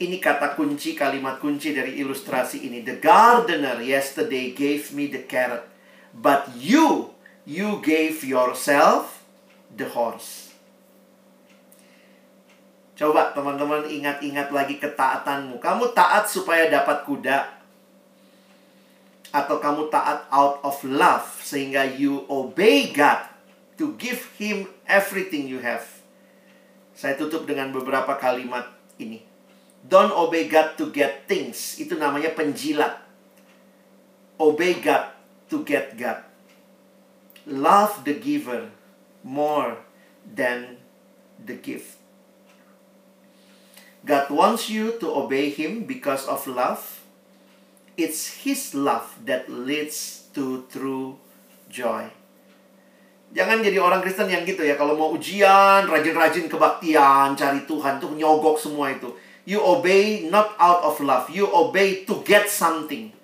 Ini 0.00 0.16
kata 0.16 0.56
kunci, 0.56 0.96
kalimat 0.96 1.36
kunci 1.36 1.76
dari 1.76 2.00
ilustrasi 2.00 2.64
ini. 2.64 2.80
The 2.80 2.96
gardener 3.04 3.84
yesterday 3.84 4.56
gave 4.56 4.96
me 4.96 5.12
the 5.12 5.28
carrot, 5.28 5.68
but 6.16 6.48
you, 6.56 7.12
you 7.44 7.84
gave 7.84 8.24
yourself 8.24 9.20
the 9.68 9.92
horse. 9.92 10.49
Coba 13.00 13.32
teman-teman 13.32 13.88
ingat-ingat 13.88 14.52
lagi 14.52 14.76
ketaatanmu. 14.76 15.56
Kamu 15.56 15.96
taat 15.96 16.28
supaya 16.28 16.68
dapat 16.68 17.08
kuda. 17.08 17.48
Atau 19.32 19.56
kamu 19.56 19.88
taat 19.88 20.28
out 20.28 20.60
of 20.60 20.76
love. 20.84 21.24
Sehingga 21.40 21.88
you 21.96 22.28
obey 22.28 22.92
God 22.92 23.24
to 23.80 23.96
give 23.96 24.28
Him 24.36 24.68
everything 24.84 25.48
you 25.48 25.64
have. 25.64 25.88
Saya 26.92 27.16
tutup 27.16 27.48
dengan 27.48 27.72
beberapa 27.72 28.20
kalimat 28.20 28.68
ini. 29.00 29.24
Don't 29.80 30.12
obey 30.12 30.44
God 30.44 30.76
to 30.76 30.92
get 30.92 31.24
things. 31.24 31.80
Itu 31.80 31.96
namanya 31.96 32.36
penjilat. 32.36 33.00
Obey 34.36 34.76
God 34.76 35.08
to 35.48 35.64
get 35.64 35.96
God. 35.96 36.20
Love 37.48 38.04
the 38.04 38.12
giver 38.12 38.68
more 39.24 39.80
than 40.28 40.76
the 41.40 41.56
gift. 41.56 41.99
God 44.00 44.32
wants 44.32 44.72
you 44.72 44.96
to 44.96 45.06
obey 45.12 45.52
Him 45.52 45.84
because 45.84 46.24
of 46.24 46.48
love. 46.48 47.04
It's 48.00 48.44
His 48.46 48.72
love 48.72 49.12
that 49.28 49.52
leads 49.52 50.28
to 50.32 50.64
true 50.72 51.20
joy. 51.68 52.08
Jangan 53.30 53.62
jadi 53.62 53.78
orang 53.78 54.02
Kristen 54.02 54.26
yang 54.26 54.42
gitu 54.42 54.66
ya. 54.66 54.74
Kalau 54.74 54.98
mau 54.98 55.14
ujian, 55.14 55.86
rajin-rajin 55.86 56.50
kebaktian, 56.50 57.38
cari 57.38 57.62
Tuhan, 57.62 58.02
tuh 58.02 58.10
nyogok 58.16 58.58
semua 58.58 58.90
itu. 58.90 59.14
You 59.46 59.62
obey 59.62 60.26
not 60.26 60.58
out 60.58 60.82
of 60.82 60.98
love. 60.98 61.30
You 61.30 61.46
obey 61.46 62.02
to 62.10 62.24
get 62.26 62.50
something. 62.50 63.14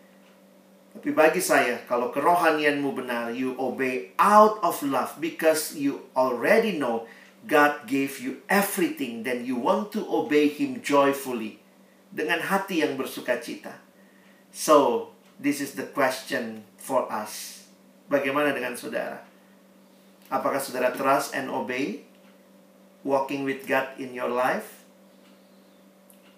Tapi 0.97 1.11
bagi 1.11 1.43
saya, 1.43 1.83
kalau 1.91 2.15
kerohanianmu 2.15 2.95
benar, 2.95 3.35
you 3.35 3.59
obey 3.59 4.15
out 4.17 4.63
of 4.63 4.79
love 4.87 5.19
because 5.19 5.75
you 5.75 6.07
already 6.15 6.79
know 6.79 7.05
God 7.45 7.85
gave 7.85 8.19
you 8.19 8.41
everything, 8.49 9.23
then 9.23 9.45
you 9.45 9.55
want 9.61 9.93
to 9.93 10.03
obey 10.09 10.49
Him 10.49 10.81
joyfully 10.81 11.61
dengan 12.09 12.41
hati 12.41 12.81
yang 12.81 12.97
bersuka 12.97 13.37
cita. 13.39 13.77
So, 14.49 15.11
this 15.37 15.61
is 15.61 15.77
the 15.77 15.85
question 15.85 16.65
for 16.81 17.05
us. 17.13 17.67
Bagaimana 18.09 18.57
dengan 18.57 18.75
saudara? 18.75 19.21
Apakah 20.33 20.59
saudara 20.59 20.97
trust 20.97 21.37
and 21.37 21.53
obey? 21.53 22.09
Walking 23.07 23.47
with 23.47 23.69
God 23.69 23.95
in 24.01 24.11
your 24.17 24.33
life? 24.33 24.83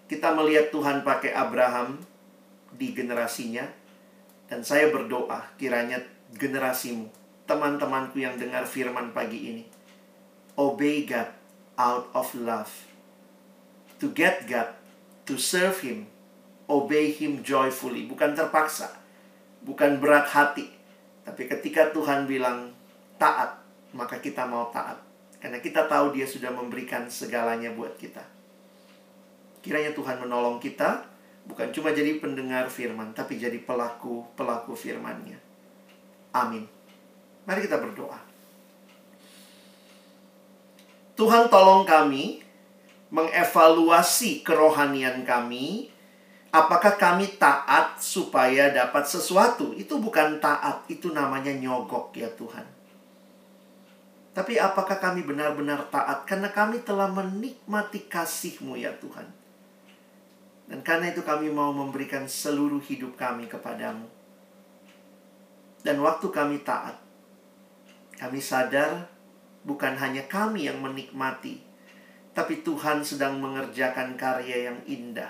Kita 0.05 0.35
melihat 0.37 0.69
Tuhan 0.69 1.01
pakai 1.01 1.33
Abraham 1.33 2.01
di 2.75 2.93
generasinya. 2.93 3.65
Dan 4.49 4.65
saya 4.65 4.89
berdoa 4.89 5.45
kiranya 5.61 6.01
generasimu, 6.33 7.09
teman-temanku 7.45 8.17
yang 8.17 8.37
dengar 8.37 8.65
firman 8.65 9.13
pagi 9.13 9.53
ini 9.53 9.63
obey 10.59 11.07
God 11.07 11.31
out 11.79 12.11
of 12.11 12.27
love. 12.35 12.67
To 14.03 14.11
get 14.11 14.43
God, 14.43 14.75
to 15.23 15.39
serve 15.39 15.79
Him, 15.79 16.11
obey 16.67 17.15
Him 17.15 17.39
joyfully, 17.39 18.03
bukan 18.11 18.35
terpaksa, 18.35 18.91
bukan 19.63 20.03
berat 20.03 20.27
hati. 20.27 20.67
Tapi 21.23 21.47
ketika 21.47 21.95
Tuhan 21.95 22.27
bilang 22.27 22.75
taat, 23.15 23.55
maka 23.95 24.19
kita 24.19 24.43
mau 24.43 24.67
taat. 24.75 24.99
Karena 25.39 25.63
kita 25.63 25.87
tahu 25.87 26.11
dia 26.11 26.27
sudah 26.27 26.51
memberikan 26.51 27.07
segalanya 27.07 27.71
buat 27.71 27.95
kita. 27.95 28.19
Kiranya 29.63 29.95
Tuhan 29.95 30.19
menolong 30.19 30.59
kita, 30.59 31.07
bukan 31.47 31.71
cuma 31.71 31.95
jadi 31.95 32.19
pendengar 32.19 32.67
firman, 32.67 33.15
tapi 33.15 33.39
jadi 33.39 33.59
pelaku-pelaku 33.63 34.75
firmannya. 34.75 35.39
Amin. 36.35 36.67
Mari 37.47 37.63
kita 37.63 37.79
berdoa. 37.79 38.28
Tuhan 41.19 41.51
tolong 41.51 41.83
kami 41.83 42.39
mengevaluasi 43.11 44.39
kerohanian 44.39 45.27
kami. 45.27 45.91
Apakah 46.49 46.95
kami 46.95 47.35
taat 47.35 47.99
supaya 47.99 48.71
dapat 48.71 49.03
sesuatu? 49.03 49.75
Itu 49.75 49.99
bukan 49.99 50.39
taat, 50.41 50.87
itu 50.87 51.11
namanya 51.11 51.51
nyogok 51.53 52.15
ya 52.15 52.31
Tuhan. 52.39 52.63
Tapi 54.33 54.55
apakah 54.57 54.97
kami 54.97 55.27
benar-benar 55.27 55.91
taat? 55.91 56.23
Karena 56.23 56.49
kami 56.49 56.81
telah 56.87 57.11
menikmati 57.11 58.07
kasih-Mu 58.07 58.79
ya 58.79 58.95
Tuhan. 58.97 59.27
Dan 60.71 60.79
karena 60.81 61.11
itu 61.11 61.21
kami 61.21 61.51
mau 61.51 61.75
memberikan 61.75 62.25
seluruh 62.25 62.81
hidup 62.81 63.19
kami 63.19 63.45
kepadamu. 63.51 64.07
Dan 65.83 65.99
waktu 65.99 66.31
kami 66.31 66.63
taat, 66.63 66.95
kami 68.17 68.39
sadar 68.41 69.18
bukan 69.69 69.93
hanya 70.01 70.25
kami 70.25 70.65
yang 70.65 70.81
menikmati, 70.81 71.61
tapi 72.33 72.65
Tuhan 72.65 73.05
sedang 73.05 73.37
mengerjakan 73.37 74.17
karya 74.17 74.73
yang 74.73 74.81
indah. 74.89 75.29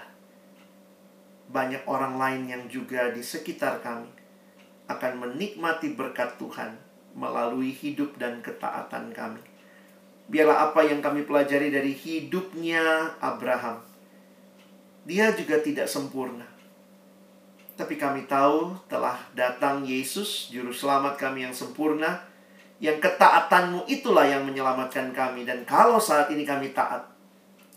Banyak 1.52 1.84
orang 1.84 2.16
lain 2.16 2.44
yang 2.48 2.64
juga 2.72 3.12
di 3.12 3.20
sekitar 3.20 3.84
kami 3.84 4.08
akan 4.88 5.14
menikmati 5.20 5.92
berkat 5.92 6.40
Tuhan 6.40 6.80
melalui 7.20 7.76
hidup 7.76 8.16
dan 8.16 8.40
ketaatan 8.40 9.12
kami. 9.12 9.44
Biarlah 10.32 10.72
apa 10.72 10.88
yang 10.88 11.04
kami 11.04 11.28
pelajari 11.28 11.74
dari 11.74 11.92
hidupnya 11.92 13.12
Abraham. 13.20 13.82
Dia 15.04 15.34
juga 15.34 15.58
tidak 15.60 15.90
sempurna. 15.90 16.46
Tapi 17.74 17.98
kami 17.98 18.30
tahu 18.30 18.78
telah 18.86 19.18
datang 19.34 19.82
Yesus, 19.82 20.54
juru 20.54 20.70
selamat 20.70 21.18
kami 21.18 21.50
yang 21.50 21.56
sempurna, 21.56 22.29
yang 22.80 22.98
ketaatanmu 23.04 23.88
itulah 23.92 24.24
yang 24.24 24.48
menyelamatkan 24.48 25.12
kami. 25.12 25.44
Dan 25.44 25.68
kalau 25.68 26.00
saat 26.00 26.32
ini 26.32 26.48
kami 26.48 26.72
taat, 26.72 27.04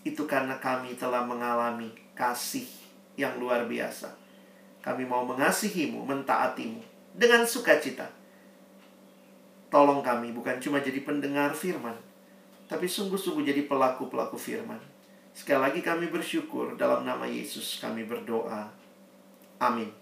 itu 0.07 0.27
karena 0.27 0.59
kami 0.59 0.95
telah 0.95 1.27
mengalami 1.27 1.91
kasih 2.15 2.67
yang 3.19 3.35
luar 3.39 3.67
biasa. 3.67 4.15
Kami 4.83 5.07
mau 5.07 5.23
mengasihimu, 5.27 6.03
mentaatimu 6.03 6.83
dengan 7.15 7.47
sukacita. 7.47 8.11
Tolong 9.71 10.03
kami 10.03 10.35
bukan 10.35 10.59
cuma 10.59 10.83
jadi 10.83 11.01
pendengar 11.03 11.55
firman, 11.55 11.95
tapi 12.67 12.91
sungguh-sungguh 12.91 13.47
jadi 13.47 13.65
pelaku-pelaku 13.67 14.37
firman. 14.37 14.79
Sekali 15.33 15.61
lagi 15.65 15.81
kami 15.81 16.13
bersyukur 16.13 16.77
dalam 16.77 17.09
nama 17.09 17.25
Yesus 17.25 17.81
kami 17.81 18.05
berdoa. 18.05 18.69
Amin. 19.63 20.02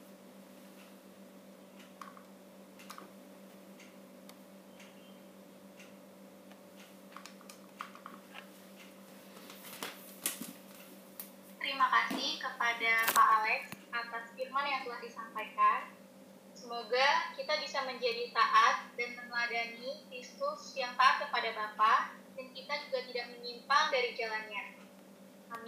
Telah 14.61 15.01
disampaikan. 15.01 15.81
Semoga 16.53 17.33
kita 17.33 17.57
bisa 17.65 17.81
menjadi 17.89 18.29
taat 18.37 18.93
dan 19.01 19.17
meneladani 19.17 20.05
Kristus 20.13 20.77
yang 20.77 20.93
taat 21.01 21.25
kepada 21.25 21.57
Bapa 21.57 22.13
dan 22.37 22.47
kita 22.53 22.75
juga 22.85 23.01
tidak 23.09 23.27
menyimpang 23.33 23.89
dari 23.89 24.13
jalannya. 24.13 24.80